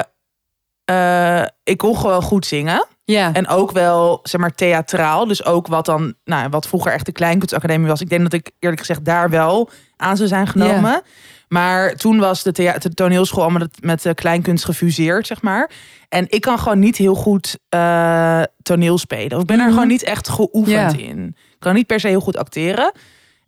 eh, 0.85 1.47
ik 1.65 1.79
kon 1.79 1.97
gewoon 1.97 2.23
goed 2.23 2.47
zingen. 2.47 2.87
Ja. 3.05 3.33
En 3.33 3.49
ook 3.49 3.73
wel, 3.73 4.21
zeg 4.23 4.41
maar, 4.41 4.55
theatraal. 4.55 5.27
Dus 5.27 5.45
ook 5.45 5.67
wat 5.67 5.87
dan, 5.87 6.15
nou, 6.25 6.49
wat 6.49 6.69
vroeger 6.69 6.93
echt 6.93 7.07
de 7.07 7.13
Kleinkunstacademie 7.13 7.89
was. 7.89 8.01
Ik 8.01 8.09
denk 8.09 8.23
dat 8.23 8.33
ik 8.33 8.51
eerlijk 8.59 8.81
gezegd 8.81 9.05
daar 9.05 9.31
wel 9.31 9.71
aan 9.97 10.17
zou 10.17 10.29
zijn 10.29 10.47
genomen. 10.47 11.03
Maar 11.51 11.95
toen 11.95 12.19
was 12.19 12.43
de, 12.43 12.81
toneelschool 12.95 13.43
allemaal 13.43 13.67
met- 13.81 14.03
de 14.03 14.15
kleinkunst 14.15 14.65
gefuseerd, 14.65 15.27
zeg 15.27 15.43
maar. 15.43 15.71
En 16.09 16.27
ik 16.29 16.41
kan 16.41 16.59
gewoon 16.59 16.79
niet 16.79 16.97
heel 16.97 17.15
goed 17.15 17.59
eh, 17.69 18.43
toneel 18.63 18.99
spelen. 18.99 19.33
Of 19.37 19.41
ik 19.41 19.47
ben 19.47 19.57
er 19.59 19.65
Mhm. 19.65 19.73
gewoon 19.73 19.89
niet 19.89 20.03
echt 20.03 20.29
geoefend 20.29 20.99
in. 20.99 21.27
Ik 21.27 21.57
kan 21.59 21.75
niet 21.75 21.87
per 21.87 22.01
se 22.01 22.09
heel 22.09 22.21
goed 22.21 22.37
acteren. 22.37 22.93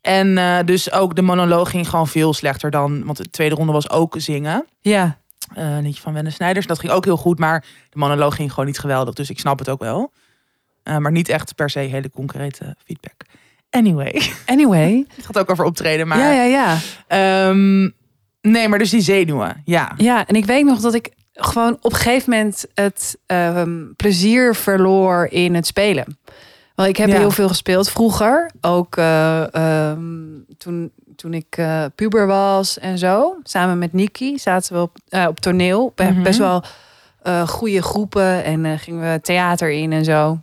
En 0.00 0.38
eh, 0.38 0.58
dus 0.64 0.92
ook 0.92 1.16
de 1.16 1.22
monoloog 1.22 1.70
ging 1.70 1.88
gewoon 1.88 2.08
veel 2.08 2.34
slechter 2.34 2.70
dan... 2.70 3.04
Want 3.04 3.16
de 3.16 3.30
tweede 3.30 3.54
ronde 3.54 3.72
was 3.72 3.90
ook 3.90 4.14
zingen. 4.18 4.66
Ja. 4.80 5.18
Eh, 5.54 5.76
een 5.76 5.82
liedje 5.82 6.02
van 6.02 6.12
Wenne 6.12 6.30
Snijders. 6.30 6.66
Dat 6.66 6.78
ging 6.78 6.92
ook 6.92 7.04
heel 7.04 7.16
goed, 7.16 7.38
maar 7.38 7.64
de 7.90 7.98
monoloog 7.98 8.34
ging 8.34 8.50
gewoon 8.50 8.66
niet 8.66 8.78
geweldig. 8.78 9.14
Dus 9.14 9.30
ik 9.30 9.38
snap 9.38 9.58
het 9.58 9.68
ook 9.68 9.80
wel. 9.80 10.12
Eh, 10.82 10.96
maar 10.96 11.12
niet 11.12 11.28
echt 11.28 11.54
per 11.54 11.70
se 11.70 11.78
hele 11.78 12.10
concrete 12.10 12.76
feedback. 12.84 13.14
Anyway, 13.72 14.22
Anyway. 14.46 15.04
het 15.16 15.26
gaat 15.26 15.38
ook 15.38 15.50
over 15.50 15.64
optreden. 15.64 16.08
Maar, 16.08 16.18
Ja, 16.18 16.32
ja, 16.32 16.42
ja. 16.44 16.78
ehm, 17.06 17.80
nee, 18.40 18.68
maar 18.68 18.78
dus 18.78 18.90
die 18.90 19.00
zenuwen. 19.00 19.62
Ja. 19.64 19.92
Ja, 19.96 20.26
en 20.26 20.34
ik 20.34 20.44
weet 20.44 20.64
nog 20.64 20.80
dat 20.80 20.94
ik 20.94 21.10
gewoon 21.32 21.76
op 21.80 21.92
een 21.92 21.98
gegeven 21.98 22.30
moment 22.30 22.64
het 22.74 23.18
ehm, 23.26 23.92
plezier 23.96 24.54
verloor 24.54 25.26
in 25.30 25.54
het 25.54 25.66
spelen. 25.66 26.18
Want 26.74 26.88
ik 26.88 26.96
heb 26.96 27.08
Ja. 27.08 27.16
heel 27.18 27.30
veel 27.30 27.48
gespeeld 27.48 27.90
vroeger. 27.90 28.50
Ook 28.60 28.96
eh, 28.96 29.54
ehm, 29.54 30.00
toen, 30.58 30.92
toen 31.16 31.34
ik 31.34 31.56
eh, 31.56 31.84
puber 31.94 32.26
was 32.26 32.78
en 32.78 32.98
zo. 32.98 33.36
Samen 33.42 33.78
met 33.78 33.92
Nikki 33.92 34.38
zaten 34.38 34.74
we 34.74 34.80
op, 34.80 34.96
eh, 35.08 35.26
op 35.28 35.40
toneel. 35.40 35.92
Be- 35.94 36.04
Mhm. 36.04 36.22
Best 36.22 36.38
wel 36.38 36.62
eh 37.22 37.48
goede 37.48 37.82
groepen. 37.82 38.44
En 38.44 38.64
eh, 38.64 38.72
gingen 38.78 39.12
we 39.12 39.20
theater 39.20 39.70
in 39.70 39.92
en 39.92 40.04
zo. 40.04 40.38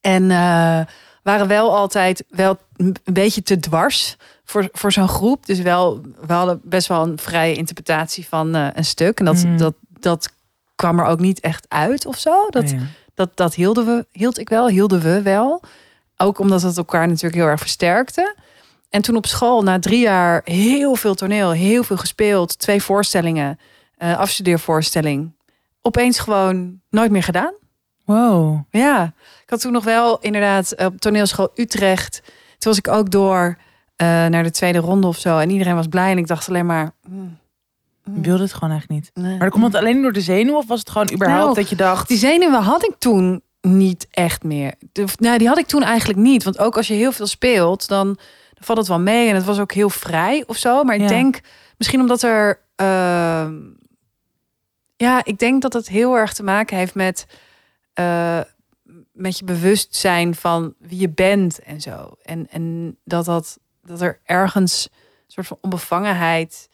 En 0.00 0.30
eh, 0.30 0.80
waren 1.22 1.48
wel 1.48 1.76
altijd 1.76 2.24
wel 2.28 2.58
een 2.76 2.96
beetje 3.12 3.42
te 3.42 3.58
dwars 3.60 4.16
voor, 4.44 4.68
voor 4.72 4.92
zo'n 4.92 5.08
groep. 5.08 5.46
Dus 5.46 5.60
wel, 5.60 6.00
we 6.26 6.32
hadden 6.32 6.60
best 6.64 6.88
wel 6.88 7.02
een 7.02 7.18
vrije 7.18 7.54
interpretatie 7.54 8.26
van 8.28 8.54
eh, 8.54 8.66
een 8.74 8.84
stuk. 8.84 9.18
En 9.18 9.24
dat, 9.24 9.44
Mm. 9.44 9.56
dat, 9.56 9.74
dat 10.00 10.28
kwam 10.74 10.98
er 10.98 11.04
ook 11.06 11.20
niet 11.20 11.40
echt 11.40 11.66
uit 11.68 12.06
of 12.06 12.18
zo. 12.18 12.46
Dat, 12.48 12.70
Ja. 12.70 12.78
dat, 13.14 13.36
dat 13.36 13.54
hielden 13.54 13.86
we, 13.86 14.06
hield 14.12 14.38
ik 14.38 14.48
wel, 14.48 14.68
hielden 14.68 15.00
we 15.00 15.22
wel. 15.22 15.62
Ook 16.16 16.38
omdat 16.38 16.62
het 16.62 16.76
elkaar 16.76 17.06
natuurlijk 17.06 17.34
heel 17.34 17.46
erg 17.46 17.60
versterkte. 17.60 18.34
En 18.90 19.02
toen 19.02 19.16
op 19.16 19.26
school, 19.26 19.62
na 19.62 19.78
drie 19.78 20.00
jaar, 20.00 20.40
heel 20.44 20.94
veel 20.94 21.14
toneel, 21.14 21.50
heel 21.50 21.82
veel 21.84 21.96
gespeeld. 21.96 22.58
Twee 22.58 22.82
voorstellingen, 22.82 23.58
eh 23.96 24.18
afstudeervoorstelling. 24.18 25.32
Opeens 25.82 26.18
gewoon 26.18 26.80
nooit 26.90 27.10
meer 27.10 27.22
gedaan. 27.22 27.52
Wow. 28.04 28.58
Ja, 28.70 29.04
ik 29.42 29.50
had 29.50 29.60
toen 29.60 29.72
nog 29.72 29.84
wel 29.84 30.18
inderdaad 30.20 30.74
op 30.84 31.00
toneelschool 31.00 31.50
Utrecht. 31.54 32.20
Toen 32.58 32.72
was 32.72 32.78
ik 32.78 32.88
ook 32.88 33.10
door 33.10 33.56
eh, 33.96 34.06
naar 34.06 34.42
de 34.42 34.50
tweede 34.50 34.78
ronde 34.78 35.06
of 35.06 35.18
zo. 35.18 35.38
En 35.38 35.50
iedereen 35.50 35.74
was 35.74 35.86
blij. 35.86 36.10
En 36.10 36.18
ik 36.18 36.26
dacht 36.26 36.48
alleen 36.48 36.66
maar... 36.66 36.90
mm, 37.08 37.38
Ik 38.16 38.24
wilde 38.24 38.42
het 38.42 38.52
gewoon 38.52 38.70
eigenlijk 38.70 39.00
niet. 39.02 39.10
nee. 39.14 39.30
Maar 39.30 39.40
dan 39.40 39.50
komt 39.50 39.64
het 39.72 39.74
alleen 39.82 40.02
door 40.02 40.12
de 40.12 40.20
zenuw? 40.20 40.56
Of 40.56 40.66
was 40.66 40.78
het 40.78 40.90
gewoon 40.90 41.12
überhaupt 41.12 41.42
Nou, 41.44 41.54
dat 41.54 41.68
je 41.68 41.76
dacht... 41.76 42.08
Die 42.08 42.18
zenuwen 42.18 42.62
had 42.62 42.84
ik 42.84 42.94
toen 42.98 43.42
niet 43.60 44.06
echt 44.10 44.42
meer. 44.44 44.74
De, 44.92 45.04
nou, 45.16 45.38
die 45.38 45.48
had 45.48 45.58
ik 45.58 45.66
toen 45.66 45.82
eigenlijk 45.82 46.18
niet. 46.18 46.44
Want 46.44 46.58
ook 46.58 46.76
als 46.76 46.86
je 46.88 46.94
heel 46.94 47.12
veel 47.12 47.26
speelt, 47.26 47.88
dan, 47.88 48.06
dan 48.06 48.64
valt 48.64 48.78
het 48.78 48.88
wel 48.88 49.00
mee. 49.00 49.28
En 49.28 49.34
het 49.34 49.44
was 49.44 49.58
ook 49.58 49.72
heel 49.72 49.90
vrij 49.90 50.44
of 50.46 50.56
zo. 50.56 50.84
Maar 50.84 50.94
ik 50.94 51.00
Ja. 51.00 51.06
denk 51.08 51.40
misschien 51.76 52.00
omdat 52.00 52.22
er. 52.22 52.60
ehm, 52.76 53.54
ja, 54.96 55.24
ik 55.24 55.38
denk 55.38 55.62
dat 55.62 55.72
het 55.72 55.88
heel 55.88 56.16
erg 56.16 56.32
te 56.32 56.42
maken 56.42 56.76
heeft 56.76 56.94
met. 56.94 57.26
Eh, 57.94 58.40
met 59.12 59.38
je 59.38 59.44
bewustzijn 59.44 60.34
van 60.34 60.74
wie 60.78 61.00
je 61.00 61.08
bent 61.08 61.58
en 61.58 61.80
zo. 61.80 62.16
En, 62.22 62.46
en 62.50 62.96
dat, 63.04 63.24
dat, 63.24 63.58
dat 63.82 64.00
er 64.00 64.20
ergens 64.24 64.88
een 64.92 65.32
soort 65.32 65.46
van 65.46 65.58
onbevangenheid. 65.60 66.68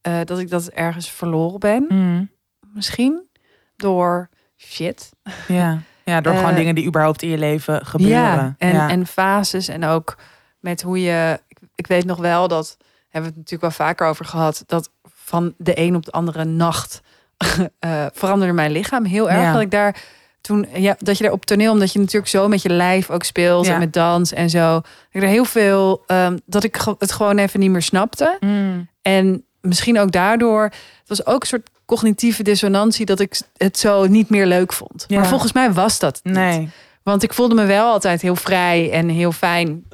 eh, 0.00 0.20
dat 0.24 0.38
ik 0.38 0.50
dat 0.50 0.66
ergens 0.66 1.10
verloren 1.10 1.60
ben, 1.60 1.84
Mm, 1.88 2.30
misschien. 2.72 3.28
Door 3.76 4.28
shit. 4.56 5.10
ja. 5.48 5.80
ja, 6.04 6.20
door 6.20 6.32
Eh, 6.34 6.38
gewoon 6.38 6.54
dingen 6.54 6.74
die 6.74 6.86
überhaupt 6.86 7.22
in 7.22 7.28
je 7.28 7.38
leven 7.38 7.86
gebeuren. 7.86 8.16
Ja, 8.16 8.54
en, 8.58 8.72
ja. 8.72 8.88
en 8.88 9.06
fases 9.06 9.68
en 9.68 9.84
ook 9.84 10.16
met 10.60 10.82
hoe 10.82 11.00
je. 11.02 11.40
Ik, 11.48 11.58
ik 11.74 11.86
weet 11.86 12.04
nog 12.04 12.18
wel 12.18 12.48
dat 12.48 12.76
hebben 13.08 13.30
we 13.32 13.36
het 13.38 13.50
natuurlijk 13.50 13.76
wel 13.78 13.86
vaker 13.86 14.06
over 14.06 14.24
gehad. 14.24 14.64
Dat 14.66 14.90
van 15.14 15.54
de 15.58 15.78
een 15.78 15.94
op 15.96 16.04
de 16.04 16.10
andere 16.12 16.44
nacht 16.44 17.00
veranderde 18.12 18.52
mijn 18.52 18.70
lichaam 18.70 19.04
heel 19.04 19.30
erg. 19.30 19.42
Ja. 19.42 19.52
Dat 19.52 19.60
ik 19.60 19.70
daar 19.70 20.02
toen, 20.44 20.66
ja, 20.74 20.96
dat 20.98 21.18
je 21.18 21.24
er 21.24 21.32
op 21.32 21.44
toneel, 21.44 21.72
omdat 21.72 21.92
je 21.92 21.98
natuurlijk 21.98 22.28
zo 22.28 22.48
met 22.48 22.62
je 22.62 22.68
lijf 22.68 23.10
ook 23.10 23.22
speelt 23.24 23.66
Ja. 23.66 23.72
en 23.72 23.78
met 23.78 23.92
dans 23.92 24.32
en 24.32 24.50
zo. 24.50 24.80
Ik 25.10 25.22
er 25.22 25.28
heel 25.28 25.44
veel, 25.44 26.02
ehm, 26.06 26.36
dat 26.46 26.64
ik 26.64 26.84
het 26.98 27.12
gewoon 27.12 27.38
even 27.38 27.60
niet 27.60 27.70
meer 27.70 27.82
snapte. 27.82 28.36
Mm. 28.40 28.88
En 29.02 29.44
misschien 29.60 29.98
ook 29.98 30.12
daardoor, 30.12 30.62
het 30.62 31.08
was 31.08 31.26
ook 31.26 31.40
een 31.40 31.46
soort 31.46 31.70
cognitieve 31.86 32.42
dissonantie 32.42 33.06
dat 33.06 33.20
ik 33.20 33.40
het 33.56 33.78
zo 33.78 34.06
niet 34.06 34.30
meer 34.30 34.46
leuk 34.46 34.72
vond. 34.72 35.04
Ja. 35.08 35.18
Maar 35.18 35.28
volgens 35.28 35.52
mij 35.52 35.72
was 35.72 35.98
dat 35.98 36.20
niet. 36.22 36.34
Nee. 36.34 36.70
Want 37.02 37.22
ik 37.22 37.32
voelde 37.32 37.54
me 37.54 37.64
wel 37.64 37.92
altijd 37.92 38.22
heel 38.22 38.36
vrij 38.36 38.90
en 38.90 39.08
heel 39.08 39.32
fijn. 39.32 39.84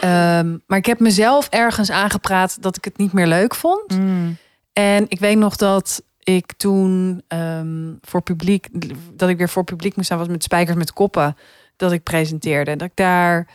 Ehm, 0.00 0.56
maar 0.66 0.78
ik 0.78 0.86
heb 0.86 1.00
mezelf 1.00 1.48
ergens 1.50 1.90
aangepraat 1.90 2.62
dat 2.62 2.76
ik 2.76 2.84
het 2.84 2.96
niet 2.96 3.12
meer 3.12 3.26
leuk 3.26 3.54
vond. 3.54 3.98
Mm. 3.98 4.36
En 4.72 5.04
ik 5.08 5.18
weet 5.20 5.38
nog 5.38 5.56
dat 5.56 6.02
ik 6.36 6.52
toen 6.56 7.22
ehm, 7.28 7.94
voor 8.00 8.22
publiek, 8.22 8.68
dat 9.12 9.28
ik 9.28 9.38
weer 9.38 9.48
voor 9.48 9.64
publiek 9.64 9.96
moest 9.96 10.06
staan, 10.06 10.18
was 10.18 10.28
met 10.28 10.42
spijkers 10.42 10.76
met 10.76 10.92
koppen, 10.92 11.36
dat 11.76 11.92
ik 11.92 12.02
presenteerde. 12.02 12.76
Dat 12.76 12.88
ik 12.88 12.96
daar 12.96 13.48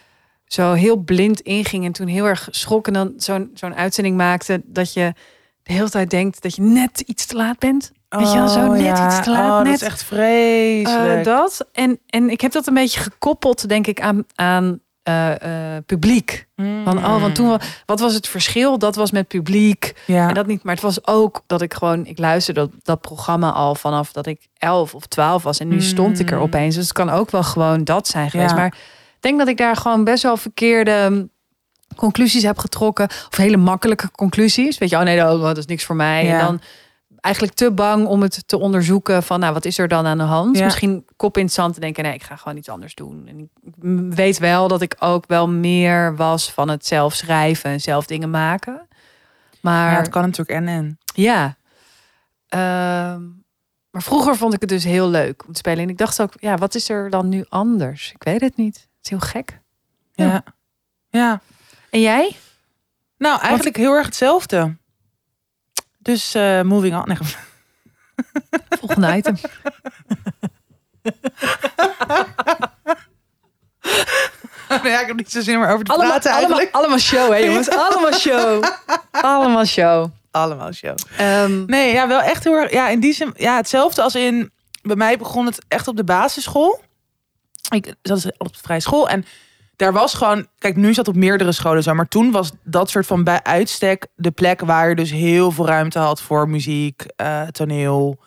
zo 0.46 0.74
heel 0.74 0.98
blind 0.98 1.40
in 1.40 1.66
ging 1.66 1.86
en 1.86 1.92
toen 1.92 2.08
heel 2.08 2.26
erg 2.26 2.48
schrok 2.52 2.88
en 2.88 2.94
dan 2.94 3.14
zo'n 3.18 3.52
zo'n 3.54 3.76
uitzending 3.76 4.18
maakte 4.18 4.62
dat 4.66 4.94
je 4.94 5.14
de 5.64 5.74
hele 5.74 5.90
tijd 5.90 6.10
denkt 6.10 6.42
dat 6.42 6.56
je 6.56 6.62
net 6.62 7.00
iets 7.00 7.26
te 7.26 7.36
laat 7.36 7.60
bent. 7.60 7.92
Weet 8.10 8.32
je 8.32 8.38
wel, 8.38 8.48
zo 8.48 8.72
net 8.72 8.82
ja. 8.82 9.08
iets 9.08 9.24
te 9.24 9.30
laat, 9.30 9.50
Oh, 9.50 9.56
dat 9.58 9.64
net. 9.64 9.74
is 9.74 9.82
echt 9.82 10.04
vreselijk. 10.04 11.18
Eh, 11.18 11.24
dat. 11.24 11.68
En, 11.72 12.00
en 12.06 12.30
ik 12.30 12.42
heb 12.42 12.52
dat 12.52 12.68
een 12.68 12.74
beetje 12.74 13.00
gekoppeld, 13.00 13.70
denk 13.70 13.88
ik, 13.88 14.02
aan, 14.02 14.26
aan 14.36 14.80
eh, 15.06 15.76
eh, 15.76 15.84
publiek. 15.86 16.48
Van, 16.84 16.98
oh, 16.98 17.22
want 17.22 17.36
toen, 17.36 17.48
wa- 17.48 17.60
wat 17.86 18.00
was 18.00 18.14
het 18.14 18.28
verschil? 18.28 18.78
Dat 18.78 18.96
was 18.96 19.12
met 19.12 19.28
publiek. 19.28 19.94
Ja. 20.06 20.28
En 20.28 20.34
dat 20.34 20.48
niet, 20.48 20.64
maar 20.64 20.74
het 20.74 20.84
was 20.84 21.08
ook 21.08 21.42
dat 21.48 21.62
ik 21.62 21.74
gewoon, 21.74 22.06
ik 22.06 22.18
luisterde 22.20 22.60
dat, 22.60 22.70
dat 22.84 23.02
programma 23.02 23.52
al 23.52 23.76
vanaf 23.76 24.12
dat 24.12 24.26
ik 24.26 24.48
elf 24.58 24.94
of 24.94 25.06
twaalf 25.06 25.44
was. 25.44 25.60
En 25.60 25.68
nu 25.68 25.82
stond 25.82 26.20
ik 26.20 26.30
er 26.32 26.38
Mm. 26.38 26.44
opeens. 26.44 26.76
Dus 26.76 26.84
het 26.84 26.94
kan 26.94 27.10
ook 27.10 27.32
wel 27.32 27.44
gewoon 27.44 27.84
dat 27.84 28.08
zijn 28.08 28.30
geweest. 28.30 28.50
Ja. 28.50 28.56
Maar 28.56 28.66
ik 29.16 29.18
denk 29.20 29.38
dat 29.40 29.48
ik 29.48 29.58
daar 29.58 29.76
gewoon 29.76 30.04
best 30.04 30.24
wel 30.24 30.38
verkeerde 30.38 31.08
mm, 31.10 31.30
conclusies 31.96 32.44
heb 32.44 32.58
getrokken. 32.58 33.08
Of 33.32 33.38
hele 33.38 33.58
makkelijke 33.58 34.12
conclusies. 34.12 34.78
Weet 34.78 34.90
je, 34.90 34.96
oh 34.98 35.02
nee, 35.04 35.18
dat, 35.18 35.42
dat 35.42 35.58
is 35.58 35.66
niks 35.66 35.84
voor 35.84 35.96
mij. 35.96 36.26
Ja. 36.26 36.40
En 36.40 36.46
dan 36.46 36.60
eigenlijk 37.26 37.54
te 37.54 37.72
bang 37.72 38.08
om 38.08 38.22
het 38.22 38.48
te 38.48 38.58
onderzoeken 38.58 39.24
van, 39.24 39.40
nou, 39.40 39.54
wat 39.54 39.66
is 39.66 39.78
er 39.78 39.88
dan 39.88 40.06
aan 40.06 40.18
de 40.18 40.24
hand? 40.24 40.58
Ja. 40.58 40.64
Misschien 40.64 41.06
kop 41.16 41.38
in 41.38 41.44
het 41.44 41.54
zand 41.54 41.74
te 41.74 41.80
denken, 41.80 42.04
nee, 42.04 42.14
ik 42.14 42.24
ga 42.24 42.36
gewoon 42.36 42.58
iets 42.58 42.70
anders 42.70 42.96
doen. 42.96 43.28
En 43.28 43.40
ik 43.40 43.50
weet 44.16 44.38
wel 44.38 44.68
dat 44.68 44.82
ik 44.82 44.96
ook 45.00 45.26
wel 45.28 45.50
meer 45.50 46.16
was 46.16 46.52
van 46.52 46.70
het 46.70 46.86
zelf 46.86 47.14
schrijven 47.14 47.70
en 47.70 47.82
zelf 47.82 48.06
dingen 48.06 48.30
maken. 48.30 48.88
Maar 49.62 49.92
ja, 49.92 49.98
het 49.98 50.10
kan 50.10 50.22
natuurlijk 50.22 50.60
en 50.60 50.68
en. 50.68 51.00
ja. 51.14 51.58
Ehm, 52.48 53.22
maar 53.90 54.04
vroeger 54.04 54.36
vond 54.36 54.54
ik 54.54 54.60
het 54.62 54.70
dus 54.70 54.84
heel 54.84 55.10
leuk 55.10 55.44
om 55.48 55.54
te 55.54 55.60
spelen. 55.60 55.84
En 55.84 55.90
ik 55.90 55.98
dacht 55.98 56.22
ook, 56.22 56.34
ja, 56.40 56.58
wat 56.58 56.76
is 56.76 56.90
er 56.90 57.10
dan 57.10 57.30
nu 57.30 57.46
anders? 57.50 58.12
Ik 58.12 58.24
weet 58.24 58.42
het 58.42 58.58
niet. 58.58 58.76
Het 58.76 59.04
is 59.04 59.10
heel 59.10 59.20
gek. 59.20 59.60
Ja. 60.14 60.26
Ja. 60.26 60.44
ja. 61.10 61.42
En 61.90 62.02
jij? 62.02 62.36
Nou, 63.18 63.40
eigenlijk 63.40 63.78
heel 63.78 63.94
erg 63.94 64.06
hetzelfde. 64.06 64.76
Dus 66.06 66.34
eh, 66.34 66.62
moving 66.62 66.96
on. 66.96 67.04
Nee, 67.08 67.18
Volgende 68.80 69.16
item. 69.18 69.38
nou 74.70 74.90
ja, 74.90 75.02
ik 75.02 75.08
heb 75.08 75.16
niet 75.16 75.32
zo 75.32 75.42
zin 75.42 75.56
om 75.58 75.64
erover 75.64 75.86
te 75.86 75.92
Allemaal, 75.92 76.12
praten 76.12 76.32
allemaal, 76.32 76.50
eigenlijk. 76.50 76.76
allemaal 76.76 77.00
show, 77.00 77.32
hè 77.32 77.38
jongens? 77.38 77.70
Allemaal 77.90 78.14
show. 78.14 78.64
Allemaal 79.12 79.66
show. 79.66 80.10
Allemaal 80.32 80.72
show. 80.74 80.98
Ehm, 81.18 81.66
Nee, 81.66 81.94
ja, 81.94 82.08
wel 82.08 82.22
echt 82.22 82.44
heel 82.44 82.54
erg. 82.54 82.72
Ja, 82.72 82.88
in 82.88 83.00
die 83.00 83.14
zin, 83.14 83.34
ja, 83.36 83.56
hetzelfde 83.56 84.02
als 84.02 84.16
in. 84.16 84.52
Bij 84.82 84.96
mij 84.96 85.18
begon 85.18 85.46
het 85.46 85.66
echt 85.68 85.88
op 85.88 85.96
de 85.98 86.04
basisschool. 86.04 86.82
Ik 87.70 87.94
zat 88.02 88.26
op 88.38 88.54
de 88.54 88.60
vrije 88.62 88.80
school 88.80 89.10
en 89.10 89.26
daar 89.76 89.94
was 89.94 90.14
gewoon. 90.14 90.48
Kijk, 90.58 90.76
nu 90.76 90.94
zat 90.94 91.08
op 91.08 91.16
meerdere 91.16 91.52
scholen 91.52 91.84
zo, 91.84 91.94
maar 91.94 92.08
toen 92.08 92.32
was 92.32 92.52
dat 92.64 92.90
soort 92.90 93.06
van 93.06 93.24
bij 93.24 93.44
uitstek 93.44 94.08
de 94.16 94.32
plek 94.32 94.62
waar 94.62 94.90
je 94.90 94.96
dus 94.96 95.12
heel 95.12 95.52
veel 95.52 95.68
ruimte 95.68 96.00
had 96.00 96.22
voor 96.22 96.50
muziek, 96.50 97.06
eh, 97.16 97.42
toneel, 97.42 98.20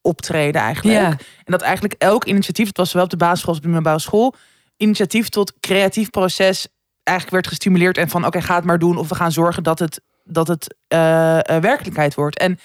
optreden 0.00 0.60
eigenlijk. 0.60 0.98
Ja. 0.98 1.08
En 1.08 1.18
dat 1.52 1.60
eigenlijk 1.62 1.94
elk 1.98 2.24
initiatief, 2.24 2.66
het 2.66 2.76
was 2.76 2.90
zowel 2.90 3.04
op 3.04 3.10
de 3.10 3.16
basisschool 3.16 3.48
als 3.48 3.58
op 3.58 3.62
de 3.62 3.72
middelbare 3.72 4.02
school, 4.02 4.34
initiatief 4.76 5.28
tot 5.28 5.52
creatief 5.60 6.10
proces 6.10 6.68
eigenlijk 7.02 7.36
werd 7.36 7.54
gestimuleerd 7.54 7.98
en 7.98 8.08
van 8.08 8.26
oké, 8.26 8.40
ga 8.40 8.54
het 8.54 8.64
maar 8.64 8.78
doen 8.78 8.96
of 8.96 9.08
we 9.08 9.14
gaan 9.14 9.32
zorgen 9.32 9.62
dat 9.62 9.78
het 9.78 10.00
dat 10.24 10.48
het 10.48 10.74
eh, 10.88 11.38
eh, 11.38 11.62
werkelijkheid 11.62 12.14
wordt. 12.14 12.38
En 12.38 12.58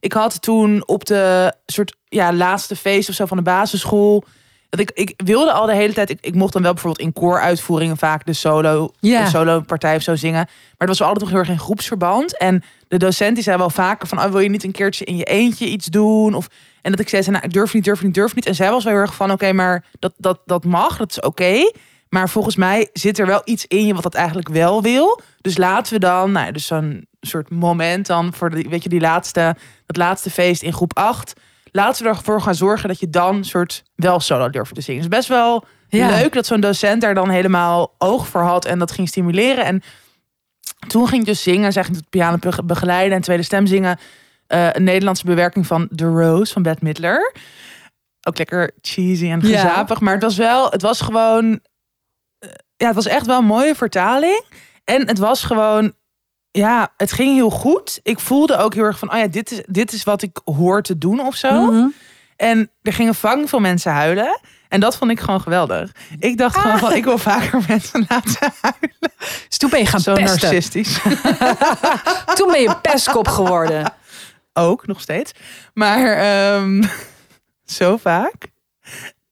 ik 0.00 0.12
had 0.12 0.42
toen 0.42 0.86
op 0.86 1.04
de 1.04 1.54
soort 1.66 1.96
ja, 2.04 2.32
laatste 2.32 2.76
feest 2.76 3.08
of 3.08 3.14
zo 3.14 3.26
van 3.26 3.36
de 3.36 3.42
basisschool. 3.42 4.24
Dat 4.68 4.80
ik, 4.80 4.90
ik 4.94 5.12
wilde 5.24 5.52
al 5.52 5.66
de 5.66 5.74
hele 5.74 5.92
tijd. 5.92 6.10
Ik, 6.10 6.18
ik 6.20 6.34
mocht 6.34 6.52
dan 6.52 6.62
wel 6.62 6.72
bijvoorbeeld 6.72 7.06
in 7.06 7.12
kooruitvoeringen 7.12 7.96
vaak 7.96 8.26
de 8.26 8.32
solo, 8.32 8.90
Ja. 9.00 9.24
de 9.24 9.30
solo 9.30 9.60
partij 9.60 9.96
of 9.96 10.02
zo 10.02 10.16
zingen. 10.16 10.44
Maar 10.46 10.74
het 10.78 10.88
was 10.88 10.98
wel 10.98 11.08
altijd 11.08 11.24
nog 11.24 11.34
heel 11.34 11.44
erg 11.44 11.54
in 11.58 11.64
groepsverband. 11.64 12.38
En 12.38 12.62
de 12.88 12.96
docent 12.98 13.34
die 13.34 13.44
zei 13.44 13.56
wel 13.56 13.70
vaker 13.70 14.08
van, 14.08 14.18
oh, 14.18 14.30
wil 14.30 14.40
je 14.40 14.48
niet 14.48 14.64
een 14.64 14.72
keertje 14.72 15.04
in 15.04 15.16
je 15.16 15.24
eentje 15.24 15.66
iets 15.66 15.86
doen? 15.86 16.34
Of 16.34 16.48
en 16.82 16.90
dat 16.90 17.00
ik 17.00 17.08
zei, 17.08 17.30
nou, 17.30 17.44
ik 17.44 17.52
durf 17.52 17.74
niet, 17.74 17.84
durf 17.84 18.02
niet, 18.02 18.14
durf 18.14 18.34
niet. 18.34 18.46
En 18.46 18.54
zij 18.54 18.70
was 18.70 18.84
wel 18.84 18.92
heel 18.92 19.02
erg 19.02 19.14
van, 19.14 19.30
oké, 19.30 19.52
maar 19.52 19.84
dat, 19.98 20.12
dat, 20.16 20.40
dat 20.44 20.64
mag, 20.64 20.96
dat 20.96 21.10
is 21.10 21.20
oké. 21.20 21.70
Maar 22.08 22.28
volgens 22.28 22.56
mij 22.56 22.88
zit 22.92 23.18
er 23.18 23.26
wel 23.26 23.40
iets 23.44 23.66
in 23.66 23.86
je 23.86 23.94
wat 23.94 24.02
dat 24.02 24.14
eigenlijk 24.14 24.48
wel 24.48 24.82
wil. 24.82 25.20
Dus 25.40 25.56
laten 25.56 25.92
we 25.92 25.98
dan, 25.98 26.32
nou, 26.32 26.52
dus 26.52 26.66
zo'n 26.66 27.06
soort 27.20 27.50
moment 27.50 28.06
dan 28.06 28.32
voor 28.34 28.50
de, 28.50 28.62
weet 28.68 28.82
je, 28.82 28.88
die 28.88 29.00
laatste, 29.00 29.56
dat 29.86 29.96
laatste 29.96 30.30
feest 30.30 30.62
in 30.62 30.72
groep 30.72 30.96
8. 30.96 31.32
Laten 31.76 32.02
we 32.02 32.08
ervoor 32.08 32.40
gaan 32.40 32.54
zorgen 32.54 32.88
dat 32.88 33.00
je 33.00 33.10
dan 33.10 33.44
soort 33.44 33.82
wel 33.94 34.20
solo 34.20 34.50
durft 34.50 34.74
te 34.74 34.80
zingen. 34.80 35.02
Het 35.02 35.10
is 35.12 35.16
best 35.18 35.28
wel 35.28 35.64
Ja. 35.88 36.08
leuk 36.08 36.32
dat 36.32 36.46
zo'n 36.46 36.60
docent 36.60 37.00
daar 37.00 37.14
dan 37.14 37.30
helemaal 37.30 37.94
oog 37.98 38.26
voor 38.28 38.40
had 38.40 38.64
en 38.64 38.78
dat 38.78 38.90
ging 38.92 39.08
stimuleren. 39.08 39.64
En 39.64 39.82
toen 40.88 41.08
ging 41.08 41.20
ik 41.20 41.26
dus 41.26 41.42
zingen, 41.42 41.72
zeg 41.72 41.88
ik 41.88 41.94
het 41.94 42.08
piano 42.10 42.36
be- 42.40 42.64
begeleiden 42.64 43.16
en 43.16 43.22
tweede 43.22 43.42
stem 43.42 43.66
zingen. 43.66 43.98
Eh, 44.46 44.68
een 44.72 44.84
Nederlandse 44.84 45.24
bewerking 45.26 45.66
van 45.66 45.88
The 45.94 46.04
Rose 46.06 46.52
van 46.52 46.62
Bette 46.62 46.84
Midler. 46.84 47.32
Ook 48.28 48.38
lekker 48.38 48.70
cheesy 48.80 49.30
en 49.30 49.40
Ja. 49.40 49.60
gezapig, 49.60 50.00
maar 50.00 50.14
het 50.14 50.22
was 50.22 50.36
wel, 50.36 50.70
het 50.70 50.82
was 50.82 51.00
gewoon, 51.00 51.60
eh, 52.38 52.50
ja, 52.76 52.86
het 52.86 52.94
was 52.94 53.06
echt 53.06 53.26
wel 53.26 53.38
een 53.38 53.44
mooie 53.44 53.74
vertaling. 53.74 54.44
En 54.84 55.06
het 55.06 55.18
was 55.18 55.42
gewoon, 55.44 55.92
ja, 56.56 56.92
het 56.96 57.12
ging 57.12 57.34
heel 57.34 57.50
goed. 57.50 58.00
Ik 58.02 58.18
voelde 58.20 58.56
ook 58.56 58.74
heel 58.74 58.84
erg 58.84 58.98
van, 58.98 59.12
oh 59.12 59.18
ja, 59.18 59.26
dit 59.26 59.50
is, 59.50 59.62
dit 59.66 59.92
is 59.92 60.04
wat 60.04 60.22
ik 60.22 60.40
hoor 60.44 60.82
te 60.82 60.98
doen 60.98 61.20
of 61.20 61.34
zo. 61.34 61.70
mhm. 61.70 61.86
En 62.36 62.70
er 62.82 62.92
gingen 62.92 63.14
vang 63.14 63.48
veel 63.48 63.60
mensen 63.60 63.92
huilen. 63.92 64.40
En 64.68 64.80
dat 64.80 64.96
vond 64.96 65.10
ik 65.10 65.20
gewoon 65.20 65.40
geweldig. 65.40 65.90
Ik 66.18 66.38
dacht 66.38 66.56
gewoon 66.56 66.78
van, 66.78 66.92
ik 66.92 67.04
wil 67.04 67.18
vaker 67.18 67.64
mensen 67.68 68.04
laten 68.08 68.52
huilen. 68.60 69.12
Dus 69.48 69.58
toen 69.58 69.70
ben 69.70 69.78
je 69.78 69.86
gaan 69.86 70.00
Zo 70.00 70.14
pesten. 70.14 70.40
narcistisch. 70.40 70.98
Toen 72.38 72.50
ben 72.50 72.60
je 72.60 72.76
pestkop 72.82 73.28
geworden. 73.28 73.92
Ook, 74.52 74.86
nog 74.86 75.00
steeds. 75.00 75.32
Maar 75.74 76.16
ehm, 76.16 76.82
zo 77.78 77.96
vaak 77.96 78.34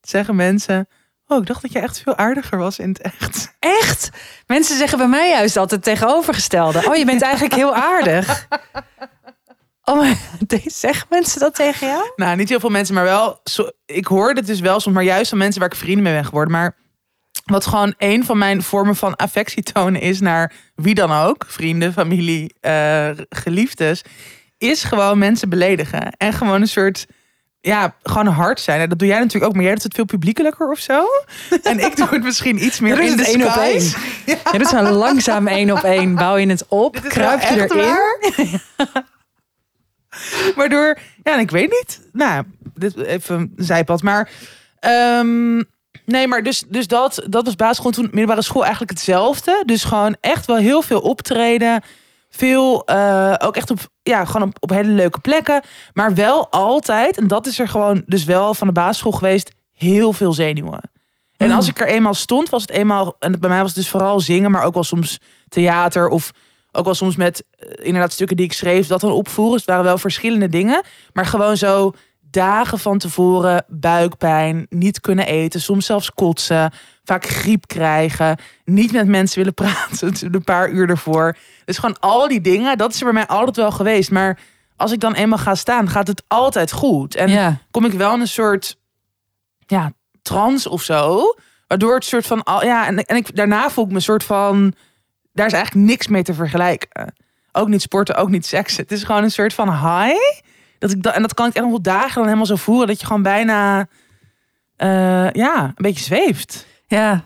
zeggen 0.01 0.37
mensen... 0.37 0.89
Oh, 1.27 1.41
ik 1.41 1.47
dacht 1.47 1.63
dat 1.63 1.73
je 1.73 1.79
echt 1.79 2.01
veel 2.01 2.17
aardiger 2.17 2.59
was 2.59 2.79
in 2.79 2.89
het 2.89 3.01
echt. 3.01 3.55
Echt? 3.59 4.11
Mensen 4.47 4.77
zeggen 4.77 4.99
bij 4.99 5.09
mij 5.09 5.29
juist 5.29 5.57
altijd 5.57 5.85
het 5.85 5.95
tegenovergestelde. 5.95 6.85
Oh, 6.89 6.97
je 6.97 7.05
bent 7.05 7.23
eigenlijk 7.31 7.55
heel 7.55 7.75
aardig. 7.75 8.49
Oh, 9.85 9.97
maar 9.97 10.17
zeggen 10.67 11.07
mensen 11.11 11.41
dat 11.41 11.55
tegen 11.55 11.87
jou? 11.87 12.13
Nou, 12.17 12.37
niet 12.37 12.49
heel 12.49 12.61
veel 12.61 12.71
mensen, 12.71 12.95
maar 12.95 13.05
wel... 13.05 13.41
Zo, 13.45 13.71
ik 13.87 14.07
hoor 14.07 14.33
het 14.33 14.47
dus 14.47 14.61
wel 14.61 14.81
soms, 14.81 14.95
maar 14.95 15.05
juist 15.05 15.29
van 15.29 15.39
mensen 15.39 15.61
waar 15.61 15.71
ik 15.71 15.79
vrienden 15.79 16.03
mee 16.03 16.13
ben 16.13 16.25
geworden. 16.25 16.53
Maar 16.53 16.77
wat 17.45 17.67
gewoon 17.67 17.95
een 17.99 18.25
van 18.25 18.39
mijn 18.39 18.63
vormen 18.63 18.97
van 18.97 19.17
affectie 19.17 19.63
tonen 19.63 20.01
is 20.01 20.21
naar 20.21 20.53
wie 20.75 20.95
dan 20.95 21.13
ook. 21.13 21.45
Vrienden, 21.49 21.93
familie, 21.93 22.55
eh, 22.61 23.11
geliefdes. 23.29 24.03
Is 24.59 24.85
gewoon 24.85 25.19
mensen 25.19 25.49
beledigen. 25.49 26.11
En 26.11 26.33
gewoon 26.33 26.61
een 26.61 26.69
soort... 26.69 27.07
Ja, 27.67 27.95
gewoon 28.03 28.27
hard 28.27 28.61
zijn. 28.61 28.81
En 28.81 28.89
dat 28.89 28.99
doe 28.99 29.09
jij 29.09 29.19
natuurlijk 29.19 29.45
ook, 29.45 29.55
maar 29.55 29.63
jij 29.63 29.73
doet 29.73 29.83
het 29.83 29.95
veel 29.95 30.05
publiekelijker 30.05 30.71
of 30.71 30.79
zo. 30.79 31.05
En 31.63 31.79
ik 31.81 31.97
doe 31.97 32.09
het 32.09 32.23
misschien 32.23 32.65
iets 32.65 32.81
meer 32.81 33.01
in 33.01 33.17
de 33.17 33.25
één 33.25 33.47
op 33.47 33.57
één. 33.57 33.83
Ja, 34.27 34.53
dat 34.53 34.61
is 34.61 34.73
een 34.73 34.93
langzaam 34.93 35.47
één 35.47 35.71
op 35.71 35.83
één. 35.83 36.15
Bouw 36.15 36.37
je 36.37 36.47
het 36.47 36.65
op, 36.69 37.01
kruip 37.09 37.41
je 37.41 37.55
erin. 37.55 37.77
waar. 37.77 38.19
Waardoor, 40.57 40.99
ja, 41.23 41.39
ik 41.39 41.51
weet 41.51 41.71
niet. 41.71 42.09
Nou, 42.13 42.45
dit 42.75 42.97
even 42.97 43.37
een 43.39 43.53
zijpad. 43.57 44.03
Maar 44.03 44.31
ehm, 44.81 45.57
nee, 46.05 46.29
maar 46.29 46.43
dus, 46.43 46.65
dus 46.69 46.87
dat, 46.87 47.25
dat 47.29 47.45
was 47.45 47.57
basisschool. 47.57 47.91
Toen 47.91 48.09
middelbare 48.11 48.43
school 48.43 48.63
eigenlijk 48.63 48.93
hetzelfde. 48.93 49.63
Dus 49.67 49.85
gewoon 49.85 50.17
echt 50.21 50.47
wel 50.47 50.57
heel 50.57 50.83
veel 50.83 51.01
optreden. 51.01 51.83
Veel, 52.37 52.85
eh, 52.85 53.35
ook 53.39 53.57
echt 53.57 53.71
op, 53.71 53.79
ja, 54.03 54.25
gewoon 54.25 54.49
op, 54.49 54.57
op 54.61 54.71
hele 54.71 54.91
leuke 54.91 55.21
plekken. 55.21 55.63
Maar 55.93 56.15
wel 56.15 56.51
altijd, 56.51 57.19
en 57.19 57.27
dat 57.29 57.47
is 57.47 57.59
er 57.59 57.69
gewoon 57.69 58.03
dus 58.07 58.25
wel 58.25 58.55
van 58.55 58.67
de 58.67 58.73
basisschool 58.73 59.13
geweest, 59.13 59.51
heel 59.73 60.13
veel 60.13 60.33
zenuwen. 60.33 60.81
En 61.37 61.49
Mm. 61.49 61.55
als 61.57 61.69
ik 61.69 61.81
er 61.81 61.87
eenmaal 61.87 62.15
stond, 62.15 62.49
was 62.49 62.63
het 62.63 62.71
eenmaal, 62.71 63.17
en 63.19 63.41
bij 63.41 63.49
mij 63.49 63.59
was 63.59 63.67
het 63.67 63.77
dus 63.77 63.89
vooral 63.89 64.21
zingen, 64.21 64.51
maar 64.51 64.63
ook 64.63 64.75
wel 64.75 64.85
soms 64.85 65.19
theater 65.49 66.09
of 66.09 66.31
ook 66.73 66.85
wel 66.85 66.95
soms 66.95 67.17
met 67.17 67.45
eh, 67.51 67.87
inderdaad 67.87 68.13
stukken 68.13 68.37
die 68.37 68.47
ik 68.47 68.53
schreef, 68.53 68.87
dat 68.87 69.01
dan 69.01 69.13
opvoeren. 69.13 69.53
Dus 69.53 69.61
het 69.61 69.71
waren 69.71 69.85
wel 69.85 69.99
verschillende 69.99 70.49
dingen. 70.49 70.83
Maar 71.13 71.27
gewoon 71.27 71.57
zo 71.57 71.93
dagen 72.31 72.79
van 72.79 72.99
tevoren 72.99 73.65
buikpijn, 73.69 74.67
niet 74.69 75.01
kunnen 75.01 75.27
eten, 75.27 75.61
soms 75.61 75.87
zelfs 75.87 76.11
kotsen, 76.11 76.73
vaak 77.05 77.27
griep 77.27 77.67
krijgen, 77.67 78.39
niet 78.65 78.93
met 78.93 79.07
mensen 79.07 79.39
willen 79.39 79.55
praten 79.55 80.15
een 80.35 80.45
paar 80.45 80.71
uur 80.71 80.89
ervoor. 80.89 81.37
Dus 81.65 81.79
gewoon 81.79 81.99
al 82.01 82.29
die 82.29 82.41
dingen, 82.41 82.79
dat 82.79 82.93
is 82.93 82.99
er 82.99 83.05
bij 83.05 83.13
mij 83.13 83.27
altijd 83.27 83.57
wel 83.57 83.71
geweest. 83.71 84.11
Maar 84.11 84.39
als 84.77 84.93
ik 84.93 85.01
dan 85.01 85.15
eenmaal 85.15 85.39
ga 85.39 85.55
staan, 85.55 85.89
gaat 85.89 86.07
het 86.07 86.23
altijd 86.29 86.73
goed. 86.73 87.15
En 87.15 87.29
Ja. 87.31 87.59
kom 87.71 87.85
ik 87.85 87.93
wel 87.93 88.15
in 88.15 88.21
een 88.21 88.29
soort 88.29 88.77
ja, 89.67 89.93
trance 90.23 90.69
of 90.71 90.83
zo. 90.83 91.23
Waardoor 91.67 91.95
het 91.95 92.05
soort 92.05 92.27
van 92.27 92.43
al 92.43 92.65
ja, 92.65 92.87
en, 92.87 93.05
en 93.05 93.17
ik 93.17 93.37
daarna 93.37 93.71
voel 93.71 93.85
ik 93.85 93.91
me 93.91 93.97
een 93.97 94.03
soort 94.03 94.25
van 94.25 94.75
daar 95.33 95.47
is 95.47 95.53
eigenlijk 95.53 95.87
niks 95.87 96.07
mee 96.07 96.23
te 96.23 96.35
vergelijken. 96.35 97.15
Ook 97.53 97.69
niet 97.69 97.83
sporten, 97.83 98.15
ook 98.17 98.29
niet 98.29 98.47
seksen. 98.47 98.83
Het 98.83 98.93
is 98.93 99.03
gewoon 99.05 99.23
een 99.23 99.31
soort 99.31 99.55
van 99.55 99.69
high. 99.71 100.21
Dat 100.79 100.91
ik 100.91 101.03
dat, 101.03 101.15
en 101.15 101.23
dat 101.23 101.35
kan 101.35 101.47
ik 101.47 101.53
echt 101.55 101.63
nog 101.65 101.71
wel 101.73 101.83
dagen 101.83 102.15
dan 102.15 102.25
helemaal 102.25 102.47
zo 102.47 102.57
voeren 102.57 102.87
dat 102.87 103.01
je 103.01 103.07
gewoon 103.07 103.23
bijna 103.23 103.87
eh, 104.77 105.31
ja, 105.31 105.63
een 105.65 105.73
beetje 105.75 106.05
zweeft. 106.05 106.67
Ja, 106.87 107.25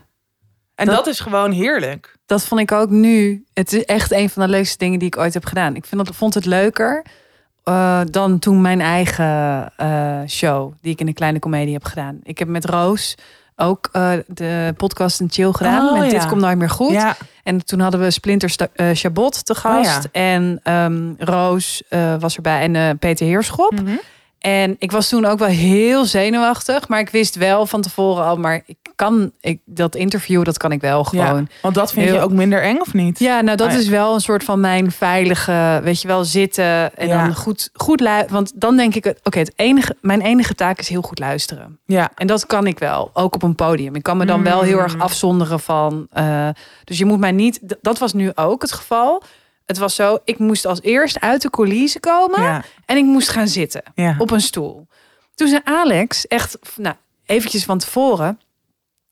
En 0.75 0.85
Dat- 0.85 0.95
dat, 0.95 1.07
is 1.07 1.19
gewoon 1.19 1.51
heerlijk. 1.51 2.17
Dat 2.29 2.43
vond 2.43 2.61
ik 2.61 2.71
ook 2.71 2.89
nu. 2.89 3.45
Het 3.53 3.73
is 3.73 3.85
echt 3.85 4.11
een 4.11 4.29
van 4.29 4.43
de 4.43 4.49
leukste 4.49 4.77
dingen 4.77 4.99
die 4.99 5.07
ik 5.07 5.17
ooit 5.17 5.33
heb 5.33 5.45
gedaan. 5.45 5.75
Ik 5.75 5.85
vind 5.85 6.05
dat, 6.05 6.15
vond 6.15 6.33
het 6.33 6.45
leuker 6.45 7.03
eh, 7.63 8.01
dan 8.11 8.39
toen 8.39 8.61
mijn 8.61 8.81
eigen 8.81 9.71
eh, 9.77 10.19
show, 10.27 10.73
die 10.81 10.91
ik 10.91 10.99
in 10.99 11.07
een 11.07 11.13
kleine 11.13 11.39
komedie 11.39 11.73
heb 11.73 11.83
gedaan. 11.83 12.19
Ik 12.23 12.39
heb 12.39 12.47
met 12.47 12.65
Roos 12.65 13.15
ook 13.55 13.89
eh, 13.91 14.11
de 14.27 14.73
podcast 14.77 15.19
een 15.19 15.29
chill 15.31 15.51
gedaan. 15.51 15.87
Oh, 15.87 15.99
met 15.99 16.11
ja. 16.11 16.19
Dit 16.19 16.27
komt 16.27 16.41
nooit 16.41 16.57
meer 16.57 16.69
goed. 16.69 16.91
Ja, 16.91 17.15
En 17.43 17.65
toen 17.65 17.79
hadden 17.79 17.99
we 17.99 18.11
Splinter 18.11 18.55
Chabot 18.93 19.45
te 19.45 19.55
gast. 19.55 20.05
Oh, 20.05 20.21
En 20.21 20.59
ehm, 20.63 21.13
Roos 21.17 21.83
was 22.19 22.35
erbij. 22.35 22.71
En 22.73 22.97
Peter 22.97 23.25
Heerschop. 23.25 23.71
Mhm. 23.71 23.95
En 24.39 24.75
ik 24.79 24.91
was 24.91 25.09
toen 25.09 25.25
ook 25.25 25.39
wel 25.39 25.47
heel 25.47 26.05
zenuwachtig. 26.05 26.87
Maar 26.87 26.99
ik 26.99 27.09
wist 27.09 27.35
wel 27.35 27.65
van 27.65 27.81
tevoren 27.81 28.23
al. 28.25 28.35
Maar 28.37 28.61
ik 28.65 28.77
kan 28.95 29.31
ik, 29.41 29.59
dat 29.65 29.95
interview, 29.95 30.43
dat 30.43 30.57
kan 30.57 30.71
ik 30.71 30.81
wel 30.81 31.03
gewoon. 31.03 31.25
ja. 31.25 31.43
Want 31.61 31.75
dat 31.75 31.91
vind 31.93 32.09
je 32.09 32.19
ook 32.19 32.31
minder 32.31 32.61
eng 32.61 32.79
of 32.79 32.93
niet? 32.93 33.19
Ja, 33.19 33.41
nou 33.41 33.57
dat 33.57 33.67
Oh 33.67 33.73
ja. 33.73 33.79
is 33.79 33.87
wel 33.87 34.13
een 34.13 34.19
soort 34.21 34.43
van 34.43 34.59
mijn 34.59 34.91
veilige, 34.91 35.79
weet 35.83 36.01
je 36.01 36.07
wel, 36.07 36.23
zitten 36.25 36.95
en 36.97 37.07
Ja. 37.07 37.23
dan 37.25 37.35
goed, 37.35 37.69
goed 37.73 37.99
luisteren. 37.99 38.33
Want 38.35 38.51
dan 38.55 38.77
denk 38.77 38.95
ik, 38.95 39.13
oké, 39.23 39.39
het 39.39 39.53
enige, 39.55 39.95
mijn 40.01 40.21
enige 40.21 40.55
taak 40.55 40.79
is 40.79 40.89
heel 40.89 41.01
goed 41.01 41.19
luisteren. 41.19 41.79
Ja, 41.85 42.09
En 42.15 42.27
dat 42.27 42.45
kan 42.45 42.67
ik 42.67 42.79
wel, 42.79 43.09
ook 43.13 43.35
op 43.35 43.43
een 43.43 43.55
podium. 43.55 43.95
Ik 43.95 44.03
kan 44.03 44.17
me 44.17 44.25
dan 44.25 44.43
wel 44.43 44.61
heel 44.61 44.79
erg 44.79 44.95
Mm. 44.95 45.01
afzonderen 45.01 45.59
van. 45.59 46.07
eh, 46.11 46.49
dus 46.83 46.97
je 46.97 47.05
moet 47.05 47.19
mij 47.19 47.31
niet. 47.31 47.59
Dat 47.81 47.99
was 47.99 48.13
nu 48.13 48.31
ook 48.35 48.61
het 48.61 48.71
geval. 48.71 49.23
Het 49.69 49.77
was 49.77 49.95
zo, 49.95 50.17
ik 50.23 50.39
moest 50.39 50.65
als 50.65 50.81
eerst 50.81 51.19
uit 51.19 51.41
de 51.41 51.49
coulissen 51.49 52.01
komen 52.01 52.41
ja, 52.41 52.63
en 52.85 52.97
ik 52.97 53.03
moest 53.03 53.29
gaan 53.29 53.47
zitten 53.47 53.83
ja. 53.95 54.15
op 54.17 54.31
een 54.31 54.41
stoel. 54.41 54.87
Toen 55.35 55.47
zei 55.47 55.61
Alex, 55.63 56.27
echt, 56.27 56.57
nou, 56.75 56.95
eventjes 57.25 57.63
van 57.63 57.77
tevoren, 57.77 58.39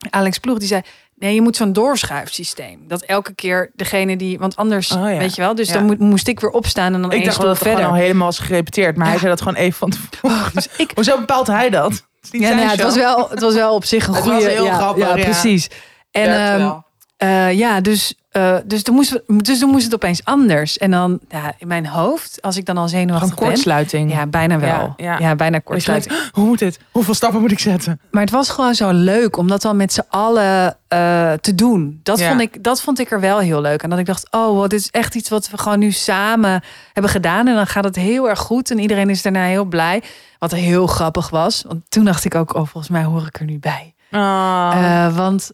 Alex 0.10 0.38
Ploeg, 0.38 0.58
die 0.58 0.68
zei, 0.68 0.82
nee, 1.16 1.34
je 1.34 1.42
moet 1.42 1.56
zo'n 1.56 1.74
doorschuifsysteem. 1.74 2.88
Dat 2.88 3.02
elke 3.02 3.34
keer 3.34 3.72
degene 3.76 4.18
die, 4.18 4.40
want 4.40 4.56
anders, 4.56 4.92
Oh 4.92 5.12
ja. 5.12 5.18
weet 5.18 5.36
je 5.36 5.42
wel, 5.42 5.56
dus 5.56 5.68
Ja. 5.68 5.74
dan 5.74 5.86
moet, 5.86 6.00
moest 6.00 6.28
ik 6.28 6.40
weer 6.40 6.50
opstaan 6.50 6.94
en 6.94 7.02
dan 7.02 7.10
Ik 7.12 7.16
één 7.16 7.24
dacht 7.24 7.34
stoel 7.36 7.48
dat 7.48 7.56
het 7.56 7.64
verder. 7.68 7.84
gewoon 7.84 7.98
al 8.00 8.04
helemaal 8.04 8.26
was 8.28 8.40
gerepeteerd. 8.40 8.98
Maar 8.98 9.08
hij 9.08 9.18
zei 9.18 9.30
dat 9.30 9.40
gewoon 9.42 9.56
even 9.56 9.78
van 9.78 9.90
tevoren. 9.90 10.52
Dus 10.54 10.68
ik, 10.78 10.92
Hoezo 10.96 11.18
bepaalt 11.20 11.48
hij 11.48 11.70
dat? 11.70 12.06
Ja, 12.32 12.50
nou 12.50 12.62
ja, 12.62 12.70
het 12.70 12.82
was 12.82 12.96
wel, 12.96 13.30
het 13.30 13.40
was 13.40 13.54
wel 13.54 13.74
op 13.76 13.86
zich 13.86 14.08
een 14.08 14.14
Het 14.14 14.24
goede, 14.24 14.38
was 14.38 14.48
heel 14.48 14.66
ja, 14.66 14.76
grappig, 14.76 15.08
ja, 15.08 15.16
ja. 15.16 15.24
precies. 15.24 15.70
En 16.12 16.84
Eh, 17.18 17.52
ja, 17.52 17.82
dus, 17.82 18.14
eh, 18.30 18.56
dus, 18.66 18.84
toen 18.84 18.96
moest, 18.96 19.20
dus 19.28 19.60
toen 19.60 19.70
moest 19.70 19.84
het 19.84 19.94
opeens 19.94 20.24
anders. 20.24 20.78
En 20.78 20.92
dan 20.92 21.20
ja, 21.30 21.54
in 21.58 21.68
mijn 21.68 21.88
hoofd, 21.88 22.42
als 22.42 22.58
ik 22.58 22.66
dan 22.66 22.78
al 22.78 22.88
zenuwachtig 22.88 23.36
ben, 23.36 23.48
kortsluiting. 23.48 24.12
ja, 24.12 24.28
bijna 24.28 24.60
wel. 24.60 24.70
Ja, 24.70 24.94
Ja, 24.98 25.18
ja. 25.20 25.36
bijna 25.36 25.60
kortsluiting. 25.60 26.14
denkt, 26.14 26.36
Hoe 26.36 26.46
moet 26.46 26.60
dit? 26.60 26.80
Hoeveel 26.92 27.14
stappen 27.14 27.42
moet 27.42 27.52
ik 27.52 27.60
zetten? 27.60 28.00
Maar 28.12 28.22
het 28.22 28.32
was 28.32 28.50
gewoon 28.50 28.76
zo 28.76 28.92
leuk 28.92 29.38
om 29.38 29.48
dat 29.48 29.62
dan 29.62 29.78
met 29.78 29.94
z'n 29.94 30.04
allen 30.10 30.78
eh, 30.88 31.34
te 31.34 31.56
doen. 31.56 32.00
Dat, 32.04 32.22
vond 32.22 32.42
ik, 32.42 32.64
dat 32.64 32.82
vond 32.82 33.00
ik 33.00 33.12
er 33.12 33.20
wel 33.20 33.40
heel 33.40 33.62
leuk. 33.62 33.84
En 33.84 33.90
dat 33.90 34.00
ik 34.00 34.06
dacht, 34.06 34.32
oh, 34.32 34.48
wow, 34.48 34.70
dit 34.70 34.80
is 34.80 34.90
echt 34.90 35.16
iets 35.16 35.30
wat 35.30 35.50
we 35.50 35.58
gewoon 35.58 35.80
nu 35.80 35.92
samen 35.92 36.64
hebben 36.94 37.12
gedaan. 37.12 37.48
En 37.48 37.56
dan 37.56 37.68
gaat 37.68 37.84
het 37.84 37.96
heel 37.96 38.30
erg 38.30 38.40
goed. 38.40 38.72
En 38.72 38.80
iedereen 38.80 39.10
is 39.10 39.22
daarna 39.22 39.44
heel 39.44 39.66
blij. 39.66 40.04
Wat 40.40 40.52
heel 40.52 40.88
grappig 40.88 41.30
was. 41.30 41.64
Want 41.68 41.82
toen 41.90 42.06
dacht 42.06 42.26
ik 42.26 42.36
ook, 42.36 42.50
oh, 42.56 42.68
volgens 42.68 42.90
mij 42.90 43.04
hoor 43.04 43.26
ik 43.26 43.40
er 43.40 43.46
nu 43.46 43.60
bij. 43.60 43.96
Oh. 44.12 45.16
Want 45.16 45.52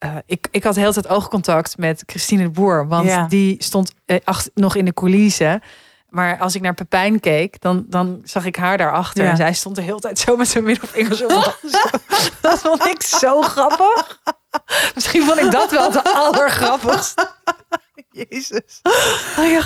eh, 0.00 0.16
ik, 0.26 0.46
ik 0.50 0.64
had 0.64 0.74
de 0.74 0.80
hele 0.80 0.92
tijd 0.92 1.08
oogcontact 1.08 1.78
met 1.78 2.02
Christine 2.06 2.42
de 2.42 2.50
Boer. 2.50 2.88
Want 2.88 3.06
Ja. 3.06 3.26
die 3.28 3.56
stond 3.62 3.92
eh, 4.06 4.16
nog 4.54 4.74
in 4.74 4.84
de 4.84 4.94
coulissen. 4.94 5.62
Maar 6.08 6.38
als 6.38 6.54
ik 6.54 6.60
naar 6.60 6.74
Pepijn 6.74 7.20
keek, 7.20 7.60
dan, 7.60 7.84
dan 7.88 8.20
zag 8.24 8.44
ik 8.44 8.56
haar 8.56 8.78
daarachter. 8.78 9.24
Ja. 9.24 9.30
En 9.30 9.36
zij 9.36 9.52
stond 9.52 9.76
de 9.76 9.82
hele 9.82 10.00
tijd 10.00 10.18
zo 10.18 10.36
met 10.36 10.48
zijn 10.48 10.64
middelvinger 10.64 11.14
zo. 11.22 11.26
dat 12.40 12.58
vond 12.58 12.84
ik 12.86 13.02
zo 13.02 13.42
grappig. 13.42 14.20
Misschien 14.94 15.22
vond 15.24 15.38
ik 15.38 15.50
dat 15.50 15.70
wel 15.70 15.92
het 15.92 16.12
allergrappigst. 16.24 17.34
Jezus. 18.28 18.80
Oh, 19.38 19.60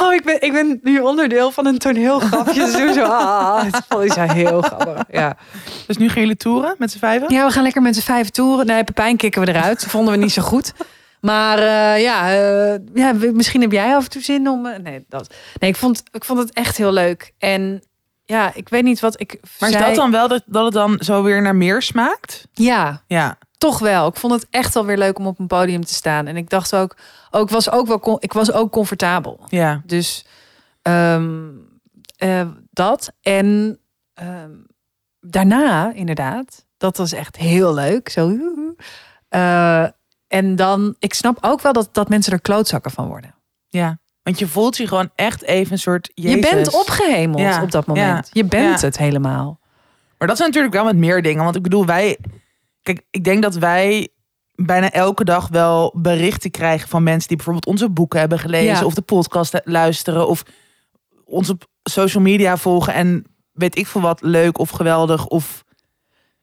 oh, 0.00 0.12
ik 0.14 0.24
ben, 0.24 0.40
ik 0.42 0.52
ben 0.52 0.80
nu 0.82 1.00
onderdeel 1.00 1.50
van 1.50 1.66
een 1.66 1.78
toneelgrapje. 1.78 2.60
Dus 2.76 2.94
zo, 2.94 3.02
ah, 3.02 3.66
ik 4.02 4.12
zo 4.12 4.20
heel 4.20 4.62
grappig. 4.62 5.02
Ja. 5.10 5.36
Dus 5.86 5.96
nu 5.96 6.08
gaan 6.08 6.20
jullie 6.20 6.36
toeren 6.36 6.74
met 6.78 6.90
z'n 6.90 6.98
vijven? 6.98 7.32
Ja, 7.34 7.46
we 7.46 7.52
gaan 7.52 7.62
lekker 7.62 7.82
met 7.82 7.94
z'n 7.96 8.00
vijf 8.00 8.30
toeren. 8.30 8.66
Nee, 8.66 8.84
Pepijn 8.84 9.16
kicken 9.16 9.40
we 9.40 9.48
eruit. 9.48 9.80
Dat 9.80 9.90
vonden 9.90 10.12
we 10.14 10.18
niet 10.20 10.32
zo 10.32 10.42
goed. 10.42 10.72
Maar 11.20 11.58
eh, 11.58 12.02
ja, 12.02 12.30
eh, 12.32 12.78
ja, 12.94 13.12
misschien 13.32 13.60
heb 13.60 13.72
jij 13.72 13.94
af 13.96 14.04
en 14.04 14.10
toe 14.10 14.22
zin 14.22 14.48
om... 14.48 14.66
eh, 14.66 14.78
nee, 14.78 15.04
dat. 15.08 15.34
nee 15.58 15.70
ik, 15.70 15.76
vond, 15.76 16.02
ik 16.12 16.24
vond 16.24 16.38
het 16.38 16.52
echt 16.52 16.76
heel 16.76 16.92
leuk. 16.92 17.32
En 17.38 17.82
ja, 18.24 18.50
ik 18.54 18.68
weet 18.68 18.82
niet 18.82 19.00
wat 19.00 19.20
ik 19.20 19.38
Maar 19.58 19.68
is 19.68 19.74
zei. 19.74 19.86
dat 19.86 19.94
dan 19.94 20.10
wel 20.10 20.28
dat, 20.28 20.42
dat 20.46 20.64
het 20.64 20.72
dan 20.74 20.96
zo 21.00 21.22
weer 21.22 21.42
naar 21.42 21.56
meer 21.56 21.82
smaakt? 21.82 22.44
Ja, 22.52 23.02
Ja. 23.06 23.38
toch 23.58 23.78
wel. 23.78 24.06
Ik 24.08 24.16
vond 24.16 24.32
het 24.32 24.46
echt 24.50 24.74
wel 24.74 24.84
weer 24.86 24.98
leuk 24.98 25.18
om 25.18 25.26
op 25.26 25.38
een 25.38 25.46
podium 25.46 25.84
te 25.84 25.94
staan. 25.94 26.26
En 26.26 26.36
ik 26.36 26.50
dacht 26.50 26.74
ook, 26.74 26.96
ook 27.30 27.50
was 27.50 27.70
ook 27.70 27.86
wel, 27.86 28.16
ik 28.20 28.32
was 28.32 28.52
ook 28.52 28.72
comfortabel. 28.72 29.40
Ja. 29.48 29.82
Dus 29.86 30.24
ehm, 30.82 31.48
eh, 32.16 32.48
dat. 32.70 33.12
En 33.20 33.78
ehm, 34.14 34.50
daarna, 35.20 35.92
inderdaad, 35.92 36.66
dat 36.76 36.96
was 36.96 37.12
echt 37.12 37.36
heel 37.36 37.74
leuk. 37.74 38.08
Zo. 38.08 38.36
eh, 39.28 39.86
en 40.26 40.56
dan, 40.56 40.94
ik 40.98 41.14
snap 41.14 41.38
ook 41.40 41.60
wel 41.60 41.72
dat, 41.72 41.88
dat 41.92 42.08
mensen 42.08 42.32
er 42.32 42.40
klootzakken 42.40 42.90
van 42.90 43.08
worden. 43.08 43.34
Ja. 43.68 43.98
Want 44.22 44.38
je 44.38 44.46
voelt 44.46 44.76
je 44.76 44.88
gewoon 44.88 45.10
echt 45.14 45.42
even 45.42 45.72
een 45.72 45.78
soort 45.78 46.10
Jezus. 46.14 46.34
Je 46.34 46.54
bent 46.54 46.74
opgehemeld 46.74 47.40
Ja, 47.40 47.62
op 47.62 47.70
dat 47.70 47.86
moment. 47.86 48.30
Je 48.32 48.44
bent 48.44 48.80
ja. 48.80 48.86
het 48.86 48.98
helemaal. 48.98 49.60
Maar 50.18 50.28
dat 50.28 50.36
zijn 50.36 50.48
natuurlijk 50.48 50.74
wel 50.74 50.84
met 50.84 50.96
meer 50.96 51.22
dingen. 51.22 51.44
Want 51.44 51.56
ik 51.56 51.62
bedoel, 51.62 51.86
wij... 51.86 52.18
Kijk, 52.82 53.02
ik 53.10 53.24
denk 53.24 53.42
dat 53.42 53.54
wij 53.54 54.08
bijna 54.66 54.90
elke 54.90 55.24
dag 55.24 55.48
wel 55.48 55.94
berichten 55.96 56.50
krijgen 56.50 56.88
van 56.88 57.02
mensen 57.02 57.28
die 57.28 57.36
bijvoorbeeld 57.36 57.66
onze 57.66 57.88
boeken 57.88 58.20
hebben 58.20 58.38
gelezen. 58.38 58.76
Ja. 58.76 58.84
Of 58.84 58.94
de 58.94 59.02
podcast 59.02 59.60
luisteren. 59.64 60.28
Of 60.28 60.42
ons 61.24 61.50
op 61.50 61.66
social 61.82 62.22
media 62.22 62.56
volgen. 62.56 62.94
En 62.94 63.24
weet 63.52 63.78
ik 63.78 63.86
veel 63.86 64.00
wat 64.00 64.20
leuk 64.22 64.58
of 64.58 64.70
geweldig. 64.70 65.26
Of 65.26 65.64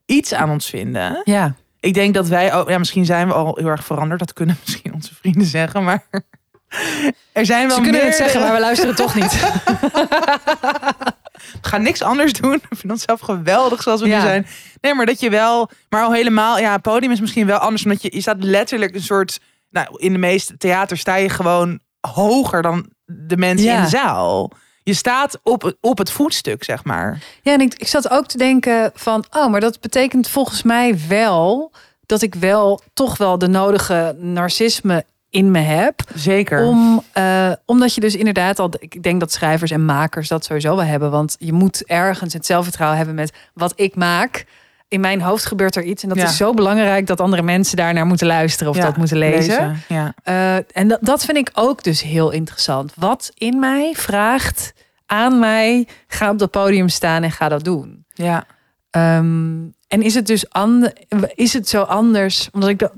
iets 0.06 0.34
aan 0.34 0.50
ons 0.50 0.70
vinden. 0.70 1.22
Ja. 1.24 1.56
Ik 1.80 1.94
denk 1.94 2.14
dat 2.14 2.28
wij 2.28 2.54
ook... 2.54 2.70
Ja, 2.70 2.78
misschien 2.78 3.06
zijn 3.06 3.28
we 3.28 3.34
al 3.34 3.56
heel 3.56 3.68
erg 3.68 3.84
veranderd. 3.84 4.20
Dat 4.20 4.34
kunnen 4.34 4.58
misschien 4.66 4.94
onze 4.94 5.16
vrienden 5.16 5.48
zeggen. 5.48 5.84
Maar 5.84 6.04
er 7.32 7.46
zijn 7.46 7.68
wel 7.68 7.76
Ze 7.76 7.82
kunnen 7.82 8.06
het 8.06 8.16
zeggen, 8.16 8.42
maar 8.42 8.54
we 8.54 8.60
luisteren 8.60 8.96
toch 8.96 9.16
niet. 9.16 9.40
we 11.62 11.68
gaan 11.68 11.82
niks 11.82 12.02
anders 12.02 12.34
doen. 12.34 12.52
We 12.70 12.76
vinden 12.76 12.92
onszelf 12.92 13.20
geweldig 13.20 13.82
zoals 13.84 14.02
we 14.02 14.08
Ja. 14.08 14.16
nu 14.16 14.22
zijn. 14.22 14.48
Nee, 14.82 14.94
maar 14.94 15.06
dat 15.06 15.20
je 15.20 15.30
wel... 15.30 15.70
Maar 15.90 16.04
al 16.04 16.14
helemaal... 16.14 16.60
Ja, 16.60 16.78
podium 16.78 17.12
is 17.12 17.20
misschien 17.20 17.46
wel 17.48 17.58
anders. 17.58 17.84
Omdat 17.84 18.02
je, 18.02 18.10
je 18.14 18.22
staat 18.22 18.44
letterlijk 18.44 18.96
een 18.96 19.02
soort... 19.02 19.40
Nou, 19.70 19.88
in 19.98 20.12
de 20.12 20.20
meeste 20.20 20.58
theater 20.58 20.98
sta 20.98 21.16
je 21.16 21.30
gewoon 21.30 21.80
hoger 22.02 22.62
dan 22.62 22.90
de 23.06 23.38
mensen 23.38 23.68
Ja. 23.68 23.78
in 23.78 23.84
de 23.84 23.90
zaal. 23.90 24.52
Je 24.84 24.94
staat 24.94 25.40
op, 25.44 25.62
het- 25.62 25.78
op 25.82 25.98
het 25.98 26.12
voetstuk, 26.12 26.64
zeg 26.64 26.84
maar. 26.84 27.24
Ja, 27.42 27.54
en 27.54 27.62
ik, 27.62 27.74
ik 27.74 27.88
zat 27.88 28.10
ook 28.10 28.28
te 28.28 28.38
denken 28.38 28.92
van, 28.94 29.26
oh, 29.32 29.50
maar 29.52 29.60
dat 29.60 29.80
betekent 29.82 30.30
volgens 30.30 30.64
mij 30.64 31.00
wel 31.08 31.72
dat 32.06 32.22
ik 32.22 32.36
wel 32.36 32.82
toch 32.94 33.18
wel 33.18 33.38
de 33.38 33.48
nodige 33.48 34.16
narcisme 34.20 35.06
in 35.38 35.52
me 35.52 35.60
heb. 35.60 36.02
Zeker. 36.16 36.64
Om, 36.64 37.04
eh, 37.14 37.52
omdat 37.66 37.94
je 37.96 38.02
dus 38.02 38.16
inderdaad 38.16 38.60
al, 38.60 38.72
ik 38.80 39.04
denk 39.04 39.20
dat 39.20 39.32
schrijvers 39.32 39.72
en 39.72 39.86
makers 39.86 40.28
dat 40.28 40.46
sowieso 40.46 40.76
wel 40.76 40.86
hebben. 40.86 41.12
Want 41.12 41.36
je 41.40 41.54
moet 41.54 41.86
ergens 41.86 42.34
het 42.34 42.46
zelfvertrouwen 42.46 42.98
hebben 42.98 43.16
met 43.16 43.34
wat 43.54 43.74
ik 43.76 43.96
maak. 43.96 44.46
In 44.88 45.00
mijn 45.00 45.22
hoofd 45.22 45.46
gebeurt 45.46 45.76
er 45.76 45.84
iets. 45.84 46.04
En 46.04 46.10
dat 46.10 46.18
Ja. 46.18 46.24
is 46.24 46.38
zo 46.38 46.54
belangrijk 46.54 47.08
dat 47.08 47.22
andere 47.22 47.42
mensen 47.42 47.78
daarnaar 47.78 48.06
moeten 48.06 48.28
luisteren 48.28 48.72
of 48.72 48.78
Ja, 48.78 48.84
dat 48.86 48.98
moeten 48.98 49.18
lezen. 49.18 49.78
Ja. 49.88 50.14
Eh, 50.24 50.56
en 50.56 50.88
dat, 50.88 51.00
dat 51.02 51.26
vind 51.26 51.38
ik 51.38 51.50
ook 51.54 51.84
dus 51.84 52.02
heel 52.02 52.32
interessant. 52.32 52.92
Wat 52.96 53.32
in 53.34 53.60
mij 53.60 53.94
vraagt 53.96 54.74
aan 55.06 55.40
mij, 55.40 55.88
ga 56.08 56.30
op 56.30 56.40
dat 56.40 56.52
podium 56.52 56.90
staan 56.90 57.24
en 57.24 57.32
ga 57.32 57.50
dat 57.50 57.64
doen. 57.64 58.06
ja. 58.14 58.46
Ehm, 58.90 59.56
en 59.88 60.02
is 60.02 60.14
het 60.14 60.28
dus 60.28 60.50
ander, 60.50 60.94
is 61.36 61.54
het 61.54 61.70
zo 61.70 61.82
anders? 61.82 62.50
Omdat 62.52 62.70
ik 62.70 62.80
dat 62.80 62.92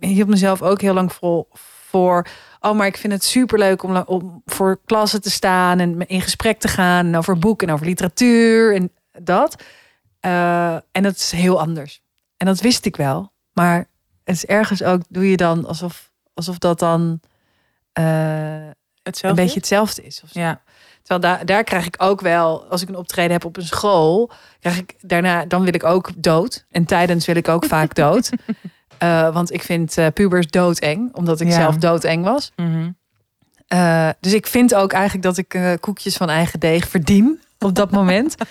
hield 0.00 0.28
mezelf 0.28 0.62
ook 0.62 0.80
heel 0.80 0.94
lang 0.94 1.12
voor, 1.12 1.46
voor 1.92 2.26
oh, 2.62 2.76
maar 2.76 2.86
ik 2.86 2.96
vind 2.96 3.12
het 3.12 3.24
superleuk 3.24 3.82
om, 3.82 3.96
om 3.96 4.42
voor 4.44 4.80
klassen 4.84 5.22
te 5.22 5.30
staan 5.30 5.78
en 5.78 6.06
in 6.06 6.20
gesprek 6.20 6.58
te 6.58 6.68
gaan 6.68 7.06
en 7.06 7.16
over 7.16 7.38
boeken 7.38 7.68
en 7.68 7.74
over 7.74 7.86
literatuur 7.86 8.74
en 8.74 8.92
dat. 9.12 9.62
Uh, 10.26 10.74
en 10.74 11.02
dat 11.02 11.16
is 11.16 11.30
heel 11.30 11.60
anders. 11.60 12.02
En 12.36 12.46
dat 12.46 12.60
wist 12.60 12.84
ik 12.84 12.96
wel. 12.96 13.32
Maar 13.52 13.78
het 14.24 14.34
is 14.34 14.46
ergens 14.46 14.82
ook, 14.82 15.02
doe 15.08 15.30
je 15.30 15.36
dan 15.36 15.66
alsof, 15.66 16.10
alsof 16.34 16.58
dat 16.58 16.78
dan 16.78 17.20
uh, 17.98 18.66
een 19.02 19.34
beetje 19.34 19.58
hetzelfde 19.58 20.02
is. 20.02 20.20
Of 20.24 20.30
zo. 20.30 20.40
Ja. 20.40 20.62
Terwijl 21.02 21.20
daar, 21.20 21.46
daar 21.46 21.64
krijg 21.64 21.86
ik 21.86 21.94
ook 21.98 22.20
wel, 22.20 22.64
als 22.64 22.82
ik 22.82 22.88
een 22.88 22.96
optreden 22.96 23.32
heb 23.32 23.44
op 23.44 23.56
een 23.56 23.66
school, 23.66 24.30
krijg 24.60 24.78
ik 24.78 24.94
daarna, 25.00 25.44
dan 25.44 25.64
wil 25.64 25.74
ik 25.74 25.84
ook 25.84 26.10
dood. 26.16 26.66
En 26.70 26.84
tijdens 26.84 27.26
wil 27.26 27.36
ik 27.36 27.48
ook 27.48 27.64
vaak 27.64 27.94
dood. 27.94 28.30
Uh, 29.02 29.32
want 29.34 29.52
ik 29.52 29.62
vind 29.62 29.98
uh, 29.98 30.06
pubers 30.14 30.46
doodeng, 30.46 31.14
omdat 31.14 31.40
ik 31.40 31.48
Ja. 31.48 31.54
zelf 31.54 31.76
doodeng 31.76 32.24
was. 32.24 32.52
Mhm. 32.56 32.90
Uh, 33.74 34.08
dus 34.20 34.32
ik 34.32 34.46
vind 34.46 34.74
ook 34.74 34.92
eigenlijk 34.92 35.24
dat 35.24 35.36
ik 35.36 35.78
koekjes 35.80 36.16
van 36.16 36.30
eigen 36.30 36.60
deeg 36.60 36.88
verdien 36.88 37.40
op 37.58 37.74
dat 37.74 37.90
moment. 37.90 38.34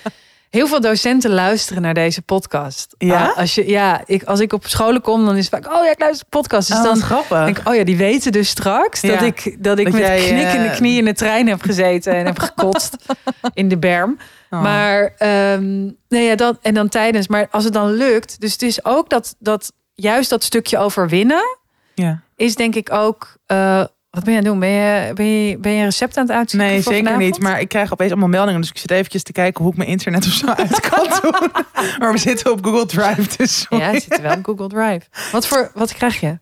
Heel 0.50 0.68
veel 0.68 0.82
docenten 0.82 1.32
luisteren 1.32 1.82
naar 1.82 1.94
deze 1.94 2.22
podcast. 2.22 2.96
Ja? 2.98 3.30
Uh, 3.30 3.38
als, 3.38 3.56
je, 3.56 3.68
ja 3.70 4.02
ik, 4.06 4.24
als 4.24 4.40
ik 4.40 4.54
op 4.54 4.68
scholen 4.68 5.02
kom, 5.02 5.26
dan 5.26 5.36
is 5.38 5.50
het 5.50 5.64
vaak... 5.64 5.74
Oh 5.76 5.86
ja, 5.86 5.92
ik 5.92 6.00
luister 6.00 6.26
de 6.30 6.38
podcast. 6.38 6.68
Dus 6.68 6.78
Oh, 6.78 6.84
dan 6.84 7.02
grappig. 7.02 7.44
denk 7.46 7.58
ik... 7.58 7.68
Oh 7.68 7.76
ja, 7.76 7.84
die 7.84 7.98
weten 7.98 8.32
dus 8.32 8.50
straks 8.50 9.02
Ja. 9.02 9.10
dat 9.14 9.22
ik, 9.22 9.56
dat 9.64 9.80
ik 9.80 9.86
Dat 9.86 9.94
met 9.94 10.02
jij, 10.04 10.18
knikkende 10.30 10.68
eh, 10.68 10.76
knie 10.76 10.98
in 10.98 11.06
de 11.06 11.14
trein 11.14 11.48
heb 11.48 11.62
gezeten... 11.62 12.14
en 12.14 12.26
heb 12.26 12.40
gekotst 12.40 12.96
in 13.54 13.70
de 13.70 13.78
berm. 13.78 14.18
Oh. 14.50 14.62
Maar 14.62 15.14
ehm, 15.18 15.84
nee, 16.10 16.26
ja, 16.26 16.36
dat, 16.36 16.58
en 16.62 16.74
dan 16.74 16.90
tijdens. 16.90 17.28
Maar 17.28 17.48
als 17.52 17.64
het 17.64 17.74
dan 17.74 17.92
lukt... 17.92 18.40
Dus 18.42 18.52
het 18.52 18.62
is 18.62 18.86
ook 18.86 19.10
dat, 19.10 19.36
dat 19.40 19.72
juist 20.02 20.30
dat 20.30 20.44
stukje 20.44 20.78
overwinnen... 20.78 21.58
ja. 21.94 22.22
is 22.36 22.56
denk 22.56 22.76
ik 22.76 22.92
ook... 22.92 23.38
uh, 23.48 23.84
wat 24.10 24.24
ben 24.24 24.34
je 24.34 24.40
aan 24.40 24.46
het 24.46 24.54
doen? 24.54 24.60
Ben 24.60 24.70
je, 24.70 25.14
ben 25.14 25.26
je, 25.26 25.58
ben 25.58 25.72
je 25.72 25.78
een 25.78 25.86
recept 25.86 26.18
aan 26.18 26.28
het 26.28 26.36
uitzoeken? 26.36 26.70
Nee, 26.70 26.82
zeker 26.82 26.98
vanavond? 26.98 27.24
niet. 27.24 27.40
Maar 27.40 27.60
ik 27.60 27.70
krijg 27.70 27.92
opeens 27.92 28.12
allemaal 28.12 28.30
meldingen. 28.30 28.62
Dus 28.62 28.70
ik 28.70 28.78
zit 28.78 28.92
eventjes 28.92 29.24
te 29.24 29.32
kijken 29.32 29.64
hoe 29.64 29.72
ik 29.72 29.78
mijn 29.78 29.90
internet 29.90 30.26
of 30.26 30.32
zo 30.32 30.48
uit 30.64 30.80
kan 30.80 31.20
doen. 31.22 31.52
maar 32.00 32.12
we 32.12 32.18
zitten 32.18 32.52
op 32.52 32.66
Google 32.66 32.86
Drive, 32.86 33.38
dus 33.38 33.60
sorry. 33.60 33.84
Ja, 33.84 33.92
het 33.92 34.04
zit 34.04 34.22
wel 34.22 34.36
op 34.36 34.46
Google 34.46 34.68
Drive. 34.68 35.02
Wat, 35.32 35.48
voor, 35.48 35.72
wat 35.74 35.94
krijg 35.94 36.20
je? 36.20 36.40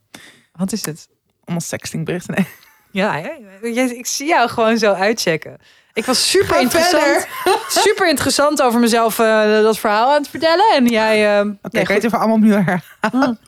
Wat 0.51 0.71
is 0.71 0.85
het? 0.85 1.07
Allemaal 1.43 1.61
sextingberichten. 1.61 2.33
Nee. 2.35 2.47
Ja, 2.91 3.17
ja, 3.61 3.81
ik 3.83 4.05
zie 4.05 4.27
jou 4.27 4.49
gewoon 4.49 4.77
zo 4.77 4.93
uitchecken. 4.93 5.57
Ik 5.93 6.05
was 6.05 6.29
super 6.29 6.59
interessant. 6.59 7.27
Super 7.67 8.09
interessant 8.09 8.61
over 8.61 8.79
mezelf 8.79 9.19
uh, 9.19 9.43
dat 9.43 9.79
verhaal 9.79 10.07
aan 10.07 10.21
het 10.21 10.29
vertellen. 10.29 10.65
En 10.75 10.85
jij. 10.85 11.39
Uh, 11.39 11.47
Oké, 11.47 11.57
okay, 11.61 11.81
je 11.81 11.93
het 11.93 12.03
even 12.03 12.17
allemaal 12.17 12.35
opnieuw 12.35 12.63
herhalen? 12.63 13.39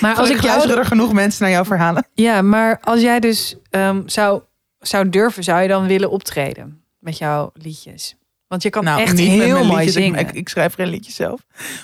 Maar 0.00 0.16
als 0.16 0.30
ik 0.30 0.40
jou... 0.40 0.70
er 0.70 0.84
genoeg 0.84 1.12
mensen 1.12 1.42
naar 1.42 1.52
jouw 1.52 1.64
verhalen. 1.64 2.06
Ja, 2.14 2.42
maar 2.42 2.78
als 2.82 3.00
jij 3.00 3.20
dus 3.20 3.56
um, 3.70 4.02
zou, 4.06 4.42
zou 4.78 5.08
durven, 5.08 5.44
zou 5.44 5.62
je 5.62 5.68
dan 5.68 5.86
willen 5.86 6.10
optreden 6.10 6.82
met 6.98 7.18
jouw 7.18 7.50
liedjes? 7.54 8.16
Want 8.48 8.62
je 8.62 8.70
kan 8.70 8.84
nou, 8.84 9.00
echt 9.00 9.12
niet 9.12 9.42
heel 9.42 9.64
mooi 9.64 9.76
liedjes. 9.76 9.92
zingen. 9.92 10.18
Ik, 10.18 10.32
ik, 10.32 10.48
schrijf 10.48 10.74
geen 10.74 10.86
liedjes 10.88 11.14
zelf. 11.14 11.40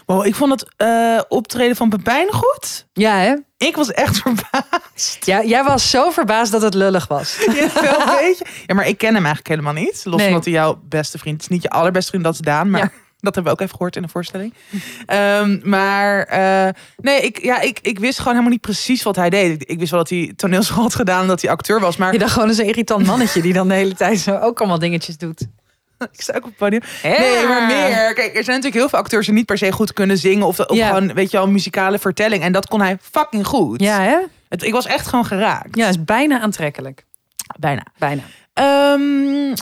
Wow, 0.06 0.26
ik 0.26 0.34
vond 0.34 0.60
het 0.60 0.66
uh, 0.78 1.20
optreden 1.28 1.76
van 1.76 1.88
Pepijn 1.88 2.32
goed. 2.32 2.86
Ja, 2.92 3.16
hè? 3.16 3.34
Ik 3.56 3.76
was 3.76 3.92
echt 3.92 4.18
verbaasd. 4.22 5.26
Ja, 5.26 5.44
jij 5.44 5.64
was 5.64 5.90
zo 5.90 6.10
verbaasd 6.10 6.52
dat 6.52 6.62
het 6.62 6.74
lullig 6.74 7.06
was. 7.08 7.36
Ja, 7.54 7.80
wel 7.82 8.00
een 8.00 8.16
beetje. 8.20 8.44
Ja, 8.66 8.74
maar 8.74 8.86
ik 8.86 8.98
ken 8.98 9.14
hem 9.14 9.24
eigenlijk 9.24 9.48
helemaal 9.48 9.82
niet. 9.82 10.00
Los 10.04 10.16
Nee. 10.16 10.24
van 10.24 10.34
dat 10.34 10.44
hij 10.44 10.54
jouw 10.54 10.80
beste 10.88 11.18
vriend 11.18 11.34
het 11.34 11.42
is. 11.42 11.48
Niet 11.48 11.62
je 11.62 11.70
allerbeste 11.70 12.10
vriend, 12.10 12.24
dat 12.24 12.34
is 12.34 12.40
Daan. 12.40 12.70
Maar 12.70 12.80
Ja. 12.80 12.90
Dat 13.20 13.34
hebben 13.34 13.44
we 13.44 13.58
ook 13.58 13.60
even 13.64 13.76
gehoord 13.76 13.96
in 13.96 14.02
de 14.02 14.08
voorstelling. 14.08 14.54
Ehm, 15.06 15.58
maar 15.62 16.28
uh, 16.32 16.68
nee, 16.96 17.20
ik, 17.20 17.42
ja, 17.42 17.60
ik, 17.60 17.78
ik 17.82 17.98
wist 17.98 18.16
gewoon 18.18 18.32
helemaal 18.32 18.52
niet 18.52 18.60
precies 18.60 19.02
wat 19.02 19.16
hij 19.16 19.30
deed. 19.30 19.70
Ik, 19.70 19.78
wist 19.78 19.90
wel 19.90 20.00
dat 20.00 20.08
hij 20.10 20.32
toneelschool 20.36 20.82
had 20.82 20.94
gedaan 20.94 21.20
en 21.22 21.28
dat 21.28 21.42
hij 21.42 21.50
acteur 21.50 21.80
was. 21.80 21.96
Maar 21.96 22.12
Je 22.12 22.18
dacht 22.18 22.32
gewoon 22.32 22.48
eens 22.48 22.58
een 22.58 22.66
irritant 22.66 23.06
mannetje 23.06 23.42
die 23.42 23.52
dan 23.52 23.68
de 23.68 23.74
hele 23.74 23.94
tijd 23.94 24.18
zo 24.18 24.36
ook 24.38 24.58
allemaal 24.58 24.78
dingetjes 24.78 25.16
doet. 25.16 25.40
ik 26.12 26.20
sta 26.20 26.32
ook 26.32 26.42
op 26.42 26.48
het 26.48 26.56
podium. 26.56 26.82
Nee, 27.02 27.46
maar 27.46 27.66
meer. 27.66 28.14
Kijk, 28.14 28.26
er 28.36 28.44
zijn 28.44 28.56
natuurlijk 28.56 28.74
heel 28.74 28.88
veel 28.88 28.98
acteurs 28.98 29.26
die 29.26 29.34
niet 29.34 29.46
per 29.46 29.58
se 29.58 29.72
goed 29.72 29.92
kunnen 29.92 30.18
zingen. 30.18 30.46
Of, 30.46 30.58
of 30.60 30.76
Ja. 30.76 30.86
gewoon, 30.86 31.14
weet 31.14 31.30
je 31.30 31.36
wel, 31.36 31.46
een 31.46 31.52
muzikale 31.52 31.98
vertelling. 31.98 32.42
En 32.42 32.52
dat 32.52 32.68
kon 32.68 32.80
hij 32.80 32.98
fucking 33.12 33.46
goed. 33.46 33.80
Ja, 33.80 34.00
hè? 34.00 34.16
Het, 34.48 34.62
ik 34.62 34.72
was 34.72 34.86
echt 34.86 35.06
gewoon 35.06 35.26
geraakt. 35.26 35.76
Ja, 35.76 35.88
is 35.88 36.04
bijna 36.04 36.40
aantrekkelijk. 36.40 37.04
bijna. 37.58 37.82
Bijna. 37.98 38.22
Ehm, 38.52 39.54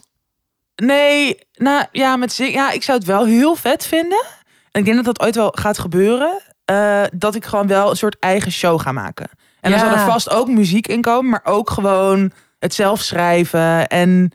nee, 0.83 1.39
nou 1.55 1.85
ja, 1.93 2.17
met 2.17 2.33
zingen. 2.33 2.53
Ja, 2.53 2.71
ik 2.71 2.83
zou 2.83 2.99
het 2.99 3.07
wel 3.07 3.25
heel 3.27 3.55
vet 3.55 3.87
vinden. 3.87 4.25
En 4.71 4.81
ik 4.81 4.85
denk 4.85 4.97
dat 4.97 5.05
dat 5.17 5.21
ooit 5.27 5.35
wel 5.35 5.53
gaat 5.59 5.79
gebeuren. 5.79 6.43
eh, 6.65 7.05
dat 7.13 7.35
ik 7.35 7.45
gewoon 7.45 7.67
wel 7.67 7.91
een 7.91 7.97
soort 7.97 8.17
eigen 8.19 8.53
show 8.53 8.81
ga 8.81 8.93
maken. 8.93 9.29
En 9.61 9.71
dan 9.71 9.81
Ja. 9.81 9.87
zal 9.89 9.97
er 9.99 10.05
vast 10.11 10.31
ook 10.31 10.49
muziek 10.49 10.87
in 10.87 11.01
komen, 11.01 11.31
maar 11.31 11.45
ook 11.45 11.71
gewoon 11.71 12.33
het 12.59 12.75
zelf 12.75 13.01
schrijven. 13.03 13.87
En 13.89 14.31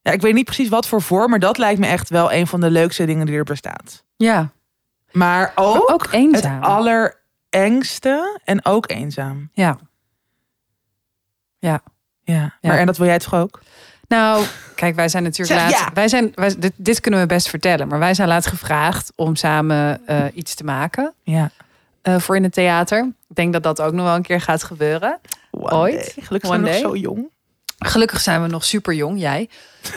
ja, 0.00 0.12
ik 0.12 0.20
weet 0.20 0.34
niet 0.34 0.44
precies 0.44 0.68
wat 0.68 0.88
voor 0.88 1.02
vorm, 1.02 1.30
maar 1.30 1.38
dat 1.38 1.58
lijkt 1.58 1.80
me 1.80 1.86
echt 1.86 2.08
wel 2.08 2.32
een 2.32 2.46
van 2.46 2.60
de 2.60 2.70
leukste 2.70 3.04
dingen 3.04 3.26
die 3.26 3.36
er 3.36 3.44
bestaat. 3.44 4.04
Ja. 4.16 4.50
Maar 5.12 5.52
ook, 5.54 5.74
Maar 5.74 5.94
ook 5.94 6.08
eenzaam. 6.12 6.54
het 6.54 6.64
allerengste 6.64 8.40
en 8.44 8.64
ook 8.64 8.90
eenzaam. 8.90 9.50
Ja. 9.52 9.78
Ja. 11.58 11.80
Ja, 12.22 12.34
Ja. 12.34 12.52
maar 12.60 12.78
en 12.78 12.86
dat 12.86 12.96
wil 12.96 13.06
jij 13.06 13.18
toch 13.18 13.34
ook? 13.34 13.60
Nou, 14.14 14.44
kijk, 14.74 14.94
wij 14.94 15.08
zijn 15.08 15.22
natuurlijk 15.22 15.70
ja. 15.70 15.90
Wij 15.94 16.08
zijn, 16.08 16.32
wij, 16.34 16.54
dit, 16.58 16.72
dit 16.76 17.00
kunnen 17.00 17.20
we 17.20 17.26
best 17.26 17.48
vertellen, 17.48 17.88
maar 17.88 17.98
wij 17.98 18.14
zijn 18.14 18.28
laatst 18.28 18.48
gevraagd 18.48 19.12
om 19.16 19.36
samen 19.36 20.00
eh, 20.06 20.24
iets 20.34 20.54
te 20.54 20.64
maken 20.64 21.12
Ja. 21.22 21.50
eh, 22.02 22.18
voor 22.18 22.36
in 22.36 22.42
het 22.42 22.52
theater. 22.52 23.12
Ik 23.28 23.36
denk 23.36 23.52
dat 23.52 23.62
dat 23.62 23.80
ook 23.80 23.92
nog 23.92 24.04
wel 24.04 24.14
een 24.14 24.22
keer 24.22 24.40
gaat 24.40 24.62
gebeuren. 24.62 25.18
One 25.50 25.74
Ooit. 25.74 25.94
day. 26.14 26.24
Gelukkig 26.24 26.50
One 26.50 26.66
zijn 26.66 26.74
we 26.74 26.82
nog 26.82 26.92
zo 26.92 26.96
jong. 26.96 27.28
Gelukkig 27.78 28.20
zijn 28.20 28.42
we 28.42 28.48
nog 28.48 28.64
super 28.64 28.94
jong, 28.94 29.20
jij. 29.20 29.48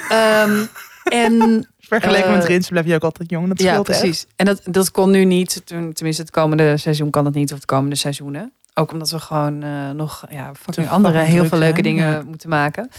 Ehm, 0.10 0.66
en 1.24 1.68
Vergeleken 1.80 2.28
Eh, 2.30 2.34
met 2.36 2.46
Rins 2.46 2.70
blijf 2.70 2.86
je 2.86 2.96
ook 2.96 3.04
altijd 3.04 3.30
jong. 3.30 3.48
Dat 3.48 3.62
ja, 3.62 3.74
echt. 3.74 3.84
precies. 3.84 4.26
En 4.36 4.46
dat, 4.46 4.62
dat 4.64 4.92
kon 4.92 5.12
nu 5.12 5.26
niet. 5.26 5.62
Ten- 5.66 5.94
Tenminste, 5.94 6.22
het 6.22 6.32
komende 6.32 6.78
seizoen 6.78 7.10
kan 7.10 7.26
het 7.26 7.34
niet, 7.34 7.54
of 7.54 7.60
de 7.60 7.66
komende 7.66 7.96
seizoenen. 7.96 8.54
Ook 8.74 8.92
omdat 8.92 9.10
we 9.10 9.20
gewoon 9.20 9.64
eh, 9.64 9.90
nog 9.90 10.24
ja, 10.30 10.52
fucking 10.60 10.90
andere 10.90 11.20
heel 11.20 11.46
veel 11.46 11.58
leuke 11.58 11.82
dingen 11.82 12.12
ja. 12.12 12.22
moeten 12.26 12.50
maken. 12.50 12.90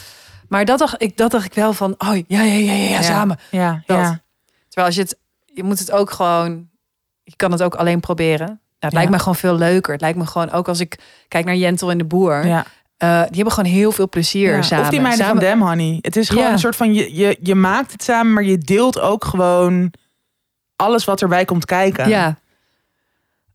Maar 0.49 0.65
dat 0.65 0.79
dacht 0.79 1.03
ik, 1.03 1.17
dat 1.17 1.31
dacht 1.31 1.45
ik 1.45 1.55
wel 1.55 1.73
van, 1.73 1.95
oh 1.99 2.15
ja, 2.15 2.23
ja, 2.27 2.43
ja, 2.43 2.73
ja, 2.73 2.89
ja, 2.89 3.03
samen. 3.03 3.39
Ja, 3.51 3.83
Dat. 3.87 3.99
ja. 3.99 4.21
Terwijl 4.69 4.87
als 4.87 4.95
je 4.95 5.01
het, 5.03 5.19
je 5.45 5.63
moet 5.65 5.79
het 5.79 5.91
ook 5.93 6.11
gewoon, 6.11 6.69
je 7.23 7.37
kan 7.37 7.53
het 7.53 7.63
ook 7.63 7.75
alleen 7.75 8.01
proberen. 8.01 8.47
Nou, 8.47 8.59
het 8.79 8.93
lijkt 8.93 9.11
me 9.11 9.19
gewoon 9.19 9.37
veel 9.37 9.55
leuker. 9.57 9.93
Het 9.93 10.01
lijkt 10.01 10.19
me 10.19 10.27
gewoon 10.27 10.51
ook 10.51 10.69
als 10.69 10.81
ik 10.81 10.99
kijk 11.29 11.45
naar 11.45 11.57
Jentel 11.57 11.91
en 11.91 11.99
de 11.99 12.05
Boer. 12.05 12.47
ja. 12.47 12.65
eh, 12.97 13.09
die 13.27 13.35
hebben 13.37 13.53
gewoon 13.53 13.71
heel 13.73 13.93
veel 13.93 14.09
plezier 14.09 14.55
Ja. 14.57 14.63
samen. 14.63 14.85
Of 14.85 14.91
die 14.91 15.01
meiden 15.01 15.25
samen, 15.27 15.43
van 15.43 15.51
Dem 15.51 15.63
Honey. 15.63 15.99
Het 16.01 16.17
is 16.17 16.29
gewoon 16.29 16.45
Ja. 16.45 16.53
een 16.53 16.59
soort 16.59 16.77
van, 16.77 16.95
je, 16.95 17.15
je, 17.15 17.39
je 17.43 17.55
maakt 17.55 17.93
het 17.93 18.03
samen, 18.03 18.33
maar 18.33 18.45
je 18.45 18.59
deelt 18.59 19.01
ook 19.01 19.25
gewoon 19.25 19.93
alles 20.77 21.05
wat 21.05 21.23
erbij 21.23 21.45
komt 21.45 21.65
kijken. 21.65 22.09
Ja. 22.09 22.39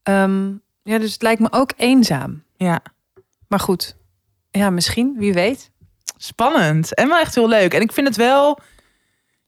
Ehm, 0.03 0.47
ja, 0.83 0.97
dus 0.99 1.13
het 1.13 1.21
lijkt 1.21 1.41
me 1.41 1.47
ook 1.51 1.71
eenzaam. 1.77 2.43
ja. 2.57 2.79
Maar 3.47 3.59
goed, 3.61 3.95
ja, 4.51 4.69
misschien, 4.69 5.15
wie 5.17 5.33
weet. 5.33 5.71
Spannend. 6.23 6.93
En 6.93 7.07
wel 7.07 7.19
echt 7.19 7.35
heel 7.35 7.47
leuk. 7.47 7.73
En 7.73 7.81
ik 7.81 7.91
vind 7.91 8.07
het 8.07 8.15
wel 8.15 8.59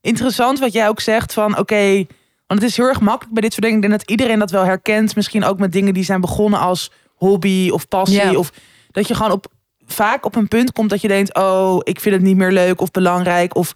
interessant 0.02 0.60
wat 0.60 0.74
jij 0.74 0.88
ook 0.88 1.00
zegt 1.00 1.34
van, 1.34 1.58
oké, 1.58 2.06
want 2.48 2.62
het 2.62 2.70
is 2.70 2.78
heel 2.78 2.86
erg 2.86 3.00
makkelijk 3.00 3.34
bij 3.34 3.42
dit 3.42 3.52
soort 3.52 3.64
dingen. 3.66 3.82
Ik 3.82 3.88
denk 3.88 4.00
dat 4.00 4.10
iedereen 4.10 4.40
dat 4.40 4.52
wel 4.52 4.64
herkent. 4.64 5.16
Misschien 5.16 5.44
ook 5.44 5.60
met 5.60 5.72
dingen 5.72 5.94
die 5.94 6.04
zijn 6.04 6.22
begonnen 6.22 6.60
als 6.60 6.92
hobby 7.16 7.70
of 7.70 7.88
passie. 7.88 8.40
Of 8.40 8.52
dat 8.92 9.08
je 9.08 9.16
gewoon 9.16 9.32
op, 9.32 9.48
vaak 9.86 10.26
op 10.26 10.36
een 10.36 10.48
punt 10.48 10.72
komt 10.72 10.90
dat 10.90 11.02
je 11.02 11.08
denkt, 11.08 11.36
oh, 11.36 11.80
ik 11.84 12.00
vind 12.00 12.16
het 12.16 12.24
niet 12.24 12.38
meer 12.38 12.52
leuk 12.52 12.82
of 12.82 12.92
belangrijk 12.92 13.56
of 13.56 13.74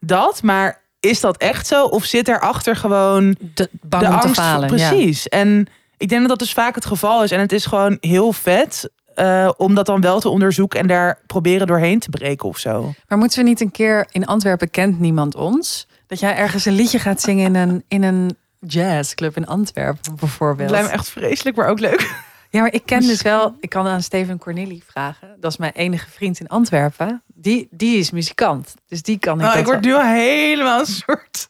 dat. 0.00 0.42
Maar 0.42 0.80
is 1.00 1.20
dat 1.20 1.36
echt 1.36 1.66
zo? 1.66 1.84
Of 1.84 2.04
zit 2.04 2.28
erachter 2.28 2.76
gewoon 2.76 3.36
De, 3.54 3.68
bang 3.82 4.02
de 4.02 4.08
angst? 4.08 4.34
te 4.34 4.40
falen. 4.40 4.76
ja. 4.76 4.88
precies. 4.88 5.28
En 5.28 5.66
ik 5.96 6.08
denk 6.08 6.20
dat 6.20 6.30
dat 6.30 6.38
dus 6.38 6.52
vaak 6.52 6.74
het 6.74 6.86
geval 6.86 7.22
is. 7.22 7.30
En 7.30 7.40
het 7.40 7.52
is 7.52 7.66
gewoon 7.66 7.96
heel 8.00 8.32
vet 8.32 8.90
eh, 9.14 9.50
om 9.56 9.74
dat 9.74 9.86
dan 9.86 10.00
wel 10.00 10.20
te 10.20 10.28
onderzoeken 10.28 10.80
en 10.80 10.86
daar 10.86 11.18
proberen 11.26 11.66
doorheen 11.66 11.98
te 11.98 12.10
breken 12.10 12.48
of 12.48 12.58
zo. 12.58 12.92
Maar 13.08 13.18
moeten 13.18 13.38
we 13.38 13.44
niet 13.44 13.60
een 13.60 13.70
keer 13.70 14.06
in 14.10 14.26
Antwerpen 14.26 14.70
kent 14.70 15.00
niemand 15.00 15.34
ons? 15.34 15.86
Dat 16.06 16.20
jij 16.20 16.36
ergens 16.36 16.64
een 16.64 16.74
liedje 16.74 16.98
gaat 16.98 17.20
zingen 17.20 17.44
in 17.44 17.54
een, 17.54 17.84
in 17.88 18.02
een 18.02 18.36
jazzclub 18.58 19.36
in 19.36 19.46
Antwerpen 19.46 20.16
bijvoorbeeld. 20.16 20.70
Het 20.70 20.70
lijkt 20.70 20.86
me 20.86 20.94
echt 20.94 21.08
vreselijk, 21.08 21.56
maar 21.56 21.68
ook 21.68 21.80
leuk. 21.80 22.30
Ja, 22.52 22.60
maar 22.60 22.72
ik 22.72 22.82
ken 22.86 23.00
dus 23.00 23.22
wel, 23.22 23.56
ik 23.60 23.68
kan 23.70 23.86
aan 23.86 24.02
Steven 24.02 24.38
Cornelie 24.38 24.82
vragen. 24.86 25.36
Dat 25.40 25.50
is 25.50 25.56
mijn 25.56 25.72
enige 25.72 26.10
vriend 26.10 26.40
in 26.40 26.48
Antwerpen. 26.48 27.22
Die, 27.34 27.68
die 27.70 27.98
is 27.98 28.10
muzikant. 28.10 28.74
Dus 28.88 29.02
die 29.02 29.18
kan 29.18 29.34
ik. 29.40 29.44
Nou, 29.46 29.58
ik 29.58 29.64
word 29.64 29.84
wel- 29.84 29.94
nu 29.98 30.00
al 30.06 30.12
helemaal 30.12 30.80
een 30.80 30.86
soort. 30.86 31.48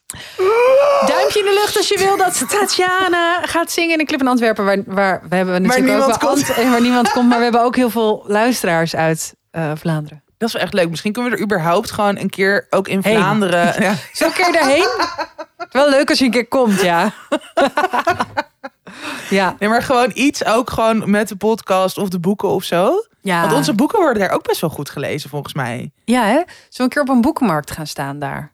Duimpje 1.07 1.39
in 1.39 1.45
de 1.45 1.59
lucht 1.63 1.77
als 1.77 1.87
je 1.87 1.97
wil 1.97 2.17
dat 2.17 2.49
Tatjana 2.49 3.41
gaat 3.41 3.71
zingen 3.71 3.93
in 3.93 3.99
een 3.99 4.05
club 4.05 4.19
in 4.19 4.27
Antwerpen. 4.27 4.65
Waar, 4.65 4.77
waar 4.85 5.21
we 5.29 5.35
hebben 5.35 5.61
natuurlijk 5.61 5.79
ook 5.79 5.97
niemand 5.97 6.21
wel 6.21 6.29
komt. 6.29 6.49
Ant- 6.57 6.69
waar 6.69 6.81
niemand 6.81 7.11
komt. 7.11 7.27
Maar 7.29 7.37
we 7.37 7.43
hebben 7.43 7.61
ook 7.61 7.75
heel 7.75 7.89
veel 7.89 8.23
luisteraars 8.27 8.95
uit 8.95 9.35
eh, 9.51 9.71
Vlaanderen. 9.75 10.23
Dat 10.37 10.47
is 10.47 10.53
wel 10.53 10.63
echt 10.63 10.73
leuk. 10.73 10.89
Misschien 10.89 11.11
kunnen 11.13 11.31
we 11.31 11.37
er 11.37 11.43
überhaupt 11.43 11.91
gewoon 11.91 12.17
een 12.17 12.29
keer 12.29 12.67
ook 12.69 12.87
in 12.87 12.99
Heen. 13.03 13.15
Vlaanderen. 13.17 13.73
Ja. 13.83 13.93
Zo 14.13 14.25
een 14.25 14.33
keer 14.33 14.51
daarheen? 14.51 14.87
Wel 15.71 15.89
leuk 15.89 16.09
als 16.09 16.19
je 16.19 16.25
een 16.25 16.31
keer 16.31 16.47
komt, 16.47 16.81
ja. 16.81 17.11
Ja. 19.33 19.55
Nee, 19.59 19.69
maar 19.69 19.81
gewoon 19.81 20.11
iets 20.13 20.45
ook 20.45 20.69
gewoon 20.69 21.09
met 21.09 21.27
de 21.27 21.35
podcast 21.35 21.97
of 21.97 22.09
de 22.09 22.19
boeken 22.19 22.49
of 22.49 22.63
zo. 22.63 23.05
ja. 23.21 23.41
Want 23.41 23.53
onze 23.53 23.73
boeken 23.73 23.99
worden 23.99 24.19
daar 24.23 24.31
ook 24.31 24.47
best 24.47 24.61
wel 24.61 24.69
goed 24.69 24.89
gelezen, 24.89 25.29
volgens 25.29 25.53
mij. 25.53 25.91
Ja, 26.05 26.21
hè? 26.23 26.29
Zullen 26.29 26.45
we 26.69 26.83
een 26.83 26.89
keer 26.89 27.01
op 27.01 27.09
een 27.09 27.21
boekenmarkt 27.21 27.71
gaan 27.71 27.87
staan 27.87 28.19
daar? 28.19 28.51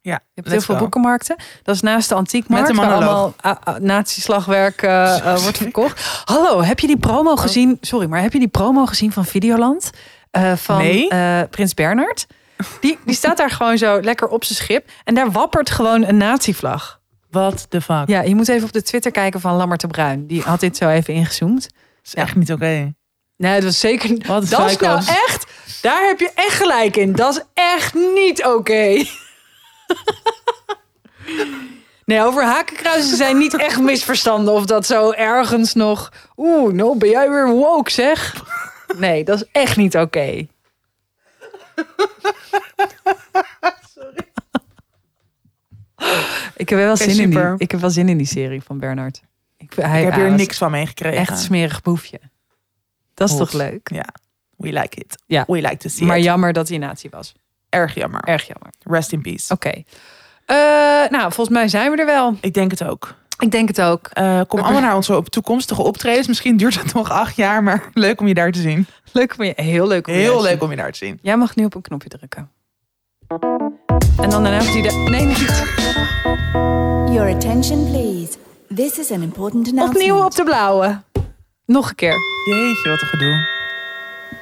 Ja, 0.00 0.12
Je 0.12 0.20
hebt 0.34 0.48
heel 0.48 0.60
veel 0.60 0.74
go. 0.74 0.80
boekenmarkten. 0.80 1.36
Dat 1.62 1.74
is 1.74 1.80
naast 1.80 2.08
de 2.08 2.14
antiekmarkt, 2.14 2.74
waar 2.76 2.92
allemaal 2.92 3.34
ah, 3.40 3.56
ah, 3.64 3.76
nazi-slagwerk 3.76 4.82
eh, 4.82 5.16
eh, 5.34 5.38
wordt 5.42 5.56
verkocht. 5.56 6.22
Hallo, 6.24 6.62
heb 6.62 6.78
je 6.80 6.86
die 6.86 6.96
Oh. 6.96 7.02
promo 7.02 7.36
gezien? 7.36 7.78
Sorry, 7.80 8.06
maar 8.08 8.20
heb 8.22 8.32
je 8.32 8.38
die 8.38 8.48
promo 8.48 8.86
gezien 8.86 9.12
van 9.12 9.24
Videoland? 9.24 9.90
Eh, 10.30 10.52
van 10.56 10.76
Nee. 10.76 11.08
Prins 11.48 11.74
Bernard? 11.74 12.26
Die, 12.80 12.98
die 13.04 13.14
staat 13.14 13.36
daar 13.36 13.50
gewoon 13.50 13.78
zo 13.78 14.00
lekker 14.00 14.28
op 14.28 14.44
zijn 14.44 14.58
schip. 14.58 14.90
En 15.04 15.14
daar 15.14 15.30
wappert 15.30 15.70
gewoon 15.70 16.04
een 16.04 16.16
nazi-vlag. 16.16 17.00
What 17.32 17.70
the 17.70 17.80
fuck? 17.80 18.02
Ja, 18.08 18.20
je 18.22 18.34
moet 18.34 18.48
even 18.48 18.66
op 18.66 18.72
de 18.72 18.82
Twitter 18.82 19.10
kijken 19.10 19.40
van 19.40 19.56
Lammert 19.56 19.80
de 19.80 19.86
Bruin. 19.86 20.26
Die 20.26 20.42
had 20.42 20.60
dit 20.60 20.76
zo 20.76 20.88
even 20.88 21.14
ingezoomd. 21.14 21.68
is 22.04 22.14
echt 22.14 22.34
niet 22.36 22.52
oké. 22.52 22.94
Nee, 23.36 23.52
het 23.54 23.64
was 23.64 23.80
zeker 23.80 24.10
niet. 24.10 24.26
Wat 24.26 24.48
Dat 24.48 24.70
is 24.70 24.78
nou 24.78 24.98
psycho's. 24.98 25.06
echt. 25.28 25.46
Daar 25.82 26.06
heb 26.06 26.20
je 26.20 26.30
echt 26.34 26.54
gelijk 26.56 26.96
in. 26.96 27.12
Dat 27.12 27.34
is 27.36 27.42
echt 27.54 27.94
niet 27.94 28.44
oké. 28.44 28.94
Nee, 32.04 32.22
over 32.22 32.44
hakenkruisen 32.44 33.16
zijn 33.16 33.38
niet 33.38 33.54
echt 33.56 33.80
misverstanden. 33.80 34.54
Of 34.54 34.64
dat 34.64 34.86
zo 34.86 35.10
ergens 35.12 35.74
nog. 35.74 36.12
Oeh, 36.36 36.72
nou 36.72 36.98
ben 36.98 37.08
jij 37.08 37.30
weer 37.30 37.48
woke, 37.48 37.90
zeg. 37.90 38.44
Nee, 38.96 39.24
dat 39.24 39.36
is 39.40 39.48
echt 39.52 39.76
niet 39.76 39.96
oké. 39.96 40.46
Ik 46.56 46.68
heb 46.68 46.78
wel 46.78 46.96
zin 46.96 47.20
in 47.20 47.30
die. 47.30 47.54
Ik 47.56 47.70
heb 47.70 47.80
wel 47.80 47.90
zin 47.90 48.08
in 48.08 48.16
die 48.16 48.26
serie 48.26 48.62
van 48.62 48.78
Bernard. 48.78 49.22
Ik, 49.56 49.72
hij, 49.74 50.00
Ik 50.04 50.06
heb 50.12 50.14
hier 50.14 50.32
niks 50.32 50.58
van 50.58 50.70
meegekregen. 50.70 51.18
Echt 51.18 51.38
smerig 51.38 51.82
boefje. 51.82 52.20
Dat 53.14 53.28
is 53.28 53.34
Hot. 53.38 53.50
toch 53.50 53.60
leuk? 53.60 53.90
Ja, 53.92 54.06
we 54.56 54.72
like 54.72 54.96
it. 55.00 55.22
Ja. 55.26 55.44
We 55.46 55.60
like 55.60 55.76
to 55.76 55.88
see 55.88 56.06
Maar 56.06 56.18
it. 56.18 56.24
jammer 56.24 56.52
dat 56.52 56.68
hij 56.68 56.78
nazi 56.78 57.08
was. 57.10 57.32
Erg 57.68 57.94
jammer. 57.94 58.20
Erg 58.20 58.46
jammer. 58.46 58.70
Rest 58.80 59.12
in 59.12 59.22
peace. 59.22 59.52
Oké. 59.52 59.68
Eh, 60.46 60.56
nou, 61.10 61.32
volgens 61.32 61.48
mij 61.48 61.68
zijn 61.68 61.90
we 61.90 61.96
er 61.96 62.06
wel. 62.06 62.36
Ik 62.40 62.54
denk 62.54 62.70
het 62.70 62.84
ook. 62.84 63.14
Ik 63.38 63.50
denk 63.50 63.68
het 63.68 63.80
ook. 63.80 64.06
Eh, 64.12 64.40
kom 64.46 64.60
allemaal 64.60 64.80
naar 64.80 64.96
onze 64.96 65.16
op 65.16 65.28
toekomstige 65.28 65.82
optredens. 65.82 66.28
Misschien 66.28 66.56
duurt 66.56 66.82
het 66.82 66.92
nog 66.94 67.10
acht 67.10 67.36
jaar, 67.36 67.62
maar 67.62 67.90
leuk 67.94 68.20
om 68.20 68.28
je 68.28 68.34
daar 68.34 68.52
te 68.52 68.60
zien. 68.60 68.86
Leuk 69.12 69.34
om 69.38 69.44
je, 69.44 69.52
heel 69.56 69.86
leuk 69.86 70.06
om 70.06 70.12
je 70.14 70.18
Heel 70.18 70.42
leuk 70.42 70.50
zien. 70.50 70.60
om 70.60 70.70
je 70.70 70.76
daar 70.76 70.92
te 70.92 70.98
zien. 70.98 71.18
Jij 71.22 71.36
mag 71.36 71.56
nu 71.56 71.64
op 71.64 71.74
een 71.74 71.82
knopje 71.82 72.08
drukken. 72.08 72.50
En 74.20 74.30
dan 74.30 74.42
daarna 74.42 74.58
heeft 74.60 74.72
hij 74.72 74.82
de... 74.82 75.10
Nee, 75.10 75.24
niet. 75.24 75.70
Your 77.14 77.34
attention, 77.34 77.84
please. 77.90 78.32
This 78.74 78.98
is 78.98 79.10
an 79.10 79.22
important 79.22 79.68
announcement. 79.68 80.10
Opnieuw 80.10 80.24
op 80.24 80.34
de 80.34 80.44
blauwe. 80.44 81.02
Nog 81.66 81.88
een 81.88 81.94
keer. 81.94 82.16
Jeetje, 82.48 82.88
wat 82.88 83.00
een 83.00 83.06
gedoe. 83.06 83.48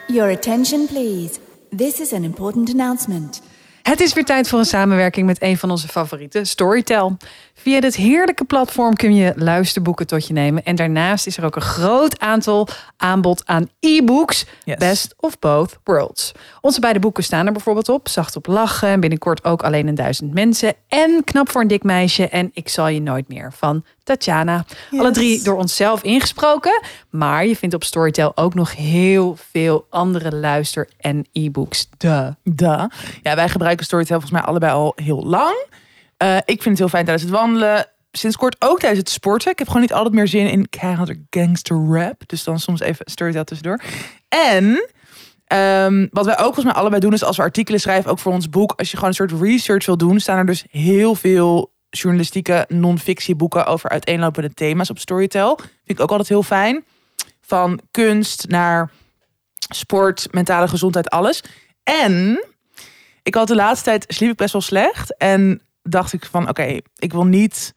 Your 0.06 0.32
attention, 0.32 0.86
please. 0.86 1.38
This 1.76 2.00
is 2.00 2.12
an 2.12 2.24
important 2.24 2.70
announcement. 2.70 3.42
Het 3.82 4.00
is 4.00 4.12
weer 4.12 4.24
tijd 4.24 4.48
voor 4.48 4.58
een 4.58 4.64
samenwerking 4.64 5.26
met 5.26 5.42
een 5.42 5.58
van 5.58 5.70
onze 5.70 5.88
favorieten, 5.88 6.46
Storytel. 6.46 7.16
Via 7.62 7.80
dit 7.80 7.96
heerlijke 7.96 8.44
platform 8.44 8.94
kun 8.94 9.14
je 9.14 9.32
luisterboeken 9.36 10.06
tot 10.06 10.26
je 10.26 10.32
nemen. 10.32 10.64
En 10.64 10.76
daarnaast 10.76 11.26
is 11.26 11.36
er 11.36 11.44
ook 11.44 11.56
een 11.56 11.62
groot 11.62 12.20
aantal 12.20 12.68
aanbod 12.96 13.42
aan 13.46 13.68
e-books. 13.80 14.46
Yes. 14.64 14.76
Best 14.76 15.14
of 15.16 15.38
both 15.38 15.78
worlds. 15.84 16.32
Onze 16.60 16.80
beide 16.80 16.98
boeken 16.98 17.24
staan 17.24 17.46
er 17.46 17.52
bijvoorbeeld 17.52 17.88
op. 17.88 18.08
Zacht 18.08 18.36
op 18.36 18.46
lachen. 18.46 18.88
En 18.88 19.00
binnenkort 19.00 19.44
ook 19.44 19.62
alleen 19.62 19.86
een 19.86 19.94
duizend 19.94 20.34
mensen. 20.34 20.74
En 20.88 21.24
Knap 21.24 21.50
voor 21.50 21.60
een 21.60 21.68
dik 21.68 21.82
meisje. 21.82 22.28
En 22.28 22.50
Ik 22.52 22.68
zal 22.68 22.88
je 22.88 23.00
nooit 23.00 23.28
meer 23.28 23.52
van 23.52 23.84
Tatjana. 24.02 24.64
Alle 24.90 25.10
drie 25.10 25.42
door 25.42 25.56
onszelf 25.56 26.02
ingesproken. 26.02 26.82
Maar 27.10 27.46
je 27.46 27.56
vindt 27.56 27.74
op 27.74 27.84
Storytel 27.84 28.36
ook 28.36 28.54
nog 28.54 28.76
heel 28.76 29.36
veel 29.50 29.86
andere 29.90 30.36
luister- 30.36 30.88
en 30.98 31.26
e-books. 31.32 31.88
Duh. 31.96 32.28
Duh. 32.44 32.84
Ja, 33.22 33.34
wij 33.34 33.48
gebruiken 33.48 33.84
Storytel 33.84 34.20
volgens 34.20 34.40
mij 34.40 34.48
allebei 34.50 34.72
al 34.72 34.92
heel 34.96 35.24
lang. 35.26 35.68
Eh, 36.20 36.36
ik 36.36 36.62
vind 36.62 36.64
het 36.64 36.78
heel 36.78 36.88
fijn 36.88 37.04
tijdens 37.04 37.30
het 37.30 37.38
wandelen. 37.38 37.86
Sinds 38.12 38.36
kort 38.36 38.56
ook 38.58 38.78
tijdens 38.78 39.00
het 39.00 39.10
sporten. 39.10 39.50
Ik 39.50 39.58
heb 39.58 39.66
gewoon 39.66 39.82
niet 39.82 39.92
altijd 39.92 40.14
meer 40.14 40.28
zin 40.28 40.50
in 40.50 40.66
gangster 41.30 41.76
rap. 41.76 42.22
Dus 42.26 42.44
dan 42.44 42.58
soms 42.58 42.80
even 42.80 43.10
Storytel 43.10 43.44
tussendoor. 43.44 43.80
En 44.28 44.88
ehm, 45.44 46.06
wat 46.10 46.24
wij 46.24 46.38
ook 46.38 46.44
volgens 46.44 46.64
mij 46.64 46.74
allebei 46.74 47.00
doen 47.00 47.12
is 47.12 47.24
als 47.24 47.36
we 47.36 47.42
artikelen 47.42 47.80
schrijven, 47.80 48.10
ook 48.10 48.18
voor 48.18 48.32
ons 48.32 48.48
boek. 48.48 48.72
Als 48.76 48.90
je 48.90 48.96
gewoon 48.96 49.08
een 49.08 49.28
soort 49.28 49.42
research 49.42 49.86
wil 49.86 49.96
doen, 49.96 50.20
staan 50.20 50.38
er 50.38 50.46
dus 50.46 50.64
heel 50.70 51.14
veel 51.14 51.72
journalistieke 51.90 52.64
non-fictieboeken 52.68 53.66
over 53.66 53.90
uiteenlopende 53.90 54.54
thema's 54.54 54.90
op 54.90 54.98
Storytel. 54.98 55.56
Vind 55.56 55.70
ik 55.84 56.00
ook 56.00 56.10
altijd 56.10 56.28
heel 56.28 56.42
fijn. 56.42 56.84
Van 57.40 57.80
kunst 57.90 58.48
naar 58.48 58.90
sport, 59.68 60.28
mentale 60.30 60.68
gezondheid, 60.68 61.10
alles. 61.10 61.42
En 61.82 62.44
ik 63.22 63.34
had 63.34 63.48
de 63.48 63.54
laatste 63.54 63.84
tijd 63.84 64.04
sliep 64.08 64.30
ik 64.30 64.36
best 64.36 64.52
wel 64.52 64.62
slecht. 64.62 65.16
En 65.16 65.62
dacht 65.90 66.12
ik 66.12 66.24
van 66.24 66.48
oké, 66.48 66.76
ik 66.96 67.12
wil 67.12 67.24
niet 67.24 67.74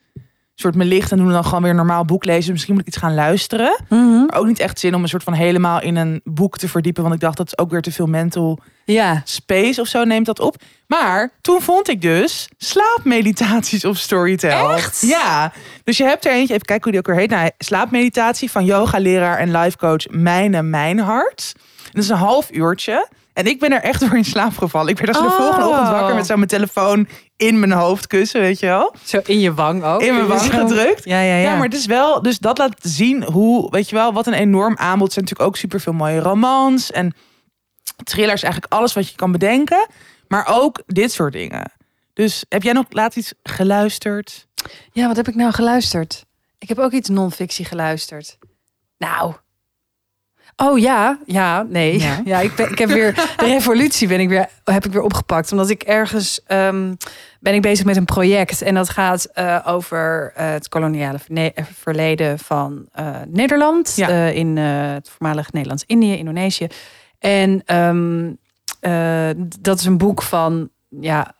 soort 0.55 0.75
mijn 0.75 0.89
licht 0.89 1.11
en 1.11 1.17
doen 1.17 1.27
en 1.27 1.33
dan 1.33 1.45
gewoon 1.45 1.63
weer 1.63 1.75
normaal 1.75 2.05
boek 2.05 2.25
lezen. 2.25 2.51
Misschien 2.51 2.73
moet 2.73 2.81
ik 2.81 2.87
iets 2.87 2.97
gaan 2.97 3.13
luisteren. 3.13 3.79
Maar 3.89 4.37
ook 4.39 4.45
niet 4.45 4.59
echt 4.59 4.79
zin 4.79 4.95
om 4.95 5.01
een 5.01 5.07
soort 5.09 5.23
van 5.23 5.33
helemaal 5.33 5.81
in 5.81 5.95
een 5.95 6.21
boek 6.23 6.57
te 6.57 6.69
verdiepen. 6.69 7.03
Want 7.03 7.15
ik 7.15 7.21
dacht 7.21 7.37
dat 7.37 7.47
is 7.47 7.57
ook 7.57 7.71
weer 7.71 7.81
te 7.81 7.91
veel 7.91 8.05
mental 8.05 8.59
Ja. 8.85 9.21
space 9.25 9.81
of 9.81 9.87
zo 9.87 10.03
neemt 10.03 10.25
dat 10.25 10.39
op. 10.39 10.55
Maar 10.87 11.31
toen 11.41 11.61
vond 11.61 11.89
ik 11.89 12.01
dus 12.01 12.49
slaapmeditaties 12.57 13.85
op 13.85 13.95
Storytel. 13.95 14.71
Echt? 14.73 15.01
Ja. 15.01 15.51
Dus 15.83 15.97
je 15.97 16.03
hebt 16.03 16.25
er 16.25 16.31
eentje, 16.31 16.53
even 16.53 16.65
kijken 16.65 16.83
hoe 16.83 16.91
die 16.91 16.99
ook 17.01 17.07
weer 17.07 17.15
heet. 17.27 17.29
Nou, 17.29 17.49
slaapmeditatie 17.57 18.51
van 18.51 18.65
yoga-leraar 18.65 19.37
en 19.37 19.51
life-coach 19.51 20.07
Mijne 20.09 20.61
Mijnhart. 20.61 21.53
En 21.57 21.91
dat 21.91 22.03
is 22.03 22.09
een 22.09 22.15
half 22.15 22.51
uurtje. 22.51 23.07
En 23.33 23.45
ik 23.47 23.59
ben 23.59 23.71
er 23.71 23.81
echt 23.81 23.99
door 24.09 24.15
in 24.17 24.25
slaap 24.25 24.57
gevallen. 24.57 24.89
Ik 24.89 24.97
werd 24.97 25.09
als 25.17 25.17
de 25.17 25.31
Oh. 25.33 25.37
volgende 25.39 25.67
ochtend 25.67 25.87
wakker 25.89 26.15
met 26.15 26.25
zo 26.25 26.35
mijn 26.35 26.47
telefoon 26.47 27.07
in 27.37 27.59
mijn 27.59 27.71
hoofdkussen, 27.71 28.41
weet 28.41 28.59
je 28.59 28.65
wel. 28.65 28.95
Zo 29.03 29.19
in 29.25 29.39
je 29.39 29.53
wang 29.53 29.83
ook. 29.83 30.01
In 30.01 30.13
mijn 30.13 30.27
wang 30.27 30.41
gedrukt. 30.41 31.03
Ja, 31.03 31.19
ja, 31.21 31.35
ja. 31.35 31.41
Ja, 31.49 31.53
maar 31.55 31.63
het 31.65 31.73
is 31.73 31.85
wel, 31.85 32.21
dus 32.21 32.39
dat 32.39 32.57
laat 32.57 32.75
zien 32.81 33.23
hoe, 33.23 33.69
weet 33.71 33.89
je 33.89 33.95
wel, 33.95 34.13
wat 34.13 34.27
een 34.27 34.33
enorm 34.33 34.77
aanbod. 34.77 35.07
Er 35.07 35.13
zijn 35.13 35.25
natuurlijk 35.25 35.49
ook 35.49 35.57
super 35.57 35.79
veel 35.79 35.93
mooie 35.93 36.19
romans 36.19 36.91
en 36.91 37.13
thrillers, 38.03 38.43
eigenlijk 38.43 38.73
alles 38.73 38.93
wat 38.93 39.09
je 39.09 39.15
kan 39.15 39.31
bedenken. 39.31 39.87
Maar 40.27 40.47
ook 40.49 40.81
dit 40.85 41.11
soort 41.11 41.33
dingen. 41.33 41.71
Dus 42.13 42.45
heb 42.49 42.63
jij 42.63 42.73
nog 42.73 42.85
laatst 42.89 43.17
iets 43.17 43.33
geluisterd? 43.43 44.47
Ja, 44.91 45.07
wat 45.07 45.15
heb 45.15 45.27
ik 45.27 45.35
nou 45.35 45.51
geluisterd? 45.51 46.25
Ik 46.57 46.67
heb 46.69 46.79
ook 46.79 46.91
iets 46.91 47.09
non-fictie 47.09 47.65
geluisterd. 47.65 48.37
Nou. 48.97 49.33
Oh 50.55 50.79
ja, 50.79 51.19
ja, 51.25 51.65
nee. 51.69 51.99
Ja, 51.99 52.21
Ja. 52.25 52.39
ik, 52.39 52.55
ben, 52.55 52.71
ik 52.71 52.77
heb 52.77 52.89
weer 52.89 53.13
de 53.37 53.45
revolutie 53.45 54.07
ben 54.07 54.19
ik 54.19 54.29
weer, 54.29 54.49
heb 54.63 54.85
ik 54.85 54.91
weer 54.91 55.01
opgepakt. 55.01 55.51
Omdat 55.51 55.69
ik 55.69 55.83
ergens 55.83 56.41
ehm, 56.45 56.93
ben 57.39 57.53
ik 57.53 57.61
bezig 57.61 57.85
met 57.85 57.97
een 57.97 58.05
project. 58.05 58.61
En 58.61 58.73
dat 58.75 58.89
gaat 58.89 59.25
eh, 59.25 59.59
over 59.65 60.31
eh, 60.35 60.51
het 60.51 60.69
koloniale 60.69 61.19
eh, 61.27 61.63
verleden 61.73 62.39
van 62.39 62.87
Nederland. 63.27 63.93
Ja. 63.95 64.07
in 64.27 64.57
het 64.57 65.09
voormalig 65.09 65.51
Nederlands-Indië, 65.51 66.17
Indonesië. 66.17 66.67
En 67.19 67.61
ehm, 67.65 68.31
eh, 68.79 69.29
dat 69.59 69.79
is 69.79 69.85
een 69.85 69.97
boek 69.97 70.21
van 70.21 70.69
ja, 70.89 71.35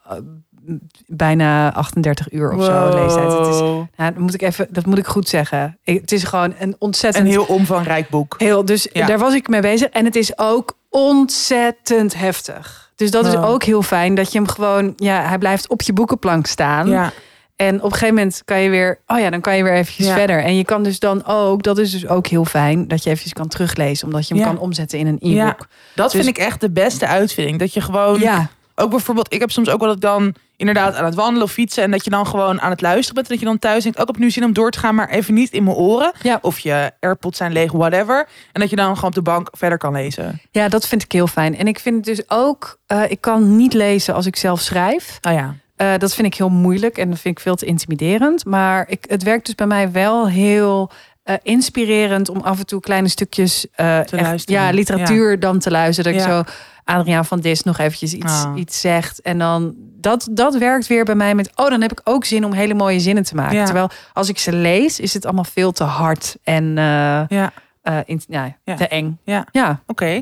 bijna 1.05 1.73
38 1.73 2.31
uur 2.31 2.51
of 2.53 2.63
zo 2.65 2.89
leeftijd. 2.89 3.31
Het 3.33 3.47
is, 3.47 3.59
ja, 3.97 4.11
dat 4.11 4.17
moet 4.17 4.33
ik 4.33 4.41
even, 4.41 4.67
dat 4.69 4.85
moet 4.85 4.97
ik 4.97 5.07
goed 5.07 5.27
zeggen. 5.29 5.77
Ik- 5.83 6.01
Het 6.01 6.11
is 6.11 6.23
gewoon 6.23 6.53
een 6.59 6.75
ontzettend 6.79 7.25
Een 7.25 7.31
heel 7.31 7.43
omvangrijk 7.43 8.09
boek. 8.09 8.35
heel. 8.37 8.65
Dus 8.65 8.87
Ja. 8.93 9.05
daar 9.05 9.19
was 9.19 9.33
ik 9.33 9.47
mee 9.47 9.61
bezig. 9.61 9.87
En 9.89 10.05
het 10.05 10.15
is 10.15 10.37
ook 10.37 10.77
ontzettend 10.89 12.15
heftig. 12.15 12.91
Dus 12.95 13.11
dat 13.11 13.25
is 13.25 13.35
ook 13.35 13.63
heel 13.63 13.81
fijn 13.81 14.15
dat 14.15 14.31
je 14.31 14.37
hem 14.37 14.47
gewoon, 14.47 14.93
ja, 14.95 15.21
hij 15.27 15.37
blijft 15.37 15.67
op 15.69 15.81
je 15.81 15.93
boekenplank 15.93 16.45
staan. 16.45 16.89
Ja, 16.89 17.11
En 17.55 17.75
op 17.77 17.83
een 17.83 17.91
gegeven 17.91 18.15
moment 18.15 18.41
kan 18.45 18.59
je 18.61 18.69
weer, 18.69 18.99
oh 19.07 19.19
ja, 19.19 19.29
dan 19.29 19.41
kan 19.41 19.57
je 19.57 19.63
weer 19.63 19.73
eventjes 19.73 20.07
Ja. 20.07 20.13
verder. 20.13 20.43
En 20.43 20.55
je 20.55 20.63
kan 20.65 20.83
dus 20.83 20.99
dan 20.99 21.25
ook, 21.25 21.63
dat 21.63 21.77
is 21.77 21.91
dus 21.91 22.07
ook 22.07 22.27
heel 22.27 22.45
fijn, 22.45 22.87
dat 22.87 23.03
je 23.03 23.09
eventjes 23.09 23.33
kan 23.33 23.47
teruglezen, 23.47 24.05
omdat 24.07 24.27
je 24.27 24.33
hem 24.33 24.43
Ja. 24.43 24.49
kan 24.49 24.59
omzetten 24.59 24.99
in 24.99 25.07
een 25.07 25.17
e-book. 25.19 25.35
Ja. 25.35 25.57
dat 25.95 26.11
Dus- 26.11 26.23
vind 26.23 26.37
ik 26.37 26.43
echt 26.43 26.61
de 26.61 26.71
beste 26.71 27.07
uitvinding. 27.07 27.59
Dat 27.59 27.73
je 27.73 27.81
gewoon, 27.81 28.19
ja. 28.19 28.49
ook 28.75 28.89
bijvoorbeeld, 28.89 29.33
ik 29.33 29.39
heb 29.39 29.51
soms 29.51 29.69
ook 29.69 29.79
wel 29.79 29.87
dat 29.87 29.95
ik 29.97 30.01
dan 30.03 30.33
inderdaad 30.67 30.95
aan 30.95 31.05
het 31.05 31.15
wandelen 31.15 31.43
of 31.43 31.51
fietsen 31.51 31.83
en 31.83 31.91
dat 31.91 32.03
je 32.03 32.09
dan 32.09 32.27
gewoon 32.27 32.61
aan 32.61 32.69
het 32.69 32.81
luisteren 32.81 33.13
bent. 33.13 33.25
En 33.27 33.31
dat 33.31 33.39
je 33.39 33.45
dan 33.49 33.59
thuis 33.59 33.83
denkt, 33.83 33.99
ook 33.99 34.09
op 34.09 34.17
nu 34.17 34.31
zin 34.31 34.43
om 34.43 34.53
door 34.53 34.71
te 34.71 34.79
gaan, 34.79 34.95
maar 34.95 35.09
even 35.09 35.33
niet 35.33 35.51
in 35.51 35.63
mijn 35.63 35.75
oren. 35.75 36.11
Ja. 36.21 36.39
Of 36.41 36.59
je 36.59 36.91
AirPods 36.99 37.37
zijn 37.37 37.51
leeg, 37.51 37.71
whatever. 37.71 38.27
En 38.51 38.61
dat 38.61 38.69
je 38.69 38.75
dan 38.75 38.95
gewoon 38.95 39.09
op 39.09 39.15
de 39.15 39.21
bank 39.21 39.47
verder 39.51 39.77
kan 39.77 39.93
lezen. 39.93 40.41
Ja, 40.51 40.67
dat 40.67 40.87
vind 40.87 41.03
ik 41.03 41.11
heel 41.11 41.27
fijn. 41.27 41.57
En 41.57 41.67
ik 41.67 41.79
vind 41.79 41.95
het 41.95 42.15
dus 42.15 42.29
ook, 42.29 42.79
eh, 42.87 43.11
ik 43.11 43.21
kan 43.21 43.55
niet 43.55 43.73
lezen 43.73 44.13
als 44.13 44.25
ik 44.25 44.35
zelf 44.35 44.59
schrijf. 44.59 45.17
Oh 45.21 45.33
ja. 45.33 45.55
Eh, 45.75 45.93
dat 45.97 46.13
vind 46.15 46.27
ik 46.27 46.33
heel 46.35 46.49
moeilijk 46.49 46.97
en 46.97 47.09
dat 47.09 47.19
vind 47.19 47.37
ik 47.37 47.43
veel 47.43 47.55
te 47.55 47.65
intimiderend. 47.65 48.45
Maar 48.45 48.85
ik, 48.89 49.05
het 49.07 49.23
werkt 49.23 49.45
dus 49.45 49.55
bij 49.55 49.67
mij 49.67 49.91
wel 49.91 50.27
heel 50.29 50.91
eh, 51.23 51.35
inspirerend 51.43 52.29
om 52.29 52.41
af 52.41 52.59
en 52.59 52.65
toe 52.65 52.79
kleine 52.79 53.07
stukjes 53.07 53.67
echt- 53.75 54.49
ja, 54.49 54.69
literatuur 54.69 55.39
dan 55.39 55.59
te 55.59 55.71
luisteren. 55.71 56.13
Dat 56.13 56.21
Ja. 56.23 56.27
ik 56.39 56.45
zo 56.47 56.51
Adriaan 56.83 57.25
van 57.25 57.39
Dis 57.39 57.63
nog 57.63 57.77
eventjes 57.77 58.13
iets, 58.13 58.43
Ah. 58.43 58.57
iets 58.57 58.81
zegt. 58.81 59.21
En 59.21 59.37
dan 59.37 59.73
dat, 59.77 60.27
dat 60.31 60.55
werkt 60.57 60.87
weer 60.87 61.05
bij 61.05 61.15
mij 61.15 61.35
met, 61.35 61.51
oh, 61.55 61.69
dan 61.69 61.81
heb 61.81 61.91
ik 61.91 62.01
ook 62.03 62.25
zin 62.25 62.45
om 62.45 62.53
hele 62.53 62.73
mooie 62.73 62.99
zinnen 62.99 63.23
te 63.23 63.35
maken. 63.35 63.57
Ja. 63.57 63.65
Terwijl 63.65 63.89
als 64.13 64.29
ik 64.29 64.37
ze 64.37 64.53
lees, 64.53 64.99
is 64.99 65.13
het 65.13 65.25
allemaal 65.25 65.43
veel 65.43 65.71
te 65.71 65.83
hard 65.83 66.35
en 66.43 66.77
eh, 66.77 66.83
Ja, 67.27 67.51
eh, 67.81 67.97
in, 68.05 68.21
ja, 68.27 68.57
Ja. 68.63 68.75
te 68.75 68.87
eng. 68.87 69.19
ja. 69.23 69.47
Ja, 69.51 69.81
Oké. 69.87 70.21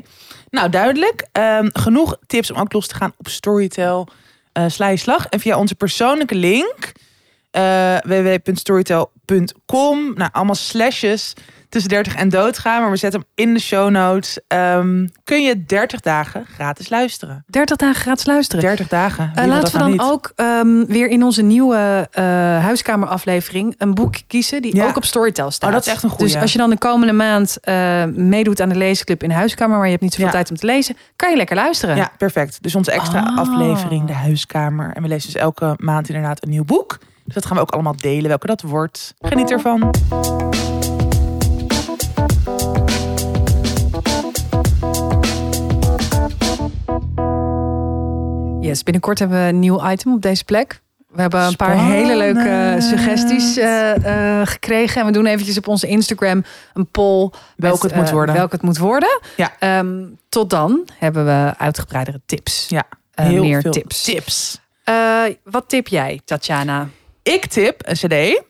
Nou, 0.50 0.68
duidelijk. 0.68 1.26
Ehm, 1.32 1.68
genoeg 1.72 2.16
tips 2.26 2.50
om 2.50 2.58
ook 2.60 2.72
los 2.72 2.86
te 2.86 2.94
gaan 2.94 3.12
op 3.16 3.28
Storytel. 3.28 4.08
eh 4.52 4.64
sla 4.68 4.88
je 4.88 4.96
slag. 4.96 5.26
En 5.26 5.40
via 5.40 5.58
onze 5.58 5.74
persoonlijke 5.74 6.34
link. 6.34 6.92
www.storytel.com. 8.04 10.12
Nou, 10.14 10.30
allemaal 10.32 10.54
slashes 10.54 11.32
tussen 11.72 11.90
30 11.90 12.14
en 12.14 12.28
doodgaan. 12.28 12.80
Maar 12.80 12.90
we 12.90 12.96
zetten 12.96 13.20
hem 13.20 13.46
in 13.46 13.54
de 13.54 13.60
show 13.60 13.90
notes. 13.90 14.38
Ehm, 14.46 15.06
kun 15.24 15.42
je 15.42 15.64
30 15.64 16.00
dagen 16.00 16.44
gratis 16.54 16.88
luisteren. 16.88 17.44
30 17.46 17.76
dagen 17.76 18.00
gratis 18.00 18.26
luisteren. 18.26 18.64
30 18.64 18.88
dagen. 18.88 19.30
Wie 19.34 19.42
Eh, 19.42 19.48
laten 19.48 19.72
we 19.72 19.78
dan 19.78 19.90
niet? 19.90 20.00
ook 20.00 20.32
ehm, 20.36 20.84
weer 20.84 21.08
in 21.08 21.22
onze 21.22 21.42
nieuwe 21.42 22.08
eh 22.12 22.24
huiskameraflevering 22.62 23.74
een 23.78 23.94
boek 23.94 24.14
kiezen 24.26 24.62
die 24.62 24.74
Ja. 24.76 24.86
ook 24.86 24.96
op 24.96 25.04
Storytel 25.04 25.50
staat. 25.50 25.68
Oh, 25.68 25.74
dat 25.74 25.86
is 25.86 25.92
echt 25.92 26.02
een 26.02 26.10
goeie. 26.10 26.32
Dus 26.32 26.40
als 26.42 26.52
je 26.52 26.58
dan 26.58 26.70
de 26.70 26.78
komende 26.78 27.12
maand 27.12 27.58
eh, 27.60 28.04
meedoet 28.04 28.60
aan 28.60 28.68
de 28.68 28.74
leesclub 28.76 29.22
in 29.22 29.28
de 29.28 29.34
huiskamer, 29.34 29.76
maar 29.76 29.84
je 29.84 29.90
hebt 29.90 30.02
niet 30.02 30.12
zoveel 30.12 30.26
Ja. 30.26 30.32
tijd 30.32 30.50
om 30.50 30.56
te 30.56 30.66
lezen, 30.66 30.96
kan 31.16 31.30
je 31.30 31.36
lekker 31.36 31.56
luisteren. 31.56 31.96
Ja, 31.96 32.10
perfect. 32.18 32.62
Dus 32.62 32.74
onze 32.74 32.92
extra 32.92 33.20
Ah. 33.22 33.38
aflevering, 33.38 34.06
de 34.06 34.12
huiskamer. 34.12 34.90
En 34.94 35.02
we 35.02 35.08
lezen 35.08 35.32
dus 35.32 35.40
elke 35.40 35.74
maand 35.78 36.08
inderdaad 36.08 36.42
een 36.42 36.50
nieuw 36.50 36.64
boek. 36.64 36.98
Dus 37.24 37.34
dat 37.34 37.46
gaan 37.46 37.56
we 37.56 37.62
ook 37.62 37.70
allemaal 37.70 37.96
delen, 37.96 38.28
welke 38.28 38.46
dat 38.46 38.62
wordt. 38.62 39.14
Geniet 39.20 39.50
ervan. 39.50 39.90
Yes, 48.62 48.82
binnenkort 48.82 49.18
hebben 49.18 49.42
we 49.42 49.48
een 49.48 49.58
nieuw 49.58 49.90
item 49.90 50.12
op 50.12 50.22
deze 50.22 50.44
plek. 50.44 50.80
We 51.08 51.20
hebben 51.20 51.42
een 51.42 51.56
paar 51.56 51.78
hele 51.84 52.16
leuke 52.16 52.40
Spannend. 52.40 52.82
suggesties 52.84 53.56
eh, 53.56 54.40
eh, 54.40 54.46
gekregen. 54.46 55.00
En 55.00 55.06
we 55.06 55.12
doen 55.12 55.26
eventjes 55.26 55.58
op 55.58 55.68
onze 55.68 55.86
Instagram 55.86 56.44
een 56.74 56.86
poll. 56.90 57.30
Welke 57.56 57.86
het 57.86 57.94
moet 57.96 58.06
eh, 58.06 58.12
worden. 58.12 58.34
Welke 58.34 58.54
het 58.54 58.64
moet 58.64 58.78
worden. 58.78 59.20
Ja. 59.36 59.52
Ehm, 59.58 60.04
tot 60.28 60.50
dan 60.50 60.88
hebben 60.98 61.24
we 61.24 61.54
uitgebreidere 61.58 62.20
tips. 62.26 62.66
Ja, 62.68 62.84
Eh, 63.14 63.26
heel 63.26 63.44
meer 63.44 63.60
veel 63.60 63.72
tips. 63.72 64.02
tips. 64.02 64.60
Eh, 64.84 65.22
wat 65.44 65.68
tip 65.68 65.88
jij, 65.88 66.20
Tatjana? 66.24 66.88
Ik 67.22 67.46
tip 67.46 67.80
een 67.88 67.94
cd. 67.94 68.42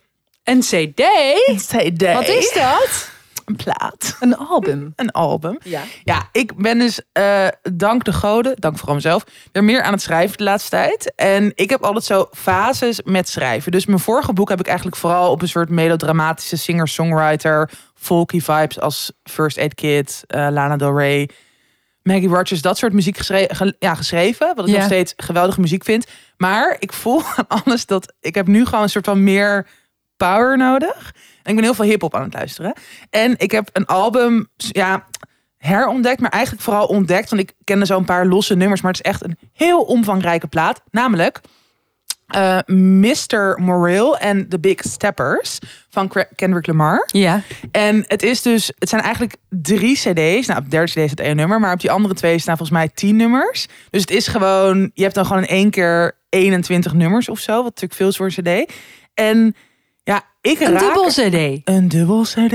Een 0.44 0.60
CD? 0.60 1.00
Een 1.46 1.56
cd. 1.56 2.12
Wat 2.12 2.28
is 2.28 2.52
dat? 2.52 3.10
Een 3.44 3.56
plaat. 3.56 4.16
Een 4.20 4.36
album. 4.36 4.92
Een 4.96 5.10
album. 5.10 5.58
Ja. 5.64 5.80
Ja, 6.04 6.28
ik 6.32 6.56
ben 6.56 6.78
dus 6.78 7.00
eh, 7.12 7.46
dank 7.72 8.04
de 8.04 8.12
goden, 8.12 8.54
dank 8.58 8.76
vooral 8.78 8.94
mezelf, 8.94 9.24
weer 9.52 9.64
meer 9.64 9.82
aan 9.82 9.92
het 9.92 10.02
schrijven 10.02 10.36
de 10.38 10.44
laatste 10.44 10.70
tijd. 10.70 11.12
En 11.16 11.52
ik 11.54 11.70
heb 11.70 11.82
altijd 11.84 12.04
zo 12.04 12.28
fases 12.32 13.00
met 13.04 13.28
schrijven. 13.28 13.72
Dus 13.72 13.86
mijn 13.86 13.98
vorige 13.98 14.32
boek 14.32 14.48
heb 14.48 14.60
ik 14.60 14.66
eigenlijk 14.66 14.96
vooral 14.96 15.30
op 15.30 15.42
een 15.42 15.48
soort 15.48 15.68
melodramatische 15.68 16.56
singer-songwriter, 16.56 17.70
folky 17.94 18.40
vibes 18.40 18.80
als 18.80 19.12
First 19.24 19.58
Aid 19.58 19.74
Kid, 19.74 20.24
eh, 20.26 20.46
Lana 20.50 20.76
Del 20.76 20.98
Rey, 20.98 21.28
Maggie 22.02 22.28
Rogers, 22.28 22.62
dat 22.62 22.78
soort 22.78 22.92
muziek 22.92 23.16
geschre- 23.16 23.48
ge- 23.54 23.76
ja, 23.78 23.94
geschreven. 23.94 24.52
Wat 24.56 24.64
ik 24.64 24.70
Ja. 24.72 24.76
nog 24.78 24.86
steeds 24.86 25.12
geweldige 25.16 25.60
muziek 25.60 25.84
vind. 25.84 26.06
Maar 26.36 26.76
ik 26.78 26.92
voel 26.92 27.22
aan 27.36 27.62
alles 27.64 27.86
dat 27.86 28.12
ik 28.20 28.34
heb 28.34 28.46
nu 28.46 28.64
gewoon 28.64 28.82
een 28.82 28.88
soort 28.90 29.04
van 29.04 29.24
meer 29.24 29.66
power 30.26 30.56
nodig. 30.56 31.14
En 31.42 31.50
ik 31.50 31.54
ben 31.54 31.64
heel 31.64 31.74
veel 31.74 31.84
hip-hop 31.84 32.14
aan 32.14 32.22
het 32.22 32.34
luisteren. 32.34 32.72
En 33.10 33.34
ik 33.38 33.50
heb 33.50 33.68
een 33.72 33.86
album, 33.86 34.48
ja, 34.56 35.06
herontdekt, 35.56 36.20
maar 36.20 36.30
eigenlijk 36.30 36.62
vooral 36.64 36.86
ontdekt. 36.86 37.30
Want 37.30 37.42
ik 37.42 37.52
kende 37.64 37.84
zo'n 37.84 38.04
paar 38.04 38.26
losse 38.26 38.54
nummers, 38.54 38.80
maar 38.80 38.92
het 38.92 39.04
is 39.04 39.10
echt 39.10 39.24
een 39.24 39.38
heel 39.52 39.82
omvangrijke 39.82 40.46
plaat. 40.46 40.82
Namelijk 40.90 41.40
eh, 42.26 42.58
Mr. 42.66 43.60
Morale 43.60 44.18
en 44.18 44.48
The 44.48 44.60
Big 44.60 44.80
Steppers 44.80 45.58
van 45.88 46.12
Kendrick 46.34 46.66
Lamar. 46.66 47.08
Ja. 47.12 47.42
En 47.70 48.04
het 48.06 48.22
is 48.22 48.42
dus, 48.42 48.72
het 48.78 48.88
zijn 48.88 49.02
eigenlijk 49.02 49.36
drie 49.48 49.96
CD's. 49.96 50.46
Nou, 50.46 50.58
op 50.58 50.64
de 50.64 50.70
derde 50.70 50.90
CD 50.90 50.96
is 50.96 51.10
het 51.10 51.20
één 51.20 51.36
nummer, 51.36 51.60
maar 51.60 51.72
op 51.72 51.80
die 51.80 51.90
andere 51.90 52.14
twee 52.14 52.38
staan 52.38 52.56
volgens 52.56 52.78
mij 52.78 52.88
tien 52.94 53.16
nummers. 53.16 53.66
Dus 53.90 54.00
het 54.00 54.10
is 54.10 54.26
gewoon, 54.26 54.90
je 54.94 55.02
hebt 55.02 55.14
dan 55.14 55.26
gewoon 55.26 55.42
in 55.42 55.48
één 55.48 55.70
keer 55.70 56.16
21 56.28 56.92
nummers 56.92 57.28
of 57.28 57.38
zo, 57.38 57.54
wat 57.54 57.64
natuurlijk 57.64 57.94
veel 57.94 58.08
is 58.08 58.16
voor 58.16 58.30
een 58.34 58.64
CD. 58.64 58.72
En 59.14 59.54
ja, 60.04 60.22
ik 60.40 60.60
Een 60.60 60.72
raak 60.72 60.80
dubbel 60.80 61.06
CD. 61.06 61.60
een 61.64 61.88
dubbel 61.88 62.22
CD. 62.22 62.54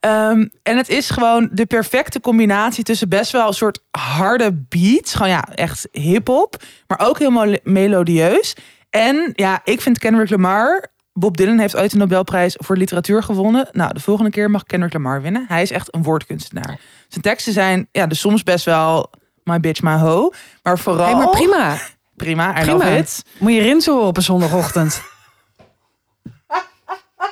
Ehm, 0.00 0.46
en 0.62 0.76
het 0.76 0.88
is 0.88 1.10
gewoon 1.10 1.48
de 1.52 1.66
perfecte 1.66 2.20
combinatie 2.20 2.84
tussen 2.84 3.08
best 3.08 3.32
wel 3.32 3.46
een 3.46 3.54
soort 3.54 3.80
harde 3.90 4.52
beats. 4.68 5.14
Gewoon 5.14 5.28
ja, 5.28 5.48
echt 5.54 5.88
hip-hop. 5.92 6.62
Maar 6.86 7.00
ook 7.00 7.18
helemaal 7.18 7.56
melodieus. 7.62 8.56
En 8.90 9.32
ja, 9.34 9.60
ik 9.64 9.80
vind 9.80 9.98
Kendrick 9.98 10.30
Lamar. 10.30 10.92
Bob 11.12 11.36
Dylan 11.36 11.58
heeft 11.58 11.76
ooit 11.76 11.92
een 11.92 11.98
Nobelprijs 11.98 12.56
voor 12.58 12.76
literatuur 12.76 13.22
gewonnen. 13.22 13.68
Nou, 13.72 13.94
de 13.94 14.00
volgende 14.00 14.30
keer 14.30 14.50
mag 14.50 14.64
Kendrick 14.64 14.92
Lamar 14.92 15.22
winnen. 15.22 15.44
Hij 15.48 15.62
is 15.62 15.70
echt 15.70 15.94
een 15.94 16.02
woordkunstenaar. 16.02 16.80
Zijn 17.08 17.22
teksten 17.22 17.52
zijn 17.52 17.88
ja, 17.92 18.06
dus 18.06 18.20
soms 18.20 18.42
best 18.42 18.64
wel 18.64 19.10
my 19.44 19.60
bitch, 19.60 19.82
my 19.82 19.96
ho. 19.96 20.30
Maar 20.62 20.78
vooral... 20.78 21.06
Hey, 21.06 21.14
maar 21.14 21.30
prima. 21.30 21.76
Prima, 22.16 22.60
I 22.60 22.64
Prima. 22.64 23.02
Moet 23.38 23.52
je 23.52 23.60
Rins 23.60 23.86
horen 23.86 24.06
op 24.06 24.16
een 24.16 24.22
zondagochtend. 24.22 25.02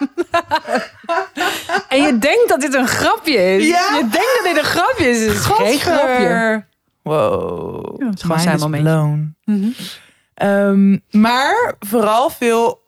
en 1.88 2.02
je 2.02 2.18
denkt 2.18 2.48
dat 2.48 2.60
dit 2.60 2.74
een 2.74 2.88
grapje 2.88 3.56
is. 3.56 3.66
Ja. 3.66 3.96
Je 3.96 4.00
denkt 4.00 4.40
dat 4.42 4.44
dit 4.44 4.56
een 4.56 4.70
grapje 4.70 5.08
is. 5.08 5.26
Het 5.26 5.34
is 5.34 5.44
geen 5.44 5.78
grapje. 5.78 6.64
Wow. 7.02 8.00
Ja, 8.00 8.06
het 8.06 8.22
is 8.24 8.44
gewoon 8.44 8.70
blown. 8.70 9.36
Ehm, 10.34 10.98
maar 11.10 11.74
vooral 11.80 12.30
veel, 12.30 12.82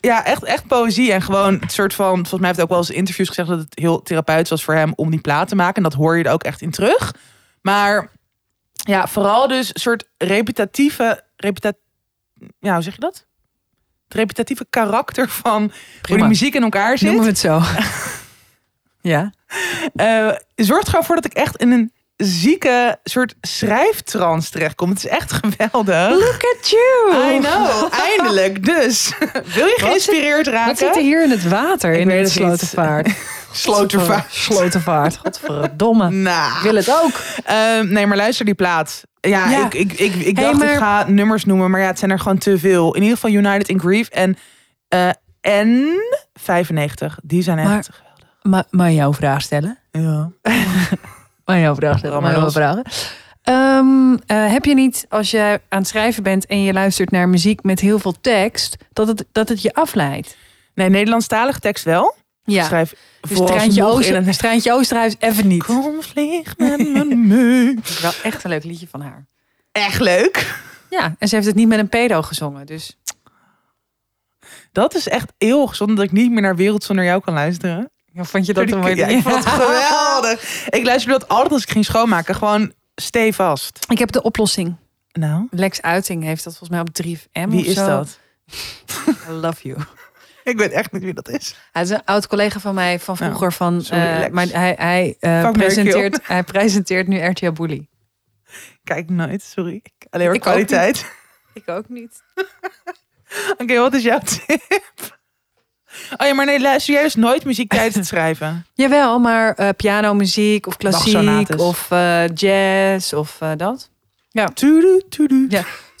ja, 0.00 0.24
echt, 0.24 0.44
echt 0.44 0.66
poëzie. 0.66 1.12
En 1.12 1.22
gewoon 1.22 1.58
het 1.60 1.72
soort 1.72 1.94
van, 1.94 2.14
volgens 2.14 2.40
mij 2.40 2.44
heeft 2.44 2.54
hij 2.54 2.64
ook 2.64 2.70
wel 2.70 2.78
eens 2.78 2.90
in 2.90 2.96
interviews 2.96 3.28
gezegd 3.28 3.48
dat 3.48 3.58
het 3.58 3.78
heel 3.78 4.02
therapeutisch 4.02 4.50
was 4.50 4.64
voor 4.64 4.74
hem 4.74 4.92
om 4.96 5.10
die 5.10 5.20
plaat 5.20 5.48
te 5.48 5.56
maken. 5.56 5.76
En 5.76 5.82
dat 5.82 5.94
hoor 5.94 6.16
je 6.16 6.24
er 6.24 6.32
ook 6.32 6.42
echt 6.42 6.60
in 6.60 6.70
terug. 6.70 7.14
Maar 7.62 8.10
ja, 8.72 9.06
vooral 9.06 9.48
dus 9.48 9.68
een 9.68 9.80
soort 9.80 10.08
repetitieve, 10.16 11.24
ja, 12.58 12.74
hoe 12.74 12.82
zeg 12.82 12.94
je 12.94 13.00
dat? 13.00 13.26
Het 14.10 14.18
repetitieve 14.18 14.66
karakter 14.70 15.28
van 15.28 15.62
hoe 15.62 15.70
Prima. 16.00 16.18
die 16.18 16.28
muziek 16.28 16.54
in 16.54 16.62
elkaar 16.62 16.98
zit. 16.98 17.08
Noemen 17.08 17.24
we 17.24 17.30
het 17.30 17.38
zo. 17.38 17.60
ja. 19.12 19.32
eh, 19.94 20.30
zorgt 20.54 20.88
gewoon 20.88 21.04
voor 21.04 21.14
dat 21.14 21.24
ik 21.24 21.32
echt 21.32 21.56
in 21.56 21.70
een 21.70 21.92
zieke 22.16 22.98
soort 23.04 23.34
schrijftrance 23.40 24.50
terechtkom. 24.50 24.88
Het 24.88 24.98
is 24.98 25.06
echt 25.06 25.32
geweldig. 25.32 26.10
Look 26.10 26.56
at 26.56 26.70
you. 26.70 27.34
I 27.34 27.38
know, 27.38 27.92
eindelijk. 28.08 28.64
Dus, 28.64 29.12
wil 29.54 29.66
je 29.66 29.76
geïnspireerd 29.76 30.46
raken? 30.46 30.66
Wat 30.68 30.78
zit 30.78 30.96
er 30.96 31.02
hier 31.02 31.22
in 31.24 31.30
het 31.30 31.48
water? 31.48 31.92
Ik 31.92 32.00
in 32.00 32.10
het 32.10 32.30
slotenvaart. 32.30 33.08
Slotervaart. 33.52 34.32
Slotenvaart. 34.32 35.16
Godverdomme. 35.16 36.06
Ik 36.10 36.12
Nou, 36.14 36.62
wil 36.62 36.74
het 36.74 36.90
ook. 37.02 37.20
ehm, 37.44 37.92
nee, 37.92 38.06
maar 38.06 38.16
luister 38.16 38.44
die 38.44 38.54
plaat. 38.54 39.02
Ja, 39.20 39.50
Ja. 39.50 39.64
ik, 39.64 39.74
ik, 39.74 39.92
ik, 39.92 40.14
ik 40.14 40.36
Hey, 40.36 40.44
dacht 40.44 40.58
maar- 40.58 40.72
ik 40.72 40.78
ga 40.78 41.04
nummers 41.08 41.44
noemen, 41.44 41.70
maar 41.70 41.80
ja, 41.80 41.86
het 41.86 41.98
zijn 41.98 42.10
er 42.10 42.18
gewoon 42.18 42.38
te 42.38 42.58
veel. 42.58 42.94
In 42.94 43.02
ieder 43.02 43.16
geval 43.18 43.30
United 43.36 43.68
in 43.68 43.80
Grief 43.80 44.08
en 44.08 44.36
eh 44.88 45.08
en 45.40 45.86
95. 46.34 47.18
Die 47.22 47.42
zijn 47.42 47.58
echt 47.58 47.68
Maar- 47.68 47.82
geweldig. 47.84 48.24
Maar, 48.42 48.64
maar 48.70 48.92
jouw 48.92 49.12
vraag 49.14 49.42
stellen? 49.42 49.78
Ja. 49.90 50.30
Maar 51.44 51.58
jouw 51.58 51.74
vraag 51.74 51.98
stellen. 51.98 52.22
Maar 52.22 52.32
jouw 52.32 52.50
vragen. 52.50 52.82
Ehm, 53.42 54.12
eh, 54.26 54.52
heb 54.52 54.64
je 54.64 54.74
niet, 54.74 55.06
als 55.08 55.30
je 55.30 55.60
aan 55.68 55.78
het 55.78 55.88
schrijven 55.88 56.22
bent 56.22 56.46
en 56.46 56.62
je 56.62 56.72
luistert 56.72 57.10
naar 57.10 57.28
muziek 57.28 57.62
met 57.62 57.80
heel 57.80 57.98
veel 57.98 58.14
tekst, 58.20 58.76
dat 58.92 59.08
het, 59.08 59.24
dat 59.32 59.48
het 59.48 59.62
je 59.62 59.74
afleidt? 59.74 60.36
Nee, 60.74 60.88
Nederlandstalige 60.88 61.58
tekst 61.60 61.84
wel. 61.84 62.14
Ja. 62.44 62.64
schrijf 62.64 62.94
Dus 63.28 63.38
Treintje, 63.38 63.84
Ooster, 63.84 64.14
een 64.16 64.32
Treintje 64.32 64.72
Oosterhuis 64.72 65.14
even 65.18 65.46
niet. 65.46 65.62
Kom 65.64 66.02
vlieg 66.02 66.56
met 66.58 66.78
me 66.94 67.04
mee. 67.04 67.78
Wel 68.02 68.12
echt 68.22 68.44
een 68.44 68.50
leuk 68.50 68.64
liedje 68.64 68.86
van 68.90 69.00
haar. 69.00 69.26
Echt 69.72 70.00
leuk. 70.00 70.54
Ja, 70.90 71.14
en 71.18 71.28
ze 71.28 71.34
heeft 71.34 71.46
het 71.46 71.56
niet 71.56 71.68
met 71.68 71.78
een 71.78 71.88
pedo 71.88 72.22
gezongen. 72.22 72.66
Dus 72.66 72.98
Dat 74.72 74.94
is 74.94 75.08
echt 75.08 75.32
heel 75.38 75.66
gezond 75.66 75.96
dat 75.96 76.04
ik 76.04 76.12
niet 76.12 76.30
meer 76.30 76.42
naar 76.42 76.56
Wereld 76.56 76.84
Zonder 76.84 77.04
Jou 77.04 77.20
kan 77.20 77.34
luisteren. 77.34 77.90
vond 78.14 78.46
je 78.46 78.52
dat 78.52 78.70
een 78.70 78.78
mooi 78.78 78.94
ja, 78.94 79.06
ik 79.06 79.22
vond 79.22 79.34
het 79.34 79.46
geweldig. 79.62 80.66
Ik 80.68 80.84
luisterde 80.84 81.18
dat 81.18 81.28
altijd 81.28 81.52
als 81.52 81.62
ik 81.62 81.70
ging 81.70 81.84
schoonmaken. 81.84 82.34
Gewoon 82.34 82.72
stevast. 82.94 83.78
Ik 83.88 83.98
heb 83.98 84.10
de 84.12 84.22
oplossing. 84.22 84.76
Nou, 85.12 85.46
Lex 85.50 85.82
Uiting 85.82 86.22
heeft 86.22 86.44
dat 86.44 86.56
volgens 86.56 86.70
mij 86.70 86.80
op 86.80 86.88
3FM 87.46 87.50
wie 87.50 87.60
of 87.60 87.66
is 87.66 87.74
zo. 87.74 87.86
dat? 87.86 88.18
I 89.28 89.32
love 89.32 89.68
you. 89.68 89.78
Ik 90.44 90.58
weet 90.58 90.70
echt 90.70 90.92
niet 90.92 91.02
wie 91.02 91.14
dat 91.14 91.28
is. 91.28 91.54
Hij 91.72 91.82
is 91.82 91.90
een 91.90 92.04
oud 92.04 92.26
collega 92.26 92.60
van 92.60 92.74
mij 92.74 92.98
van 92.98 93.16
vroeger. 93.16 93.52
van, 93.52 93.82
sorry, 93.82 94.02
eh, 94.02 94.30
maar 94.30 94.46
hij, 94.46 94.74
hij, 94.78 95.16
eh, 95.20 95.50
presenteert, 95.50 96.18
hij 96.22 96.42
presenteert 96.42 97.06
nu 97.06 97.18
RTL 97.18 97.50
Bully. 97.52 97.88
Kijk 98.84 99.10
nooit, 99.10 99.42
sorry. 99.42 99.82
Alleen 100.10 100.26
maar 100.26 100.34
Ik 100.36 100.46
ook 100.46 100.52
kwaliteit. 100.52 101.12
Ik 101.54 101.68
ook 101.68 101.88
niet. 101.88 102.22
Oké, 103.58 103.78
wat 103.78 103.94
is 103.94 104.02
jouw 104.02 104.18
tip? 104.18 105.18
Oh 106.18 106.26
ja, 106.26 106.34
maar 106.34 106.46
nee, 106.46 106.60
luister 106.60 106.94
jij 106.94 107.02
dus 107.02 107.14
nooit 107.14 107.44
muziek 107.44 107.70
tijdens 107.70 107.94
het 107.94 108.06
schrijven? 108.14 108.66
Jawel, 108.74 109.18
maar 109.18 109.54
eh 109.54 109.68
pianomuziek 109.76 110.66
of 110.66 110.76
klassiek 110.76 111.58
of 111.58 111.88
jazz 112.34 113.12
of 113.12 113.38
dat. 113.56 113.90
Tudu, 114.54 115.02
tudu. 115.08 115.46
Ja. 115.48 115.64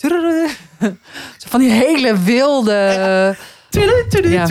Zo 1.38 1.48
Van 1.48 1.60
die 1.60 1.70
hele 1.70 2.18
wilde... 2.18 3.36
Ja. 3.70 4.46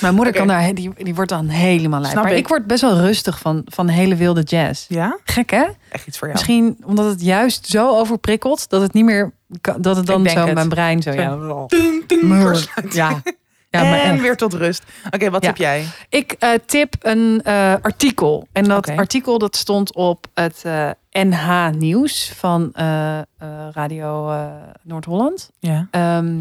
Mijn 0.00 0.14
moeder 0.14 0.32
kan 0.34 0.46
daar, 0.46 0.74
die, 0.74 0.90
die 0.96 1.14
wordt 1.14 1.30
dan 1.30 1.48
helemaal 1.48 2.00
lijp. 2.00 2.12
Snap 2.12 2.24
Maar 2.24 2.32
ik. 2.32 2.38
ik 2.38 2.48
word 2.48 2.66
best 2.66 2.80
wel 2.80 2.96
rustig 2.96 3.38
van, 3.38 3.62
van 3.64 3.88
hele 3.88 4.14
wilde 4.16 4.42
jazz. 4.42 4.84
Ja, 4.88 5.18
Gek 5.24 5.50
hè? 5.50 5.64
echt 5.88 6.06
iets 6.06 6.18
voor 6.18 6.28
jou. 6.28 6.38
Misschien 6.40 6.76
omdat 6.84 7.04
het 7.04 7.22
juist 7.22 7.66
zo 7.66 7.88
overprikkeld 7.98 8.68
dat 8.68 8.80
het 8.82 8.92
niet 8.92 9.04
meer 9.04 9.32
kan, 9.60 9.82
dat 9.82 9.96
het 9.96 10.06
dan 10.06 10.18
Ik 10.18 10.24
denk 10.24 10.38
zo 10.38 10.44
het. 10.44 10.54
mijn 10.54 10.68
brein 10.68 11.02
zo. 11.02 11.12
Zo. 11.12 11.20
Ja, 11.20 11.66
Tung, 11.66 12.04
tung, 12.06 12.22
Meur. 12.22 12.46
versluit. 12.56 12.94
ja. 12.94 13.22
ja 13.70 13.82
maar 13.82 14.00
en 14.00 14.12
echt. 14.12 14.20
weer 14.20 14.36
tot 14.36 14.52
rust. 14.54 14.82
Oké, 15.10 15.30
wat 15.30 15.42
Ja. 15.42 15.48
heb 15.48 15.56
jij? 15.56 15.84
Ik 16.08 16.32
eh, 16.38 16.50
tip 16.66 16.94
een 17.00 17.40
eh, 17.44 17.74
artikel. 17.82 18.46
En 18.52 18.64
dat 18.64 18.88
Oké. 18.88 18.96
artikel 18.98 19.38
dat 19.38 19.56
stond 19.56 19.94
op 19.94 20.26
het 20.34 20.60
eh, 20.64 20.90
NH 21.12 21.68
Nieuws 21.78 22.32
van 22.36 22.70
eh, 22.72 23.18
eh, 23.18 23.24
Radio 23.72 24.30
eh, 24.30 24.44
Noord-Holland. 24.82 25.50
Ja. 25.58 25.86
Ehm, 25.90 26.38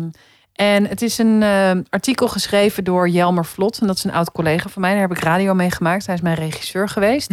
en 0.60 0.88
het 0.88 1.02
is 1.02 1.18
een 1.18 1.44
eh, 1.44 1.72
artikel 1.90 2.28
geschreven 2.28 2.84
door 2.84 3.10
Jelmer 3.10 3.46
Vlot. 3.46 3.80
En 3.80 3.88
dat 3.88 3.96
is 3.96 4.04
een 4.04 4.12
oud 4.12 4.32
collega 4.32 4.70
van 4.70 4.82
mij. 4.82 4.92
Daar 4.92 5.02
heb 5.02 5.12
ik 5.12 5.24
radio 5.24 5.54
mee 5.54 5.72
gemaakt. 5.72 6.06
Hij 6.06 6.16
is 6.16 6.22
mijn 6.22 6.36
regisseur 6.36 6.90
geweest. 6.90 7.32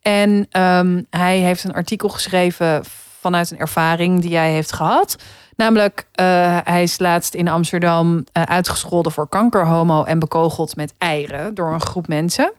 En 0.00 0.46
ehm, 0.50 1.02
hij 1.10 1.38
heeft 1.38 1.64
een 1.64 1.72
artikel 1.72 2.08
geschreven 2.08 2.84
vanuit 3.20 3.50
een 3.50 3.58
ervaring 3.58 4.20
die 4.20 4.36
hij 4.36 4.52
heeft 4.52 4.72
gehad. 4.72 5.16
Namelijk, 5.56 6.06
eh, 6.12 6.58
hij 6.64 6.82
is 6.82 6.98
laatst 6.98 7.34
in 7.34 7.48
Amsterdam 7.48 8.24
eh, 8.32 8.42
uitgescholden 8.42 9.12
voor 9.12 9.28
kanker, 9.28 9.66
homo 9.66 10.04
en 10.04 10.18
bekogeld 10.18 10.76
met 10.76 10.94
eieren 10.98 11.54
door 11.54 11.72
een 11.72 11.80
groep 11.80 12.08
mensen. 12.08 12.52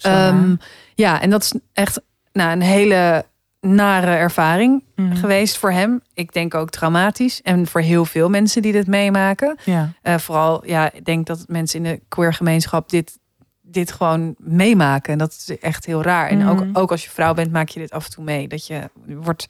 Ehm, 0.00 0.54
ja, 0.94 1.20
en 1.20 1.30
dat 1.30 1.42
is 1.42 1.52
echt 1.72 2.00
nou, 2.32 2.50
een 2.50 2.62
hele 2.62 3.24
nare 3.60 4.10
ervaring 4.14 4.84
Mhm. 4.94 5.16
geweest 5.16 5.56
voor 5.58 5.70
hem. 5.72 6.00
Ik 6.14 6.32
denk 6.32 6.54
ook 6.54 6.70
traumatisch. 6.70 7.42
En 7.42 7.66
voor 7.66 7.80
heel 7.80 8.04
veel 8.04 8.28
mensen 8.28 8.62
die 8.62 8.72
dit 8.72 8.86
meemaken. 8.86 9.56
Ja. 9.64 9.92
Eh, 10.02 10.18
vooral, 10.18 10.66
ja, 10.66 10.92
ik 10.92 11.04
denk 11.04 11.26
dat 11.26 11.44
mensen 11.46 11.84
in 11.84 11.92
de 11.92 12.00
queer 12.08 12.34
gemeenschap 12.34 12.88
dit, 12.90 13.18
dit 13.62 13.92
gewoon 13.92 14.34
meemaken. 14.38 15.12
En 15.12 15.18
dat 15.18 15.30
is 15.32 15.58
echt 15.58 15.86
heel 15.86 16.02
raar. 16.02 16.28
En 16.28 16.46
ook, 16.48 16.64
Mhm. 16.64 16.76
ook 16.76 16.90
als 16.90 17.04
je 17.04 17.10
vrouw 17.10 17.34
bent, 17.34 17.52
maak 17.52 17.68
je 17.68 17.80
dit 17.80 17.90
af 17.90 18.04
en 18.04 18.10
toe 18.10 18.24
mee. 18.24 18.48
Dat 18.48 18.66
je 18.66 18.90
wordt 19.06 19.46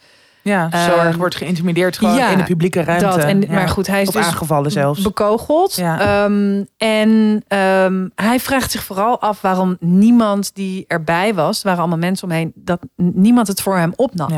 Ja, 0.48 0.70
zo 0.84 0.94
Ehm, 0.96 1.16
wordt 1.16 1.34
geïntimideerd 1.34 1.98
gewoon 1.98 2.14
ja, 2.14 2.28
in 2.30 2.38
de 2.38 2.44
publieke 2.44 2.82
ruimte. 2.82 3.04
dat. 3.04 3.18
En, 3.18 3.40
Ja. 3.40 3.52
Maar 3.52 3.68
goed, 3.68 3.86
hij 3.86 4.02
is 4.02 4.08
Of 4.08 4.14
dus 4.14 4.24
aangevallen 4.26 4.70
zelfs. 4.70 5.02
bekogeld. 5.02 5.74
Ja. 5.74 6.00
Ehm, 6.24 6.62
en 6.76 7.42
ehm, 7.48 8.08
hij 8.14 8.40
vraagt 8.40 8.70
zich 8.70 8.84
vooral 8.84 9.20
af 9.20 9.40
waarom 9.40 9.76
niemand 9.80 10.50
die 10.54 10.84
erbij 10.86 11.34
was, 11.34 11.58
er 11.58 11.64
waren 11.64 11.80
allemaal 11.80 11.98
mensen 11.98 12.28
omheen, 12.28 12.52
dat 12.54 12.80
niemand 12.96 13.46
het 13.48 13.60
voor 13.62 13.76
hem 13.76 13.92
opnam. 13.96 14.28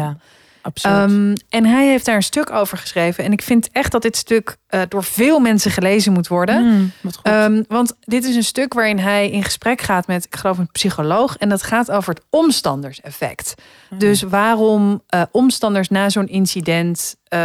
Absurd. 0.62 0.94
Ehm, 0.94 1.34
en 1.48 1.66
hij 1.66 1.86
heeft 1.86 2.04
daar 2.04 2.16
een 2.16 2.22
stuk 2.22 2.50
over 2.50 2.78
geschreven. 2.78 3.24
En 3.24 3.32
ik 3.32 3.42
vind 3.42 3.68
echt 3.72 3.92
dat 3.92 4.02
dit 4.02 4.16
stuk 4.16 4.56
eh, 4.66 4.80
door 4.88 5.04
veel 5.04 5.38
mensen 5.38 5.70
gelezen 5.70 6.12
moet 6.12 6.28
worden. 6.28 6.64
Mm. 6.64 6.92
Ehm, 7.22 7.62
want 7.68 7.96
dit 8.00 8.24
is 8.24 8.36
een 8.36 8.44
stuk 8.44 8.74
waarin 8.74 8.98
hij 8.98 9.30
in 9.30 9.44
gesprek 9.44 9.80
gaat 9.80 10.06
met, 10.06 10.24
ik 10.24 10.36
geloof, 10.36 10.58
een 10.58 10.70
psycholoog. 10.72 11.36
En 11.36 11.48
dat 11.48 11.62
gaat 11.62 11.90
over 11.90 12.14
het 12.14 12.22
omstanderseffect. 12.30 13.54
Hmm. 13.88 13.98
Dus 13.98 14.22
waarom 14.22 15.02
eh, 15.06 15.22
omstanders 15.30 15.88
na 15.88 16.08
zo'n 16.08 16.28
incident 16.28 17.16
eh, 17.24 17.40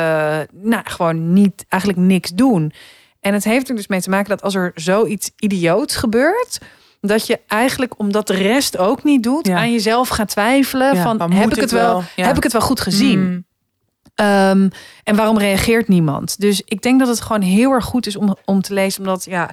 nou, 0.52 0.82
gewoon 0.84 1.34
niet, 1.34 1.66
eigenlijk 1.70 2.02
niks 2.02 2.30
doen. 2.30 2.74
En 3.20 3.34
het 3.34 3.44
heeft 3.44 3.70
er 3.70 3.76
dus 3.76 3.88
mee 3.88 4.02
te 4.02 4.10
maken 4.10 4.30
dat 4.30 4.42
als 4.42 4.56
er 4.56 4.72
zoiets 4.76 5.32
idioots 5.38 5.96
gebeurt, 5.96 6.60
dat 7.08 7.28
je 7.28 7.40
eigenlijk, 7.48 8.00
omdat 8.00 8.28
de 8.28 8.34
rest 8.34 8.78
ook 8.78 9.04
niet 9.04 9.24
doet, 9.24 9.48
Ja. 9.48 9.58
aan 9.58 9.72
jezelf 9.72 10.08
gaat 10.08 10.30
twijfelen 10.30 10.96
Ja, 10.96 11.02
van 11.02 11.32
heb 11.32 11.54
ik 11.54 11.60
het 11.62 11.72
wel, 11.72 11.88
wel? 11.90 12.04
Ja. 12.16 12.26
heb 12.26 12.38
ik 12.38 12.44
het 12.44 12.52
wel 12.52 12.62
goed 12.62 12.80
gezien? 12.80 13.20
Mm, 13.20 13.46
Ehm, 14.16 14.70
en 15.04 15.16
waarom 15.16 15.38
reageert 15.38 15.88
niemand? 15.88 16.40
Dus 16.40 16.62
ik 16.66 16.82
denk 16.82 17.00
dat 17.00 17.08
het 17.08 17.22
gewoon 17.22 17.42
heel 17.42 17.72
erg 17.72 17.86
goed 17.86 18.08
is 18.08 18.16
om, 18.16 18.36
om 18.46 18.62
te 18.62 18.74
lezen. 18.74 19.00
Omdat 19.00 19.26
ja, 19.26 19.50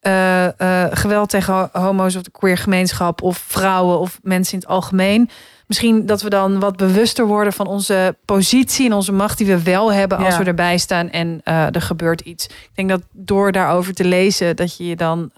eh, 0.00 0.44
eh, 0.84 0.88
geweld 0.92 1.28
tegen 1.28 1.54
ho- 1.54 1.68
homo's 1.80 2.16
of 2.16 2.22
de 2.22 2.30
queer 2.30 2.56
gemeenschap... 2.58 3.22
of 3.22 3.36
vrouwen 3.46 3.98
of 3.98 4.18
mensen 4.22 4.52
in 4.52 4.58
het 4.58 4.68
algemeen... 4.68 5.28
misschien 5.66 6.06
dat 6.06 6.22
we 6.22 6.28
dan 6.30 6.60
wat 6.60 6.76
bewuster 6.76 7.26
worden 7.26 7.52
van 7.52 7.66
onze 7.66 8.16
positie... 8.24 8.86
en 8.86 8.92
onze 8.92 9.12
macht 9.12 9.38
die 9.38 9.46
we 9.46 9.62
wel 9.62 9.92
hebben 9.92 10.18
als 10.18 10.34
Ja. 10.34 10.38
we 10.38 10.44
erbij 10.44 10.78
staan... 10.78 11.10
en 11.10 11.40
eh, 11.44 11.74
er 11.74 11.82
gebeurt 11.82 12.20
iets. 12.20 12.44
Ik 12.46 12.70
denk 12.74 12.88
dat 12.88 13.02
door 13.12 13.52
daarover 13.52 13.94
te 13.94 14.04
lezen... 14.04 14.56
dat 14.56 14.76
je 14.76 14.86
je 14.86 14.96
dan 14.96 15.30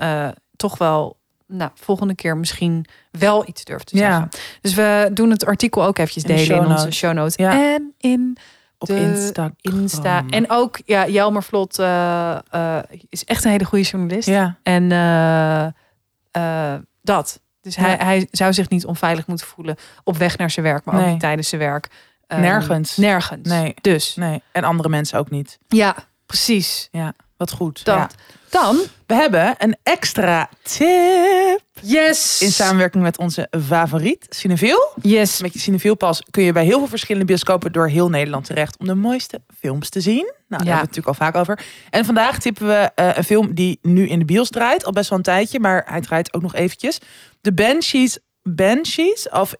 toch 0.57 0.79
wel... 0.79 1.17
Nou, 1.57 1.70
volgende 1.74 2.14
keer 2.14 2.36
misschien 2.36 2.86
wel 3.11 3.48
iets 3.48 3.64
durft 3.64 3.86
te 3.86 3.96
Ja. 3.96 4.11
zeggen. 4.11 4.28
Dus 4.61 4.74
we 4.74 5.11
doen 5.12 5.30
het 5.30 5.44
artikel 5.46 5.84
ook 5.84 5.98
eventjes 5.98 6.22
de 6.22 6.34
delen 6.34 6.64
in 6.64 6.66
onze 6.70 6.90
show 6.90 7.12
notes. 7.12 7.34
Ja. 7.36 7.52
En 7.74 7.94
in 7.98 8.36
op 8.78 8.86
de 8.88 8.96
Insta. 8.96 9.50
Insta. 9.61 10.24
En 10.30 10.50
ook, 10.50 10.80
ja, 10.84 11.09
Jelmer 11.09 11.42
Vlot 11.42 11.78
eh, 11.78 12.38
eh, 12.50 12.78
is 13.09 13.24
echt 13.24 13.44
een 13.44 13.50
hele 13.50 13.64
goede 13.64 13.84
journalist. 13.84 14.28
Ja, 14.28 14.57
En 14.62 14.92
eh, 14.92 16.74
dat. 17.02 17.40
Dus 17.61 17.76
hij, 17.76 17.90
Ja. 17.90 18.05
hij 18.05 18.28
zou 18.30 18.52
zich 18.52 18.68
niet 18.68 18.86
onveilig 18.86 19.26
moeten 19.26 19.46
voelen 19.46 19.76
op 20.05 20.16
weg 20.16 20.36
naar 20.38 20.50
zijn 20.50 20.66
werk, 20.66 20.84
maar 20.84 21.00
ook 21.00 21.07
niet 21.11 21.20
tijdens 21.20 21.48
zijn 21.48 21.61
werk. 21.61 21.88
Ehm, 22.26 22.40
Nergens. 22.40 22.96
Nergens. 22.96 23.48
Nee. 23.48 23.74
Dus, 23.80 24.14
nee. 24.16 24.42
En 24.52 24.64
andere 24.64 24.88
mensen 24.88 25.18
ook 25.18 25.30
niet. 25.30 25.59
ja, 25.68 25.94
precies. 26.26 26.88
Wat 27.37 27.51
goed. 27.51 27.85
Dat. 27.85 27.97
Ja. 27.97 28.09
Dan, 28.51 28.76
We 29.07 29.14
hebben 29.14 29.55
een 29.59 29.76
extra 29.82 30.49
tip. 30.62 31.61
yes. 31.80 32.41
In 32.41 32.53
samenwerking 32.53 33.03
met 33.03 33.18
onze 33.18 33.49
favoriet, 33.66 34.26
Cineviel. 34.28 34.93
Yes. 35.03 35.41
Met 35.41 35.53
je 35.53 35.59
Cinevielpas 35.59 36.22
kun 36.30 36.43
je 36.43 36.53
bij 36.53 36.64
heel 36.64 36.78
veel 36.78 36.89
verschillende 36.89 37.26
bioscopen 37.26 37.72
door 37.72 37.89
heel 37.89 38.09
Nederland 38.09 38.45
terecht 38.45 38.78
om 38.78 38.87
de 38.87 38.95
mooiste 38.95 39.41
films 39.59 39.89
te 39.89 40.01
zien. 40.01 40.14
Nou, 40.24 40.32
daar 40.49 40.59
hebben 40.59 40.66
we 40.66 40.80
het 40.80 40.97
natuurlijk 40.97 41.07
al 41.18 41.26
vaak 41.26 41.37
over. 41.37 41.64
En 41.91 42.05
vandaag 42.05 42.39
tippen 42.39 42.66
we 42.66 42.91
eh, 42.95 43.16
een 43.16 43.24
film 43.24 43.55
die 43.55 43.78
nu 43.82 44.09
in 44.09 44.18
de 44.18 44.24
bios 44.24 44.51
draait, 44.51 44.85
al 44.85 44.93
best 44.93 45.09
wel 45.09 45.18
een 45.18 45.24
tijdje, 45.24 45.61
maar 45.61 45.85
hij 45.87 46.01
draait 46.01 46.35
ook 46.35 46.43
nog 46.43 46.55
eventjes. 46.55 46.99
The 47.41 47.53
Banshees, 47.53 48.18
Banshees 48.43 49.28
of 49.28 49.55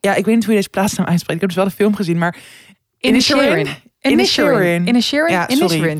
ja, 0.00 0.14
ik 0.14 0.24
weet 0.24 0.34
niet 0.34 0.44
hoe 0.44 0.52
je 0.52 0.58
deze 0.58 0.70
plaatsnaam 0.70 1.06
uitspreekt. 1.06 1.42
Ik 1.42 1.48
heb 1.48 1.48
dus 1.48 1.58
wel 1.58 1.68
de 1.68 1.82
film 1.82 1.94
gezien, 1.94 2.18
maar 2.18 2.36
Inisherin. 2.98 3.68
Inisherin. 4.00 4.86
Inisherin. 4.86 5.32
Ja, 5.32 5.46
sorry. 5.48 5.98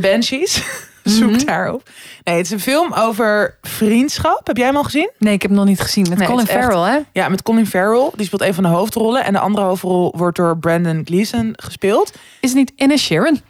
The 0.00 0.08
Banshees. 0.08 0.62
Zoek 1.04 1.30
Mhm. 1.30 1.44
daarop. 1.44 1.88
Nee, 2.24 2.36
het 2.36 2.44
is 2.46 2.50
een 2.52 2.60
film 2.60 2.92
over 2.92 3.58
vriendschap. 3.62 4.46
Heb 4.46 4.56
jij 4.56 4.66
hem 4.66 4.76
al 4.76 4.82
gezien? 4.82 5.10
Nee, 5.18 5.32
ik 5.34 5.42
heb 5.42 5.50
hem 5.50 5.60
nog 5.60 5.68
niet 5.68 5.80
gezien. 5.80 6.06
Met 6.08 6.18
Nee, 6.18 6.28
Colin 6.28 6.46
echt- 6.46 6.58
Farrell, 6.64 6.92
hè? 6.92 6.98
Ja, 7.20 7.28
met 7.28 7.42
Colin 7.42 7.66
Farrell. 7.66 8.10
Die 8.14 8.26
speelt 8.26 8.42
een 8.42 8.54
van 8.54 8.62
de 8.62 8.68
hoofdrollen. 8.70 9.24
En 9.24 9.32
de 9.32 9.38
andere 9.38 9.64
hoofdrol 9.66 10.12
wordt 10.16 10.36
door 10.36 10.58
Brandon 10.58 11.02
Gleeson 11.04 11.52
gespeeld. 11.56 12.12
Is 12.40 12.48
het 12.50 12.58
niet 12.58 12.72
Inisherin? 12.76 13.40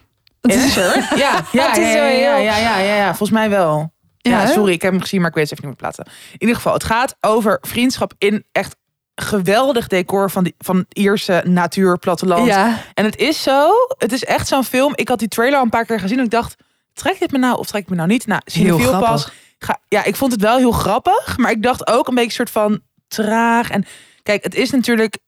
Inisherin? 0.42 1.02
Ja, 1.18 1.44
ja, 1.52 1.74
ja, 1.76 1.76
ja, 1.76 2.06
ja, 2.06 2.36
ja, 2.36 2.56
ja, 2.56 2.78
ja, 2.78 2.94
ja, 2.96 3.06
volgens 3.06 3.30
mij 3.30 3.50
wel. 3.50 3.92
Ja, 4.18 4.30
Ja, 4.42 4.46
sorry, 4.46 4.72
ik 4.72 4.82
heb 4.82 4.92
hem 4.92 5.00
gezien, 5.00 5.20
maar 5.20 5.28
ik 5.28 5.34
weet 5.34 5.50
het 5.50 5.58
even 5.58 5.68
niet 5.68 5.80
meer 5.80 5.90
plaatsen. 5.90 6.12
In 6.32 6.38
ieder 6.40 6.56
geval, 6.56 6.72
het 6.72 6.84
gaat 6.84 7.16
over 7.20 7.58
vriendschap 7.60 8.12
in 8.18 8.44
echt 8.52 8.76
geweldig 9.14 9.86
decor 9.86 10.30
van, 10.30 10.44
die, 10.44 10.54
van 10.58 10.84
Ierse 10.88 11.42
natuur, 11.46 11.98
platteland. 11.98 12.46
Ja. 12.46 12.80
En 12.94 13.04
het 13.04 13.16
is 13.16 13.42
zo, 13.42 13.70
het 13.98 14.12
is 14.12 14.24
echt 14.24 14.48
zo'n 14.48 14.64
film. 14.64 14.92
Ik 14.94 15.08
had 15.08 15.18
die 15.18 15.28
trailer 15.28 15.56
al 15.56 15.64
een 15.64 15.70
paar 15.70 15.84
keer 15.84 16.00
gezien 16.00 16.18
en 16.18 16.24
ik 16.24 16.30
dacht, 16.30 16.56
trek 16.92 17.18
dit 17.18 17.30
me 17.30 17.38
nou 17.38 17.58
of 17.58 17.66
trek 17.66 17.82
ik 17.82 17.88
me 17.88 17.96
nou 17.96 18.08
niet? 18.08 18.26
Nou, 18.26 18.40
Cinefiel 18.44 18.98
pas. 18.98 19.28
Ga, 19.58 19.78
ja, 19.88 20.04
ik 20.04 20.16
vond 20.16 20.32
het 20.32 20.40
wel 20.40 20.56
heel 20.56 20.72
grappig, 20.72 21.38
maar 21.38 21.50
ik 21.50 21.62
dacht 21.62 21.86
ook 21.86 22.08
een 22.08 22.14
beetje 22.14 22.30
soort 22.30 22.50
van 22.50 22.80
traag. 23.08 23.70
En 23.70 23.84
kijk, 24.22 24.44
het 24.44 24.54
is 24.54 24.70
natuurlijk 24.70 25.18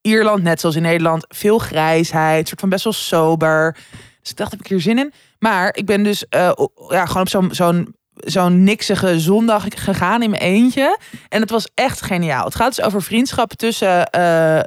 Ierland, 0.00 0.42
net 0.42 0.60
zoals 0.60 0.76
in 0.76 0.82
Nederland, 0.82 1.24
veel 1.28 1.58
grijsheid, 1.58 2.48
soort 2.48 2.60
van 2.60 2.68
best 2.68 2.84
wel 2.84 2.92
sober. 2.92 3.76
Dus 4.20 4.30
ik 4.30 4.36
dacht, 4.36 4.50
heb 4.50 4.60
ik 4.60 4.66
hier 4.66 4.80
zin 4.80 4.98
in? 4.98 5.12
Maar 5.38 5.76
ik 5.76 5.86
ben 5.86 6.02
dus 6.02 6.28
eh, 6.28 6.52
ja, 6.88 7.06
gewoon 7.06 7.22
op 7.22 7.28
zo'n 7.28 7.54
zo'n 7.54 7.94
zo'n 8.16 8.64
niksige 8.64 9.20
zondag 9.20 9.64
gegaan 9.68 10.22
in 10.22 10.30
mijn 10.30 10.42
eentje. 10.42 10.98
En 11.28 11.40
het 11.40 11.50
was 11.50 11.68
echt 11.74 12.02
geniaal. 12.02 12.44
Het 12.44 12.54
gaat 12.54 12.76
dus 12.76 12.84
over 12.84 13.02
vriendschap 13.02 13.52
tussen 13.52 14.10
eh, 14.10 14.20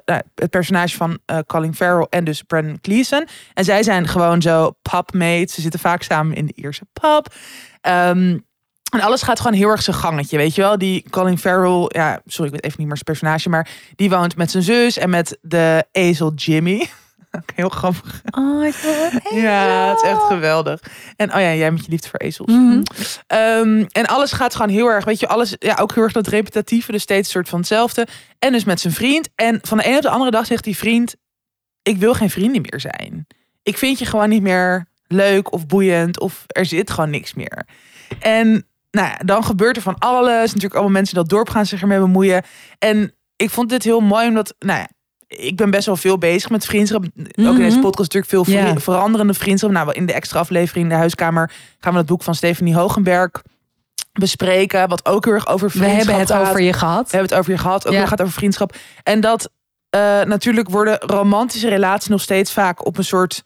nou, 0.05 0.21
het 0.35 0.49
personage 0.49 0.97
van 0.97 1.19
eh, 1.25 1.37
Colin 1.47 1.75
Farrell 1.75 2.07
en 2.09 2.23
dus 2.23 2.41
Brandon 2.41 2.79
Gleeson. 2.81 3.27
En 3.53 3.63
zij 3.63 3.83
zijn 3.83 4.07
gewoon 4.07 4.41
zo 4.41 4.71
pubmates. 4.81 5.53
Ze 5.53 5.61
zitten 5.61 5.79
vaak 5.79 6.03
samen 6.03 6.35
in 6.35 6.45
de 6.45 6.53
Ierse 6.55 6.85
pub. 6.93 7.33
Ehm, 7.81 8.37
en 8.91 9.01
alles 9.01 9.21
gaat 9.21 9.39
gewoon 9.39 9.57
heel 9.57 9.69
erg 9.69 9.81
zijn 9.81 9.95
gangetje, 9.95 10.37
weet 10.37 10.55
je 10.55 10.61
wel? 10.61 10.77
Die 10.77 11.09
Colin 11.09 11.37
Farrell, 11.37 11.85
ja, 11.87 12.21
sorry, 12.25 12.45
ik 12.45 12.51
weet 12.51 12.63
even 12.63 12.77
niet 12.77 12.87
meer 12.87 12.97
zijn 12.97 13.17
personage, 13.17 13.49
maar 13.49 13.69
die 13.95 14.09
woont 14.09 14.35
met 14.35 14.51
zijn 14.51 14.63
zus 14.63 14.97
en 14.97 15.09
met 15.09 15.37
de 15.41 15.85
ezel 15.91 16.33
Jimmy. 16.33 16.89
Heel 17.55 17.69
grappig. 17.69 18.21
Oh, 18.29 18.65
ik 18.65 18.75
Ja, 19.43 19.89
het 19.89 20.01
is 20.01 20.09
echt 20.09 20.21
geweldig. 20.21 20.79
En 21.15 21.33
oh 21.33 21.41
ja, 21.41 21.53
jij 21.53 21.71
met 21.71 21.85
je 21.85 21.91
liefde 21.91 22.09
voor 22.09 22.19
ezels. 22.19 22.51
Mhm. 22.51 22.81
Ehm, 23.27 23.85
en 23.91 24.05
alles 24.05 24.31
gaat 24.31 24.55
gewoon 24.55 24.71
heel 24.71 24.88
erg, 24.88 25.05
weet 25.05 25.19
je, 25.19 25.27
alles, 25.27 25.55
ja, 25.59 25.75
ook 25.75 25.93
heel 25.93 26.03
erg 26.03 26.13
dat 26.13 26.27
repetitieve, 26.27 26.91
dus 26.91 27.01
steeds 27.01 27.27
een 27.27 27.33
soort 27.33 27.49
van 27.49 27.59
hetzelfde. 27.59 28.07
En 28.39 28.51
dus 28.51 28.63
met 28.63 28.79
zijn 28.79 28.93
vriend. 28.93 29.29
En 29.35 29.59
van 29.61 29.77
de 29.77 29.83
ene 29.83 29.95
op 29.95 30.01
de 30.01 30.09
andere 30.09 30.31
dag 30.31 30.45
zegt 30.45 30.63
die 30.63 30.77
vriend, 30.77 31.15
ik 31.81 31.97
wil 31.97 32.13
geen 32.13 32.29
vrienden 32.29 32.61
meer 32.61 32.79
zijn. 32.79 33.27
Ik 33.63 33.77
vind 33.77 33.99
je 33.99 34.05
gewoon 34.05 34.29
niet 34.29 34.41
meer 34.41 34.88
leuk 35.07 35.51
of 35.51 35.65
boeiend 35.65 36.19
of 36.19 36.43
er 36.47 36.65
zit 36.65 36.91
gewoon 36.91 37.09
niks 37.09 37.33
meer. 37.33 37.65
En 38.19 38.67
nou 38.91 39.07
ja, 39.07 39.17
dan 39.25 39.43
gebeurt 39.43 39.75
er 39.75 39.81
van 39.81 39.97
alles. 39.97 40.47
Natuurlijk 40.47 40.73
allemaal 40.73 40.91
mensen 40.91 41.13
die 41.13 41.23
dat 41.23 41.33
dorp 41.33 41.49
gaan 41.49 41.65
zich 41.65 41.81
ermee 41.81 41.99
bemoeien. 41.99 42.43
En 42.79 43.13
ik 43.35 43.49
vond 43.49 43.69
dit 43.69 43.83
heel 43.83 43.99
mooi, 43.99 44.27
omdat, 44.27 44.55
nou 44.59 44.79
ja, 44.79 44.88
ik 45.28 45.55
ben 45.55 45.69
best 45.69 45.86
wel 45.86 45.95
veel 45.95 46.17
bezig 46.17 46.49
met 46.49 46.65
vriendschap. 46.65 47.03
Ook 47.03 47.09
in 47.36 47.55
deze 47.55 47.78
Mhm. 47.78 47.82
podcast 47.82 48.13
natuurlijk 48.13 48.47
veel 48.47 48.80
veranderende 48.82 49.34
vriendschap. 49.34 49.71
Nou, 49.71 49.91
in 49.91 50.05
de 50.05 50.13
extra 50.13 50.39
aflevering 50.39 50.84
in 50.86 50.89
de 50.91 50.97
huiskamer 50.97 51.51
gaan 51.80 51.91
we 51.93 51.97
het 51.97 52.07
boek 52.07 52.23
van 52.23 52.36
Stephanie 52.36 52.75
Hogenberg 52.75 53.32
bespreken. 54.13 54.89
Wat 54.89 55.05
ook 55.05 55.25
heel 55.25 55.34
erg 55.34 55.47
over 55.47 55.67
We 55.69 55.78
vriendschap 55.78 55.97
hebben 55.97 56.19
het 56.19 56.32
gaat. 56.32 56.47
over 56.47 56.61
je 56.61 56.73
gehad. 56.73 57.03
We 57.11 57.17
hebben 57.17 57.30
het 57.30 57.39
over 57.39 57.51
je 57.51 57.57
gehad. 57.57 57.86
Ook 57.88 57.93
Ja. 57.93 57.99
weer 57.99 58.07
gaat 58.07 58.21
over 58.21 58.34
vriendschap. 58.34 58.75
En 59.03 59.21
dat 59.21 59.49
eh, 59.89 60.21
natuurlijk 60.21 60.69
worden 60.69 60.97
romantische 60.99 61.69
relaties 61.69 62.07
nog 62.07 62.21
steeds 62.21 62.51
vaak 62.53 62.86
op 62.86 62.97
een 62.97 63.03
soort 63.03 63.43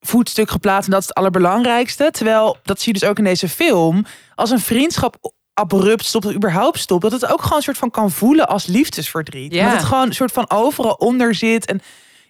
voetstuk 0.00 0.50
geplaatst. 0.50 0.84
En 0.84 0.90
dat 0.90 1.00
is 1.00 1.06
het 1.08 1.16
allerbelangrijkste. 1.16 2.08
Terwijl, 2.12 2.56
dat 2.62 2.80
zie 2.80 2.92
je 2.92 2.98
dus 3.00 3.08
ook 3.08 3.18
in 3.18 3.24
deze 3.24 3.48
film. 3.48 4.04
Als 4.34 4.50
een 4.50 4.58
vriendschap 4.60 5.32
abrupt 5.54 6.04
stopt, 6.04 6.26
of 6.26 6.34
überhaupt 6.34 6.78
stopt, 6.78 7.02
dat 7.02 7.12
het 7.12 7.26
ook 7.26 7.42
gewoon 7.42 7.56
een 7.56 7.62
soort 7.62 7.78
van 7.78 7.90
kan 7.90 8.10
voelen 8.10 8.48
als 8.48 8.66
liefdesverdriet. 8.66 9.54
Ja. 9.54 9.64
Dat 9.64 9.72
het 9.76 9.86
gewoon 9.86 10.06
een 10.06 10.14
soort 10.14 10.32
van 10.32 10.50
overal 10.50 10.92
onder 10.92 11.34
zit. 11.34 11.64
En 11.66 11.80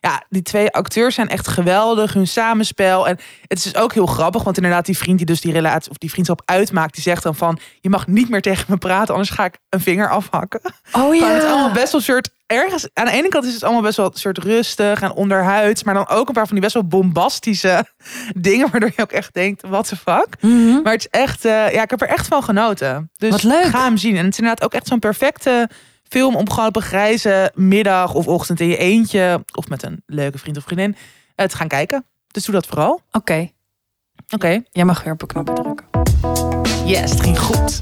ja, 0.05 0.23
die 0.29 0.43
twee 0.43 0.71
acteurs 0.71 1.15
zijn 1.15 1.29
echt 1.29 1.49
geweldig. 1.49 2.13
Hun 2.13 2.27
samenspel. 2.27 3.09
En 3.09 3.19
het 3.47 3.59
is 3.59 3.65
dus 3.65 3.77
ook 3.77 3.93
heel 3.95 4.07
grappig. 4.07 4.43
Want 4.43 4.57
inderdaad, 4.57 4.87
die 4.87 4.99
vriend 4.99 5.17
die 5.17 5.27
dus 5.27 5.41
die 5.41 5.53
relatie 5.53 5.91
of 5.91 5.97
die 5.99 6.11
vriendschap 6.11 6.43
uitmaakt, 6.45 6.95
die 6.95 7.03
zegt 7.03 7.23
dan 7.23 7.35
van: 7.35 7.59
Je 7.81 7.91
mag 7.91 8.07
niet 8.07 8.29
meer 8.29 8.43
tegen 8.43 8.65
me 8.69 8.77
praten, 8.77 9.15
anders 9.15 9.33
ga 9.33 9.45
ik 9.45 9.59
een 9.69 9.81
vinger 9.81 10.09
afhakken. 10.11 10.61
Oh 10.65 10.73
Gewoon, 10.93 11.31
het 11.31 11.43
is 11.43 11.49
allemaal 11.49 11.73
best 11.73 11.93
wel 11.93 12.01
een 12.01 12.07
soort 12.07 12.29
ergens. 12.47 12.89
Aan 12.93 13.05
de 13.05 13.11
ene 13.13 13.29
kant 13.29 13.45
is 13.45 13.55
het 13.55 13.63
allemaal 13.63 13.83
best 13.83 13.97
wel 13.97 14.07
een 14.07 14.13
soort 14.15 14.39
rustig 14.39 15.01
en 15.01 15.13
onderhuids, 15.13 15.83
maar 15.83 15.95
dan 15.95 16.09
ook 16.09 16.29
een 16.29 16.35
paar 16.35 16.47
van 16.47 16.55
die 16.55 16.63
best 16.65 16.75
wel 16.75 16.87
bombastische 16.87 17.85
dingen, 18.49 18.71
waardoor 18.71 18.91
je 18.97 19.03
ook 19.03 19.13
echt 19.13 19.35
denkt: 19.35 19.63
what 19.63 19.89
the 19.89 19.97
fuck. 19.97 20.29
Mhm. 20.41 20.83
Maar 20.83 20.93
het 20.93 21.01
is 21.13 21.21
echt, 21.21 21.45
eh, 21.45 21.73
ja, 21.73 21.83
ik 21.83 21.91
heb 21.91 22.01
er 22.03 22.09
echt 22.09 22.27
van 22.27 22.43
genoten. 22.43 23.11
Dus 23.17 23.31
Wat 23.31 23.43
leuk. 23.43 23.65
ga 23.65 23.85
hem 23.85 23.97
zien. 23.97 24.17
En 24.17 24.25
het 24.25 24.33
is 24.33 24.39
inderdaad 24.39 24.65
ook 24.65 24.75
echt 24.75 24.87
zo'n 24.87 24.99
perfecte 24.99 25.69
film 26.15 26.37
om 26.37 26.51
gewoon 26.51 26.69
op 26.69 26.77
een 26.77 26.83
grijze 26.83 27.53
middag 27.55 28.15
of 28.15 28.27
ochtend 28.29 28.61
in 28.61 28.67
je 28.69 28.77
eentje 28.77 29.45
of 29.55 29.69
met 29.69 29.83
een 29.83 30.03
leuke 30.07 30.39
vriend 30.39 30.57
of 30.57 30.63
vriendin 30.65 30.97
eh, 31.35 31.47
te 31.47 31.57
gaan 31.57 31.69
kijken. 31.69 32.05
Dus 32.27 32.45
doe 32.45 32.55
dat 32.55 32.67
vooral. 32.67 33.01
Oké, 33.13 33.51
Oké. 34.35 34.63
jij 34.71 34.85
mag 34.85 35.03
weer 35.03 35.13
op 35.13 35.23
een 35.23 35.29
knopje 35.29 35.55
drukken. 35.55 35.87
Yes, 36.85 37.11
het 37.11 37.21
ging 37.21 37.39
goed. 37.39 37.79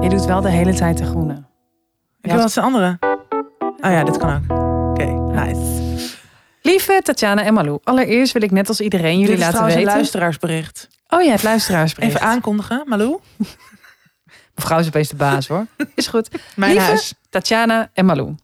Je 0.00 0.08
doet 0.08 0.24
wel 0.24 0.40
de 0.40 0.48
hele 0.50 0.74
tijd 0.74 0.98
de 0.98 1.04
groene. 1.04 1.44
Ik 2.20 2.30
wil 2.30 2.40
wat 2.40 2.56
een 2.56 2.62
andere. 2.62 2.98
Oh 3.60 3.90
ja, 3.90 4.04
dit 4.04 4.16
kan 4.16 4.34
ook. 4.34 4.58
Oké, 4.90 5.04
nice. 5.42 6.08
Lieve 6.62 7.00
Tatjana 7.02 7.42
en 7.42 7.54
Malou, 7.54 7.78
allereerst 7.84 8.32
wil 8.32 8.42
ik 8.42 8.50
net 8.50 8.68
als 8.68 8.80
iedereen 8.80 9.18
jullie 9.18 9.36
Dit 9.36 9.38
is 9.38 9.44
laten 9.44 9.64
weten. 9.64 9.80
een 9.80 9.86
luisteraarsbericht. 9.86 10.88
Oh 11.08 11.22
ja, 11.22 11.30
het 11.30 11.42
luisteraarsbericht. 11.42 12.14
Even 12.14 12.26
aankondigen, 12.26 12.82
Malou. 12.86 13.18
Mevrouw 14.60 14.78
is 14.78 14.86
opeens 14.86 15.08
de 15.08 15.16
baas 15.16 15.48
hoor. 15.48 15.66
Is 15.94 16.06
goed. 16.06 16.28
Mijn 16.56 16.72
Lieve 16.72 16.86
huis. 16.86 17.14
Tatjana 17.30 17.90
en 17.94 18.04
Malou. 18.04 18.34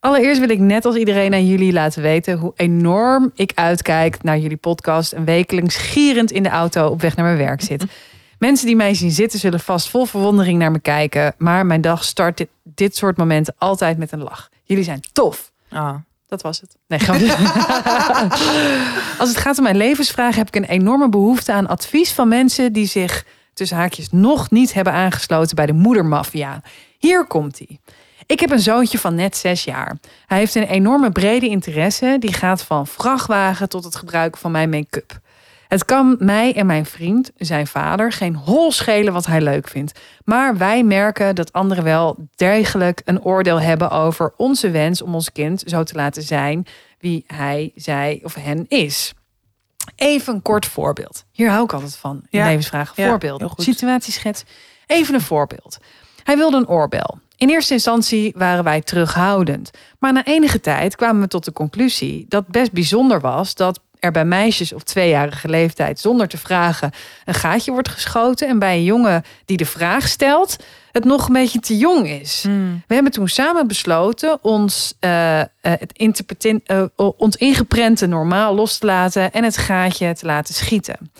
Allereerst 0.00 0.40
wil 0.40 0.48
ik 0.48 0.58
net 0.58 0.84
als 0.84 0.96
iedereen 0.96 1.34
aan 1.34 1.46
jullie 1.46 1.72
laten 1.72 2.02
weten 2.02 2.38
hoe 2.38 2.52
enorm 2.56 3.30
ik 3.34 3.52
uitkijk 3.54 4.22
naar 4.22 4.38
jullie 4.38 4.56
podcast 4.56 5.12
en 5.12 5.24
wekelijks 5.24 5.76
gierend 5.76 6.30
in 6.30 6.42
de 6.42 6.48
auto 6.48 6.86
op 6.86 7.00
weg 7.00 7.16
naar 7.16 7.24
mijn 7.24 7.38
werk 7.38 7.62
zit. 7.62 7.84
Mensen 8.38 8.66
die 8.66 8.76
mij 8.76 8.94
zien 8.94 9.10
zitten 9.10 9.38
zullen 9.38 9.60
vast 9.60 9.88
vol 9.88 10.04
verwondering 10.04 10.58
naar 10.58 10.70
me 10.70 10.80
kijken, 10.80 11.34
maar 11.38 11.66
mijn 11.66 11.80
dag 11.80 12.04
start 12.04 12.36
dit, 12.36 12.48
dit 12.62 12.96
soort 12.96 13.16
momenten 13.16 13.54
altijd 13.58 13.98
met 13.98 14.12
een 14.12 14.22
lach. 14.22 14.48
Jullie 14.64 14.84
zijn 14.84 15.00
tof. 15.12 15.52
Ah. 15.70 15.94
Dat 16.32 16.42
was 16.42 16.60
het. 16.60 16.76
Nee, 16.86 16.98
grapje. 16.98 17.36
Als 19.20 19.28
het 19.28 19.36
gaat 19.36 19.58
om 19.58 19.62
mijn 19.62 19.76
levensvragen 19.76 20.38
heb 20.38 20.48
ik 20.48 20.56
een 20.56 20.64
enorme 20.64 21.08
behoefte 21.08 21.52
aan 21.52 21.66
advies 21.66 22.12
van 22.12 22.28
mensen 22.28 22.72
die 22.72 22.86
zich 22.86 23.24
tussen 23.54 23.76
haakjes 23.76 24.10
nog 24.10 24.50
niet 24.50 24.72
hebben 24.72 24.92
aangesloten 24.92 25.56
bij 25.56 25.66
de 25.66 25.72
moedermafia. 25.72 26.62
Hier 26.98 27.26
komt 27.26 27.58
hij. 27.58 27.78
Ik 28.26 28.40
heb 28.40 28.50
een 28.50 28.60
zoontje 28.60 28.98
van 28.98 29.14
net 29.14 29.36
zes 29.36 29.64
jaar. 29.64 29.98
Hij 30.26 30.38
heeft 30.38 30.54
een 30.54 30.66
enorme 30.66 31.10
brede 31.10 31.48
interesse 31.48 32.16
die 32.18 32.32
gaat 32.32 32.62
van 32.62 32.86
vrachtwagen 32.86 33.68
tot 33.68 33.84
het 33.84 33.96
gebruiken 33.96 34.40
van 34.40 34.50
mijn 34.50 34.70
make-up. 34.70 35.20
Het 35.68 35.84
kan 35.84 36.16
mij 36.18 36.54
en 36.54 36.66
mijn 36.66 36.86
vriend, 36.86 37.30
zijn 37.36 37.66
vader, 37.66 38.12
geen 38.12 38.34
hol 38.34 38.72
schelen 38.72 39.12
wat 39.12 39.26
hij 39.26 39.40
leuk 39.40 39.68
vindt. 39.68 40.00
Maar 40.24 40.56
wij 40.56 40.84
merken 40.84 41.34
dat 41.34 41.52
anderen 41.52 41.84
wel 41.84 42.16
degelijk 42.34 43.02
een 43.04 43.22
oordeel 43.22 43.60
hebben 43.60 43.90
over 43.90 44.32
onze 44.36 44.70
wens 44.70 45.02
om 45.02 45.14
ons 45.14 45.32
kind 45.32 45.62
zo 45.66 45.82
te 45.82 45.94
laten 45.94 46.22
zijn 46.22 46.66
wie 46.98 47.24
hij, 47.26 47.72
zij 47.74 48.20
of 48.22 48.34
hen 48.34 48.64
is. 48.68 49.14
Even 49.96 50.34
een 50.34 50.42
kort 50.42 50.66
voorbeeld. 50.66 51.24
Hier 51.32 51.50
hou 51.50 51.64
ik 51.64 51.72
altijd 51.72 51.96
van. 51.96 52.22
Ja. 52.30 52.46
levensvragen. 52.46 53.02
Ja. 53.02 53.18
Situatieschets. 53.56 54.44
Even 54.86 55.14
een 55.14 55.20
voorbeeld. 55.20 55.78
Hij 56.22 56.36
wilde 56.36 56.56
een 56.56 56.68
oorbel. 56.68 57.18
In 57.36 57.48
eerste 57.48 57.72
instantie 57.72 58.32
waren 58.36 58.64
wij 58.64 58.80
terughoudend. 58.80 59.70
Maar 59.98 60.12
na 60.12 60.24
enige 60.24 60.60
tijd 60.60 60.96
kwamen 60.96 61.22
we 61.22 61.28
tot 61.28 61.44
de 61.44 61.52
conclusie 61.52 62.26
dat 62.28 62.46
best 62.46 62.72
bijzonder 62.72 63.20
was 63.20 63.54
dat 63.54 63.80
er 63.98 64.10
bij 64.10 64.24
meisjes 64.24 64.72
op 64.72 64.82
tweejarige 64.82 65.48
leeftijd 65.48 66.00
zonder 66.00 66.28
te 66.28 66.38
vragen 66.38 66.90
een 67.24 67.34
gaatje 67.34 67.72
wordt 67.72 67.88
geschoten. 67.88 68.48
En 68.48 68.58
bij 68.58 68.76
een 68.76 68.84
jongen 68.84 69.24
die 69.44 69.56
de 69.56 69.66
vraag 69.66 70.08
stelt, 70.08 70.56
het 70.92 71.04
nog 71.04 71.26
een 71.26 71.32
beetje 71.32 71.60
te 71.60 71.76
jong 71.76 72.08
is. 72.08 72.42
Hmm. 72.42 72.82
We 72.86 72.94
hebben 72.94 73.12
toen 73.12 73.28
samen 73.28 73.66
besloten 73.66 74.38
ons, 74.42 74.94
eh, 75.00 75.40
eh, 75.40 75.46
het 75.60 75.92
eh, 76.66 76.84
ons 77.16 77.36
ingeprente 77.36 78.06
normaal 78.06 78.54
los 78.54 78.78
te 78.78 78.86
laten 78.86 79.32
en 79.32 79.44
het 79.44 79.56
gaatje 79.56 80.14
te 80.14 80.26
laten 80.26 80.54
schieten. 80.54 81.10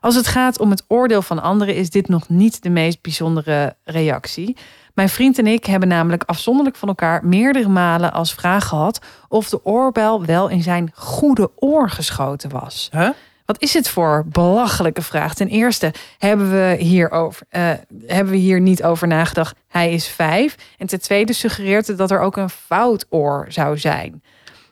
Als 0.00 0.14
het 0.14 0.26
gaat 0.26 0.58
om 0.58 0.70
het 0.70 0.84
oordeel 0.88 1.22
van 1.22 1.42
anderen, 1.42 1.74
is 1.74 1.90
dit 1.90 2.08
nog 2.08 2.28
niet 2.28 2.62
de 2.62 2.70
meest 2.70 3.02
bijzondere 3.02 3.76
reactie. 3.84 4.56
Mijn 4.94 5.08
vriend 5.08 5.38
en 5.38 5.46
ik 5.46 5.64
hebben 5.64 5.88
namelijk 5.88 6.22
afzonderlijk 6.26 6.76
van 6.76 6.88
elkaar 6.88 7.26
meerdere 7.26 7.68
malen 7.68 8.12
als 8.12 8.34
vraag 8.34 8.68
gehad 8.68 9.00
of 9.28 9.48
de 9.48 9.64
oorbel 9.64 10.24
wel 10.24 10.48
in 10.48 10.62
zijn 10.62 10.90
goede 10.94 11.50
oor 11.56 11.90
geschoten 11.90 12.50
was. 12.50 12.88
Huh? 12.92 13.08
Wat 13.50 13.62
is 13.62 13.74
het 13.74 13.88
voor 13.88 14.24
belachelijke 14.26 15.02
vraag? 15.02 15.34
Ten 15.34 15.48
eerste 15.48 15.92
hebben 16.18 16.50
we 16.50 16.76
hier, 16.78 17.10
over, 17.10 17.46
eh, 17.48 17.72
hebben 18.06 18.32
we 18.32 18.38
hier 18.38 18.60
niet 18.60 18.82
over 18.82 19.08
nagedacht. 19.08 19.56
Hij 19.68 19.92
is 19.92 20.08
vijf. 20.08 20.56
En 20.78 20.86
ten 20.86 21.00
tweede 21.00 21.32
suggereert 21.32 21.86
het 21.86 21.98
dat 21.98 22.10
er 22.10 22.20
ook 22.20 22.36
een 22.36 22.50
fout 22.50 23.06
oor 23.08 23.46
zou 23.48 23.78
zijn. 23.78 24.22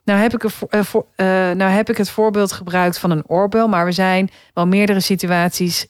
Nou 0.04 0.20
heb, 0.20 0.34
ik 0.34 0.42
een, 0.42 0.52
eh, 0.68 0.80
eh, 1.50 1.56
nou 1.56 1.70
heb 1.70 1.90
ik 1.90 1.96
het 1.96 2.10
voorbeeld 2.10 2.52
gebruikt 2.52 2.98
van 2.98 3.10
een 3.10 3.26
oorbel. 3.26 3.68
Maar 3.68 3.84
we 3.84 3.92
zijn 3.92 4.30
wel 4.54 4.66
meerdere 4.66 5.00
situaties. 5.00 5.86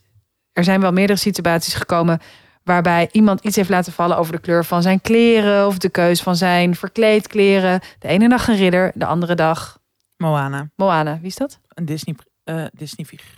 Er 0.52 0.64
zijn 0.64 0.80
wel 0.80 0.92
meerdere 0.92 1.18
situaties 1.18 1.74
gekomen. 1.74 2.20
waarbij 2.64 3.08
iemand 3.12 3.44
iets 3.44 3.56
heeft 3.56 3.68
laten 3.68 3.92
vallen 3.92 4.16
over 4.16 4.32
de 4.32 4.40
kleur 4.40 4.64
van 4.64 4.82
zijn 4.82 5.00
kleren. 5.00 5.66
of 5.66 5.78
de 5.78 5.88
keus 5.88 6.22
van 6.22 6.36
zijn 6.36 6.74
verkleedkleren. 6.74 7.80
De 7.98 8.08
ene 8.08 8.28
dag 8.28 8.48
een 8.48 8.56
ridder, 8.56 8.92
de 8.94 9.06
andere 9.06 9.34
dag 9.34 9.78
Moana. 10.16 10.70
Moana. 10.76 11.18
Wie 11.18 11.26
is 11.26 11.36
dat? 11.36 11.60
Een 11.68 11.84
Disney, 11.84 12.14
eh 12.48 12.64
Disney 12.72 13.06
figuur. 13.06 13.36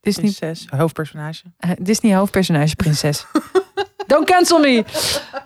Disney 0.00 0.32
Prinses, 0.32 0.66
hoofdpersonage. 0.70 1.42
Eh, 1.56 1.70
Disney 1.80 2.14
hoofdpersonage 2.14 2.76
prinses. 2.76 3.26
Don't 4.06 4.26
cancel 4.26 4.58
me. 4.58 4.84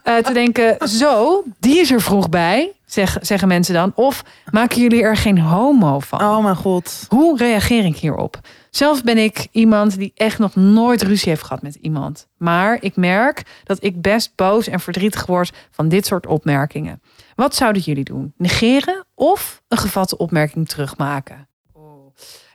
Eh, 0.02 0.16
te 0.16 0.32
denken, 0.32 0.88
zo, 0.88 1.44
die 1.58 1.78
is 1.78 1.90
er 1.90 2.00
vroeg 2.00 2.28
bij, 2.28 2.72
zeg, 2.86 3.16
zeggen 3.20 3.48
mensen 3.48 3.74
dan. 3.74 3.92
Of 3.94 4.24
maken 4.50 4.80
jullie 4.80 5.02
er 5.02 5.16
geen 5.16 5.40
homo 5.40 5.98
van? 5.98 6.20
Oh 6.20 6.42
mijn 6.42 6.56
god. 6.56 7.06
Hoe 7.08 7.38
reageer 7.38 7.84
ik 7.84 7.96
hierop? 7.96 8.40
Zelf 8.70 9.02
ben 9.02 9.18
ik 9.18 9.48
iemand 9.50 9.98
die 9.98 10.12
echt 10.14 10.38
nog 10.38 10.54
nooit 10.54 11.02
ruzie 11.02 11.28
heeft 11.28 11.42
gehad 11.42 11.62
met 11.62 11.74
iemand. 11.74 12.26
Maar 12.36 12.78
ik 12.80 12.96
merk 12.96 13.42
dat 13.64 13.84
ik 13.84 14.02
best 14.02 14.32
boos 14.34 14.68
en 14.68 14.80
verdrietig 14.80 15.26
word 15.26 15.52
van 15.70 15.88
dit 15.88 16.06
soort 16.06 16.26
opmerkingen. 16.26 17.02
Wat 17.34 17.54
zouden 17.54 17.82
jullie 17.82 18.04
doen? 18.04 18.32
Negeren 18.36 19.04
of 19.14 19.62
een 19.68 19.78
gevatte 19.78 20.16
opmerking 20.16 20.68
terugmaken? 20.68 21.47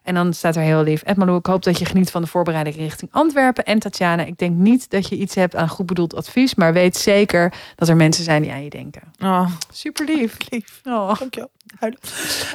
En 0.03 0.13
dan 0.13 0.33
staat 0.33 0.55
er 0.55 0.61
heel 0.61 0.83
lief. 0.83 1.01
Ed 1.01 1.17
Malou, 1.17 1.37
ik 1.37 1.45
hoop 1.45 1.63
dat 1.63 1.79
je 1.79 1.85
geniet 1.85 2.11
van 2.11 2.21
de 2.21 2.27
voorbereiding 2.27 2.75
richting 2.75 3.11
Antwerpen. 3.13 3.65
En 3.65 3.79
Tatjana, 3.79 4.23
ik 4.23 4.37
denk 4.37 4.55
niet 4.55 4.89
dat 4.89 5.07
je 5.09 5.15
iets 5.15 5.35
hebt 5.35 5.55
aan 5.55 5.69
goed 5.69 5.85
bedoeld 5.85 6.15
advies. 6.15 6.55
Maar 6.55 6.73
weet 6.73 6.97
zeker 6.97 7.53
dat 7.75 7.89
er 7.89 7.95
mensen 7.95 8.23
zijn 8.23 8.41
die 8.41 8.51
aan 8.51 8.63
je 8.63 8.69
denken. 8.69 9.01
Oh, 9.21 9.47
Super 9.71 10.05
lief. 10.05 10.37
lief. 10.49 10.81
Oh. 10.83 11.19
Dankjewel. 11.19 11.51
Huilen. 11.79 11.99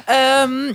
Ehm, 0.05 0.73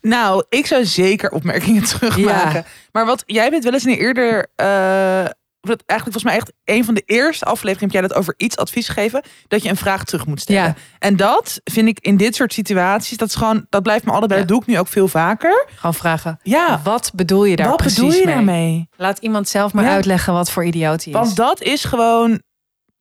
nou, 0.00 0.44
ik 0.48 0.66
zou 0.66 0.84
zeker 0.84 1.30
opmerkingen 1.30 1.84
terugmaken. 1.98 2.64
Maar 2.92 3.06
wat 3.06 3.22
jij 3.26 3.50
bent 3.50 3.64
wel 3.64 3.72
eens 3.72 3.86
in 3.86 3.92
een 3.92 3.98
eerder... 3.98 4.46
eh, 4.56 5.24
wat 5.64 5.82
eigenlijk 5.86 6.02
volgens 6.18 6.24
mij 6.24 6.34
echt 6.34 6.52
een 6.64 6.84
van 6.84 6.94
de 6.94 7.02
eerste 7.06 7.44
afleveringen 7.44 7.80
heb 7.92 8.00
jij 8.00 8.08
dat 8.08 8.18
over 8.18 8.34
iets 8.36 8.56
advies 8.56 8.88
gegeven. 8.88 9.22
Dat 9.48 9.62
je 9.62 9.68
een 9.68 9.76
vraag 9.76 10.04
terug 10.04 10.26
moet 10.26 10.40
stellen. 10.40 10.62
Ja. 10.62 10.74
En 10.98 11.16
dat 11.16 11.60
vind 11.64 11.88
ik 11.88 11.98
in 12.00 12.16
dit 12.16 12.34
soort 12.34 12.52
situaties, 12.52 13.16
dat 13.16 13.28
is 13.28 13.34
gewoon, 13.34 13.66
dat 13.68 13.82
blijft 13.82 14.04
me 14.04 14.10
altijd 14.10 14.28
bij. 14.30 14.38
Ja. 14.38 14.44
Dat 14.44 14.52
doe 14.52 14.62
ik 14.62 14.66
nu 14.68 14.78
ook 14.78 14.88
veel 14.88 15.08
vaker. 15.08 15.66
Gewoon 15.74 15.94
vragen. 15.94 16.38
Ja. 16.42 16.80
Wat 16.84 17.10
bedoel 17.14 17.44
je 17.44 17.56
daar 17.56 17.68
Wat 17.68 17.76
precies 17.76 17.96
bedoel 17.98 18.12
je 18.12 18.24
mee? 18.24 18.34
daarmee? 18.34 18.88
Laat 18.96 19.18
iemand 19.18 19.48
zelf 19.48 19.72
maar 19.72 19.84
Ja. 19.84 19.90
uitleggen 19.90 20.32
wat 20.32 20.50
voor 20.50 20.64
idioot 20.64 21.04
hij 21.04 21.12
is. 21.12 21.18
Want 21.18 21.36
dat 21.36 21.62
is 21.62 21.84
gewoon. 21.84 22.42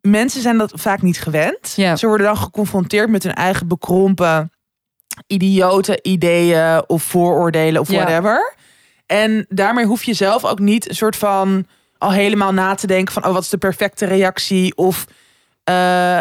Mensen 0.01 0.41
zijn 0.41 0.57
dat 0.57 0.71
vaak 0.75 1.01
niet 1.01 1.21
gewend. 1.21 1.73
Ja. 1.75 1.95
Ze 1.95 2.07
worden 2.07 2.25
dan 2.25 2.37
geconfronteerd 2.37 3.09
met 3.09 3.23
hun 3.23 3.33
eigen 3.33 3.67
bekrompen, 3.67 4.51
idiote 5.27 5.99
ideeën 6.01 6.83
of 6.89 7.03
vooroordelen 7.03 7.81
of 7.81 7.87
whatever. 7.87 8.53
En 9.05 9.45
daarmee 9.49 9.85
hoef 9.85 10.03
je 10.03 10.13
zelf 10.13 10.45
ook 10.45 10.59
niet 10.59 10.89
een 10.89 10.95
soort 10.95 11.15
van 11.15 11.65
al 12.03 12.11
helemaal 12.11 12.53
na 12.53 12.75
te 12.75 12.87
denken 12.87 13.13
van, 13.13 13.25
oh, 13.25 13.33
wat 13.33 13.43
is 13.43 13.49
de 13.49 13.57
perfecte 13.57 14.05
reactie? 14.05 14.75
Of 14.75 15.05
eh, 15.63 16.19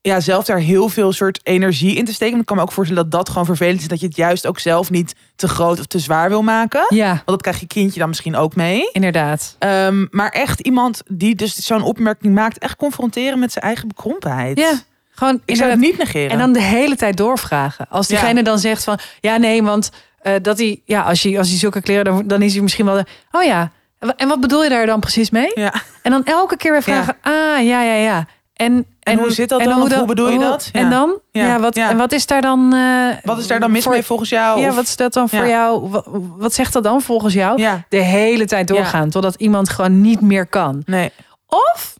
ja, 0.00 0.20
zelf 0.20 0.44
daar 0.44 0.58
heel 0.58 0.88
veel 0.88 1.12
soort 1.12 1.40
energie 1.42 1.96
in 1.96 2.04
te 2.04 2.12
steken. 2.12 2.40
Ik 2.40 2.46
kan 2.46 2.56
me 2.56 2.62
ook 2.62 2.72
voorstellen 2.72 3.02
dat 3.02 3.12
dat 3.12 3.28
gewoon 3.28 3.44
vervelend 3.44 3.80
is. 3.80 3.88
Dat 3.88 4.00
je 4.00 4.06
het 4.06 4.16
juist 4.16 4.46
ook 4.46 4.58
zelf 4.58 4.90
niet 4.90 5.14
te 5.36 5.48
groot 5.48 5.78
of 5.78 5.86
te 5.86 5.98
zwaar 5.98 6.28
wil 6.28 6.42
maken. 6.42 6.86
Ja, 6.88 7.08
Want 7.08 7.24
dat 7.26 7.42
krijg 7.42 7.60
je 7.60 7.66
kindje 7.66 7.98
dan 7.98 8.08
misschien 8.08 8.36
ook 8.36 8.56
mee. 8.56 8.90
inderdaad. 8.92 9.56
Ehm, 9.58 10.06
maar 10.10 10.28
echt 10.28 10.60
iemand 10.60 11.02
die 11.08 11.34
dus 11.34 11.54
zo'n 11.56 11.82
opmerking 11.82 12.34
maakt, 12.34 12.58
echt 12.58 12.76
confronteren 12.76 13.38
met 13.38 13.52
zijn 13.52 13.64
eigen 13.64 13.88
bekrompenheid. 13.88 14.58
Ja, 14.58 14.72
gewoon 15.10 15.40
Ik 15.44 15.56
zou 15.56 15.70
het 15.70 15.78
niet 15.80 15.98
negeren. 15.98 16.30
En 16.30 16.38
dan 16.38 16.52
de 16.52 16.62
hele 16.62 16.96
tijd 16.96 17.16
doorvragen. 17.16 17.86
Als 17.88 18.08
Ja. 18.08 18.16
diegene 18.18 18.42
dan 18.42 18.58
zegt 18.58 18.84
van, 18.84 18.98
ja 19.20 19.36
nee, 19.36 19.62
want 19.62 19.90
eh, 20.18 20.34
dat 20.42 20.58
hij, 20.58 20.80
ja, 20.84 21.02
als 21.02 21.22
je 21.22 21.38
als 21.38 21.48
hij 21.48 21.58
zulke 21.58 21.80
kleren, 21.80 22.04
dan, 22.04 22.26
dan 22.26 22.42
is 22.42 22.52
hij 22.52 22.62
misschien 22.62 22.84
wel, 22.84 22.94
de, 22.94 23.04
oh 23.30 23.42
ja. 23.42 23.72
En 23.98 24.06
wa- 24.08 24.14
En 24.16 24.28
wat 24.28 24.40
bedoel 24.40 24.62
je 24.62 24.68
daar 24.68 24.86
dan 24.86 25.00
precies 25.00 25.30
mee? 25.30 25.50
ja. 25.54 25.72
En 26.02 26.10
dan 26.10 26.24
elke 26.24 26.56
keer 26.56 26.72
weer 26.72 26.82
vragen, 26.82 27.16
ah 27.22 27.32
ja 27.64 27.82
ja 27.82 27.94
ja. 27.94 28.26
En, 28.52 28.86
En 29.00 29.18
hoe 29.18 29.30
zit 29.30 29.48
dat 29.48 29.64
dan? 29.64 29.72
hoe 29.80 29.94
hoe 29.94 30.06
bedoel 30.06 30.28
je 30.28 30.34
hoe- 30.36 30.44
dat? 30.44 30.68
Ja. 30.72 30.80
En 30.80 30.90
dan? 30.90 31.20
Ja. 31.30 31.60
Wat. 31.60 31.76
En 31.76 31.96
wat 31.96 32.12
is 32.12 32.26
daar 32.26 32.40
dan? 32.40 32.72
eh, 32.74 33.16
Wat 33.24 33.38
is 33.38 33.46
daar 33.46 33.60
dan 33.60 33.70
mis 33.70 33.82
voor- 33.82 33.92
mee 33.92 34.02
volgens 34.02 34.28
jou? 34.28 34.60
Ja, 34.60 34.68
Of- 34.68 34.74
wat 34.74 34.84
is 34.84 34.96
dat 34.96 35.12
dan 35.12 35.28
voor 35.28 35.46
jou? 35.46 35.88
Wat, 35.88 36.06
wat 36.36 36.52
zegt 36.54 36.72
dat 36.72 36.82
dan 36.82 37.00
volgens 37.02 37.34
jou? 37.34 37.60
Ja, 37.60 37.84
De 37.88 37.96
hele 37.96 38.44
tijd 38.44 38.68
doorgaan, 38.68 39.10
totdat 39.10 39.34
iemand 39.34 39.68
gewoon 39.68 40.00
niet 40.00 40.20
meer 40.20 40.46
kan. 40.46 40.82
nee. 40.86 41.10
Of, 41.46 41.94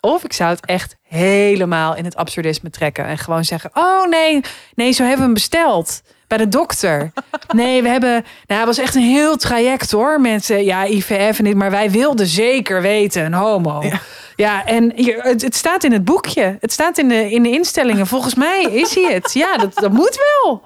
of 0.00 0.24
ik 0.24 0.32
zou 0.32 0.50
het 0.50 0.66
echt 0.66 0.96
helemaal 1.08 1.96
in 1.96 2.04
het 2.04 2.16
absurdisme 2.16 2.70
trekken. 2.70 3.04
En 3.04 3.18
gewoon 3.18 3.44
zeggen, 3.44 3.70
oh 3.74 4.06
nee, 4.08 4.40
nee, 4.74 4.92
zo 4.92 5.00
hebben 5.02 5.18
we 5.20 5.24
hem 5.24 5.34
besteld. 5.34 6.02
Bij 6.30 6.38
de 6.38 6.48
dokter. 6.48 7.12
Nee, 7.54 7.82
we 7.82 7.88
hebben... 7.88 8.10
Nou, 8.46 8.60
het 8.60 8.64
was 8.64 8.78
echt 8.78 8.94
een 8.94 9.02
heel 9.02 9.36
traject 9.36 9.90
hoor. 9.90 10.20
Mensen, 10.20 10.64
ja, 10.64 10.86
IVF 10.86 11.38
en 11.38 11.44
dit. 11.44 11.54
Maar 11.54 11.70
wij 11.70 11.90
wilden 11.90 12.26
zeker 12.26 12.82
weten, 12.82 13.24
een 13.24 13.34
homo. 13.34 13.82
Ja. 13.82 14.00
Ja, 14.36 14.64
en 14.64 14.92
hier, 14.94 15.22
het, 15.22 15.42
het 15.42 15.56
staat 15.56 15.84
in 15.84 15.92
het 15.92 16.04
boekje. 16.04 16.56
Het 16.60 16.72
staat 16.72 16.98
in 16.98 17.08
de, 17.08 17.30
in 17.30 17.42
de 17.42 17.50
instellingen. 17.50 18.06
Volgens 18.06 18.34
mij 18.34 18.62
is 18.62 18.94
hij 18.94 19.12
het. 19.14 19.32
Ja, 19.32 19.56
dat, 19.56 19.74
dat 19.74 19.92
moet 19.92 20.18
wel. 20.42 20.62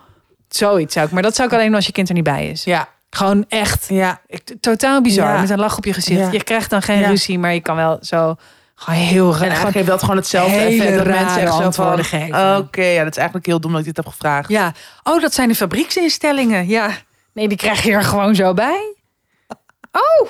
Zoiets 0.48 0.94
zou 0.94 1.06
ik. 1.06 1.12
Maar 1.12 1.22
dat 1.22 1.34
zou 1.34 1.48
ik 1.48 1.54
alleen 1.54 1.74
als 1.74 1.86
je 1.86 1.92
kind 1.92 2.08
er 2.08 2.14
niet 2.14 2.24
bij 2.24 2.48
is. 2.48 2.64
Ja, 2.64 2.88
Gewoon 3.10 3.44
echt 3.48 3.86
ja. 3.88 4.20
totaal 4.60 5.00
bizar. 5.00 5.34
Ja. 5.34 5.40
Met 5.40 5.50
een 5.50 5.58
lach 5.58 5.76
op 5.76 5.84
je 5.84 5.92
gezicht. 5.92 6.20
Ja. 6.20 6.32
Je 6.32 6.44
krijgt 6.44 6.70
dan 6.70 6.82
geen 6.82 6.98
Ja. 7.00 7.08
ruzie, 7.08 7.38
maar 7.38 7.54
je 7.54 7.60
kan 7.60 7.76
wel 7.76 7.98
zo 8.00 8.34
gewoon 8.74 9.00
heel 9.00 9.26
En 9.26 9.32
raar. 9.32 9.42
eigenlijk 9.42 9.74
heeft 9.74 9.86
dat 9.88 10.00
gewoon 10.00 10.16
hetzelfde 10.16 10.56
effect. 10.56 10.96
Dat 10.96 11.06
mensen 11.06 11.40
echt 11.40 11.50
zo 11.50 11.56
van, 11.56 11.64
antwoorden 11.64 12.04
geven. 12.04 12.56
Oké, 12.56 12.84
ja, 12.84 13.02
dat 13.02 13.12
is 13.12 13.16
eigenlijk 13.16 13.46
heel 13.46 13.60
dom 13.60 13.70
dat 13.70 13.80
ik 13.80 13.86
dit 13.86 13.96
heb 13.96 14.06
gevraagd. 14.06 14.48
Ja. 14.48 14.72
Oh, 15.02 15.20
dat 15.20 15.34
zijn 15.34 15.48
de 15.48 15.54
fabrieksinstellingen. 15.54 16.68
Ja. 16.68 16.90
Nee, 17.32 17.48
die 17.48 17.56
krijg 17.56 17.82
je 17.82 17.92
er 17.92 18.02
gewoon 18.04 18.34
zo 18.34 18.54
bij. 18.54 18.94
Oh. 19.92 20.28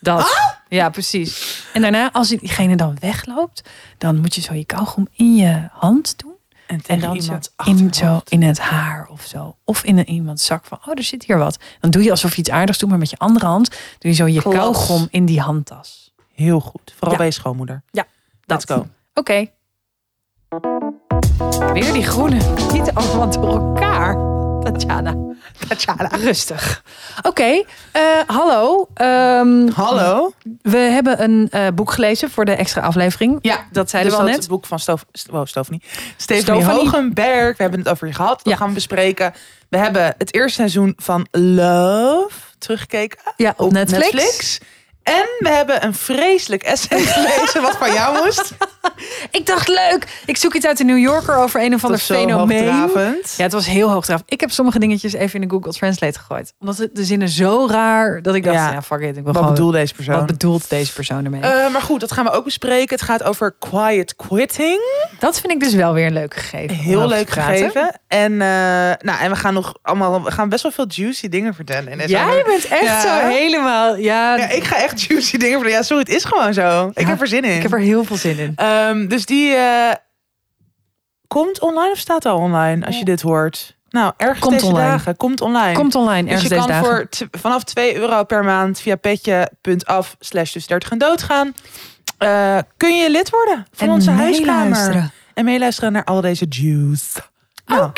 Dat. 0.00 0.52
Ja, 0.68 0.90
precies. 0.90 1.62
En 1.72 1.82
daarna, 1.82 2.12
als 2.12 2.28
diegene 2.28 2.76
dan 2.76 2.96
wegloopt, 3.00 3.68
dan 3.98 4.20
moet 4.20 4.34
je 4.34 4.40
zo 4.40 4.54
je 4.54 4.64
kauwgom 4.64 5.08
in 5.16 5.36
je 5.36 5.68
hand 5.72 6.18
doen. 6.18 6.32
En, 6.66 6.80
En 6.86 7.00
dan 7.00 7.22
zo 7.22 7.38
in, 7.64 7.94
zo 7.94 8.20
in 8.28 8.42
het 8.42 8.58
haar 8.58 9.08
of 9.10 9.22
zo. 9.22 9.56
Of 9.64 9.84
in 9.84 9.98
een, 9.98 10.10
iemands 10.10 10.44
zak 10.44 10.64
van, 10.64 10.78
oh, 10.86 10.92
er 10.94 11.02
zit 11.02 11.24
hier 11.24 11.38
wat. 11.38 11.58
Dan 11.80 11.90
doe 11.90 12.02
je 12.02 12.10
alsof 12.10 12.34
je 12.34 12.40
iets 12.40 12.50
aardigs 12.50 12.78
doet, 12.78 12.88
maar 12.88 12.98
met 12.98 13.10
je 13.10 13.18
andere 13.18 13.46
hand 13.46 13.68
doe 13.98 14.10
je 14.10 14.12
zo 14.12 14.26
je 14.26 14.40
Klas. 14.40 14.54
kauwgom 14.54 15.08
in 15.10 15.24
die 15.24 15.40
handtas. 15.40 16.03
Heel 16.34 16.60
goed. 16.60 16.92
Vooral 16.92 17.10
Ja. 17.10 17.16
bij 17.16 17.26
je 17.26 17.32
schoonmoeder. 17.32 17.82
Ja, 17.90 18.04
Let's 18.44 18.64
dat. 18.66 18.78
go. 18.78 18.86
Oké. 19.14 19.46
Weer 21.72 21.92
die 21.92 22.02
groene. 22.02 22.38
Niet 22.72 22.90
allemaal 22.94 23.30
door 23.30 23.48
elkaar. 23.66 24.32
Tatjana. 24.62 25.14
Tatjana. 25.68 26.06
Rustig. 26.16 26.82
Oké, 27.22 27.64
eh, 27.92 28.02
hallo. 28.26 28.88
Ehm, 28.94 29.68
Hallo. 29.68 30.32
we 30.62 30.76
hebben 30.76 31.22
een 31.22 31.48
eh, 31.50 31.66
boek 31.74 31.90
gelezen 31.92 32.30
voor 32.30 32.44
de 32.44 32.52
extra 32.52 32.80
aflevering. 32.82 33.38
Ja, 33.40 33.66
Dat 33.72 33.90
zeiden 33.90 34.12
dus 34.12 34.20
we 34.20 34.26
al 34.26 34.30
dat 34.30 34.36
net. 34.36 34.36
Het 34.36 34.48
boek 34.48 34.66
van 34.66 34.78
Stof, 34.78 35.04
wow, 35.30 35.46
Stefanie. 35.46 35.82
Stephanie 36.16 36.60
Stefanie. 36.62 36.84
Hogenberg. 36.84 37.56
We 37.56 37.62
hebben 37.62 37.80
het 37.80 37.88
over 37.88 38.06
je 38.06 38.12
gehad. 38.12 38.36
Dat 38.42 38.52
Ja. 38.52 38.56
gaan 38.56 38.68
we 38.68 38.74
bespreken. 38.74 39.34
We 39.68 39.78
hebben 39.78 40.14
het 40.18 40.34
eerste 40.34 40.54
seizoen 40.54 40.92
van 40.96 41.26
Love 41.30 42.30
teruggekeken. 42.58 43.18
Ja, 43.36 43.50
op, 43.50 43.60
op 43.66 43.72
Netflix. 43.72 44.12
Netflix. 44.12 44.60
En 45.04 45.26
we 45.38 45.48
hebben 45.48 45.84
een 45.84 45.94
vreselijk 45.94 46.62
essay 46.62 47.00
gelezen 47.14 47.62
wat 47.62 47.76
van 47.76 47.92
jou 47.92 48.24
moest. 48.24 48.52
Ik 49.30 49.46
dacht, 49.46 49.68
leuk. 49.68 50.06
Ik 50.26 50.36
zoek 50.36 50.54
iets 50.54 50.66
uit 50.66 50.76
de 50.76 50.84
New 50.84 50.98
Yorker 50.98 51.36
over 51.36 51.62
een 51.62 51.74
of 51.74 51.84
ander 51.84 51.98
fenomeen. 52.00 52.64
Ja, 53.36 53.42
het 53.42 53.52
was 53.52 53.66
heel 53.66 53.90
hoogdravend. 53.90 54.32
Ik 54.32 54.40
heb 54.40 54.50
sommige 54.50 54.78
dingetjes 54.78 55.12
even 55.12 55.40
in 55.40 55.48
de 55.48 55.54
Google 55.54 55.72
Translate 55.72 56.18
gegooid. 56.18 56.52
Omdat 56.60 56.76
het 56.78 56.94
de 56.96 57.04
zinnen 57.04 57.28
zo 57.28 57.66
raar 57.70 58.22
dat 58.22 58.34
ik 58.34 58.44
dacht, 58.44 58.56
Ja. 58.56 58.72
ja, 58.72 58.82
fuck 58.82 59.00
it. 59.00 59.08
Ik 59.08 59.14
wil 59.14 59.22
Wat 59.24 59.36
gewoon, 59.36 59.50
bedoelt 59.54 59.72
deze 59.72 59.94
persoon? 59.94 60.14
wat 60.14 60.26
bedoelt 60.26 60.70
deze 60.70 60.92
persoon 60.92 61.24
ermee? 61.24 61.40
Eh, 61.40 61.72
maar 61.72 61.82
goed, 61.82 62.00
dat 62.00 62.12
gaan 62.12 62.24
we 62.24 62.30
ook 62.30 62.44
bespreken. 62.44 62.94
Het 62.96 63.04
gaat 63.04 63.22
over 63.22 63.54
quiet 63.58 64.16
quitting. 64.16 64.80
dat 65.18 65.40
vind 65.40 65.52
ik 65.52 65.60
dus 65.60 65.74
wel 65.74 65.92
weer 65.92 66.06
een 66.06 66.12
leuk 66.12 66.34
gegeven. 66.34 66.76
Heel 66.76 67.06
leuk 67.08 67.30
gegeven. 67.30 68.00
En, 68.08 68.32
eh, 68.32 68.38
nou, 68.98 69.20
en 69.20 69.30
we 69.30 69.36
gaan 69.36 69.54
nog 69.54 69.74
allemaal, 69.82 70.22
we 70.24 70.30
gaan 70.30 70.48
best 70.48 70.62
wel 70.62 70.72
veel 70.72 70.86
juicy 70.88 71.28
dingen 71.28 71.54
vertellen. 71.54 71.92
in 71.92 71.98
deze 71.98 72.18
aflevering. 72.18 72.46
bent 72.60 72.68
echt 72.80 72.82
Ja. 72.82 73.00
zo 73.00 73.26
helemaal... 73.28 73.96
Ja, 73.96 74.36
Ja, 74.36 74.48
ik 74.48 74.64
ga 74.64 74.76
echt 74.76 74.93
juicy 75.00 75.36
dingen 75.36 75.52
vertellen. 75.58 75.78
Ja, 75.78 75.82
sorry, 75.82 76.02
het 76.02 76.12
is 76.12 76.24
gewoon 76.24 76.54
zo. 76.54 76.90
Ik 76.94 77.06
heb 77.06 77.20
er 77.20 77.26
zin 77.26 77.44
in. 77.44 77.56
ik 77.56 77.62
heb 77.62 77.72
er 77.72 77.78
heel 77.78 78.04
veel 78.04 78.16
zin 78.16 78.38
in. 78.38 78.52
Ehm, 78.56 79.06
dus 79.06 79.26
die 79.26 79.54
eh, 79.54 79.92
komt 81.26 81.60
online 81.60 81.90
of 81.92 81.98
staat 81.98 82.26
al 82.26 82.38
online 82.38 82.86
als 82.86 82.98
je 82.98 83.04
dit 83.04 83.20
hoort? 83.22 83.76
Nou, 83.88 84.12
ergens 84.16 84.40
Komt 84.40 84.52
deze 84.52 84.66
online. 84.66 84.90
dagen. 84.90 85.16
Komt 85.16 85.40
online. 85.40 85.74
Komt 85.74 85.94
online 85.94 86.22
dus 86.22 86.30
ergens 86.32 86.42
je 86.42 86.48
deze 86.48 86.60
kan 86.60 86.70
dagen. 86.70 87.08
voor 87.10 87.28
vanaf 87.40 87.64
2 87.64 87.96
euro 87.96 88.24
per 88.24 88.44
maand 88.44 88.80
via 88.80 88.96
petje.af 88.96 90.16
slash 90.20 90.52
tussen 90.52 90.70
30 90.70 90.90
en 90.90 90.98
doodgaan. 90.98 91.54
Eh, 92.18 92.58
kun 92.76 92.96
je 92.96 93.10
lid 93.10 93.30
worden 93.30 93.66
van 93.72 93.88
onze 93.88 94.10
huiskamer. 94.10 95.10
En 95.34 95.44
meeluisteren 95.44 95.92
naar 95.92 96.04
al 96.04 96.20
deze 96.20 96.46
juice. 96.48 97.20
Oké. 97.66 97.78
Nou, 97.78 97.92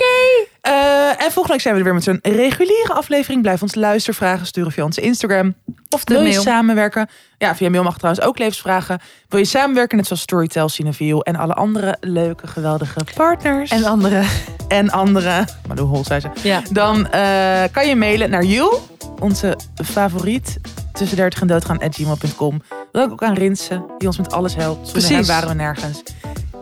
eh, 0.60 1.08
en 1.08 1.32
volgende 1.32 1.48
week 1.48 1.60
zijn 1.60 1.74
we 1.74 1.80
er 1.80 1.84
weer 1.84 1.94
met 1.94 2.06
een 2.06 2.32
reguliere 2.36 2.92
aflevering. 2.92 3.42
Blijf 3.42 3.62
ons 3.62 3.74
luistervragen 3.74 4.46
sturen 4.46 4.72
via 4.72 4.84
onze 4.84 5.00
Instagram. 5.00 5.54
Of 5.90 6.04
de 6.04 6.14
Wil 6.14 6.22
je 6.22 6.28
mail. 6.28 6.42
samenwerken? 6.42 7.08
Ja, 7.38 7.56
via 7.56 7.70
mail 7.70 7.82
mag 7.82 7.98
trouwens 7.98 8.24
ook 8.26 8.38
levensvragen. 8.38 9.00
Wil 9.28 9.38
je 9.40 9.46
samenwerken 9.46 9.96
net 9.96 10.06
zoals 10.06 10.22
Storytel, 10.22 10.68
Cineville 10.68 11.24
en 11.24 11.36
alle 11.36 11.54
andere 11.54 11.96
leuke, 12.00 12.46
geweldige 12.46 13.00
partners 13.14 13.70
En 13.70 13.84
andere. 13.84 14.22
en 14.68 14.90
andere, 14.90 15.44
maar 15.68 15.78
hoe 15.78 15.88
hol 15.88 16.04
zei 16.04 16.20
ze. 16.20 16.28
Ja. 16.42 16.62
Dan 16.70 17.10
eh, 17.10 17.62
kan 17.72 17.88
je 17.88 17.96
mailen 17.96 18.30
naar 18.30 18.44
Jules, 18.44 18.78
onze 19.20 19.58
favoriet 19.84 20.56
tussen 20.92 21.16
30 21.16 21.40
en 21.40 21.46
doodgaan 21.46 21.78
at 21.78 21.94
gmail.com. 21.94 22.62
Wil 22.92 23.02
ook 23.02 23.22
aan 23.22 23.34
Rinsen, 23.34 23.84
die 23.98 24.08
ons 24.08 24.16
met 24.18 24.32
alles 24.32 24.54
helpt. 24.54 24.88
Zonder 24.88 25.06
Precies. 25.08 25.26
waren 25.28 25.48
we 25.48 25.54
nergens. 25.54 26.02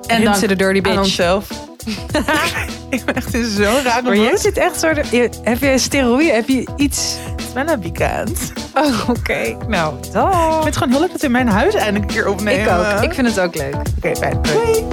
En 0.06 0.20
Rinse 0.22 0.40
dan 0.46 0.48
de 0.48 0.56
dirty 0.56 0.76
aan 0.76 0.82
bitch. 0.82 0.98
onszelf. 0.98 1.48
ik 2.96 3.04
ben 3.04 3.14
echt 3.14 3.34
in 3.34 3.44
zo'n 3.50 3.82
rare 3.82 4.02
Maar 4.02 4.16
jij 4.16 4.36
zit 4.36 4.56
echt 4.58 4.80
zo... 4.80 4.92
de- 4.94 5.28
Heb 5.42 5.58
je 5.60 5.78
steroïden? 5.78 6.34
Heb 6.34 6.48
je 6.48 6.66
iets... 6.76 7.16
Bijna 7.54 7.78
weekend. 7.78 8.52
Oh, 8.74 9.08
oké. 9.08 9.56
Nou, 9.68 9.94
Ik 10.02 10.12
dag. 10.12 10.52
vind 10.52 10.64
het 10.64 10.76
gewoon 10.76 10.92
heel 10.92 11.00
leuk 11.00 11.10
dat 11.10 11.20
we 11.20 11.26
in 11.26 11.32
mijn 11.32 11.48
huis 11.48 11.74
eindelijk 11.74 12.04
een 12.10 12.16
keer 12.16 12.28
opnemen. 12.28 12.62
Ik 12.62 12.96
ook. 12.96 13.02
Ik 13.02 13.14
vind 13.14 13.26
het 13.26 13.40
ook 13.40 13.54
leuk. 13.54 13.74
Oké, 13.96 14.16
fijn. 14.16 14.38
Doei. 14.42 14.84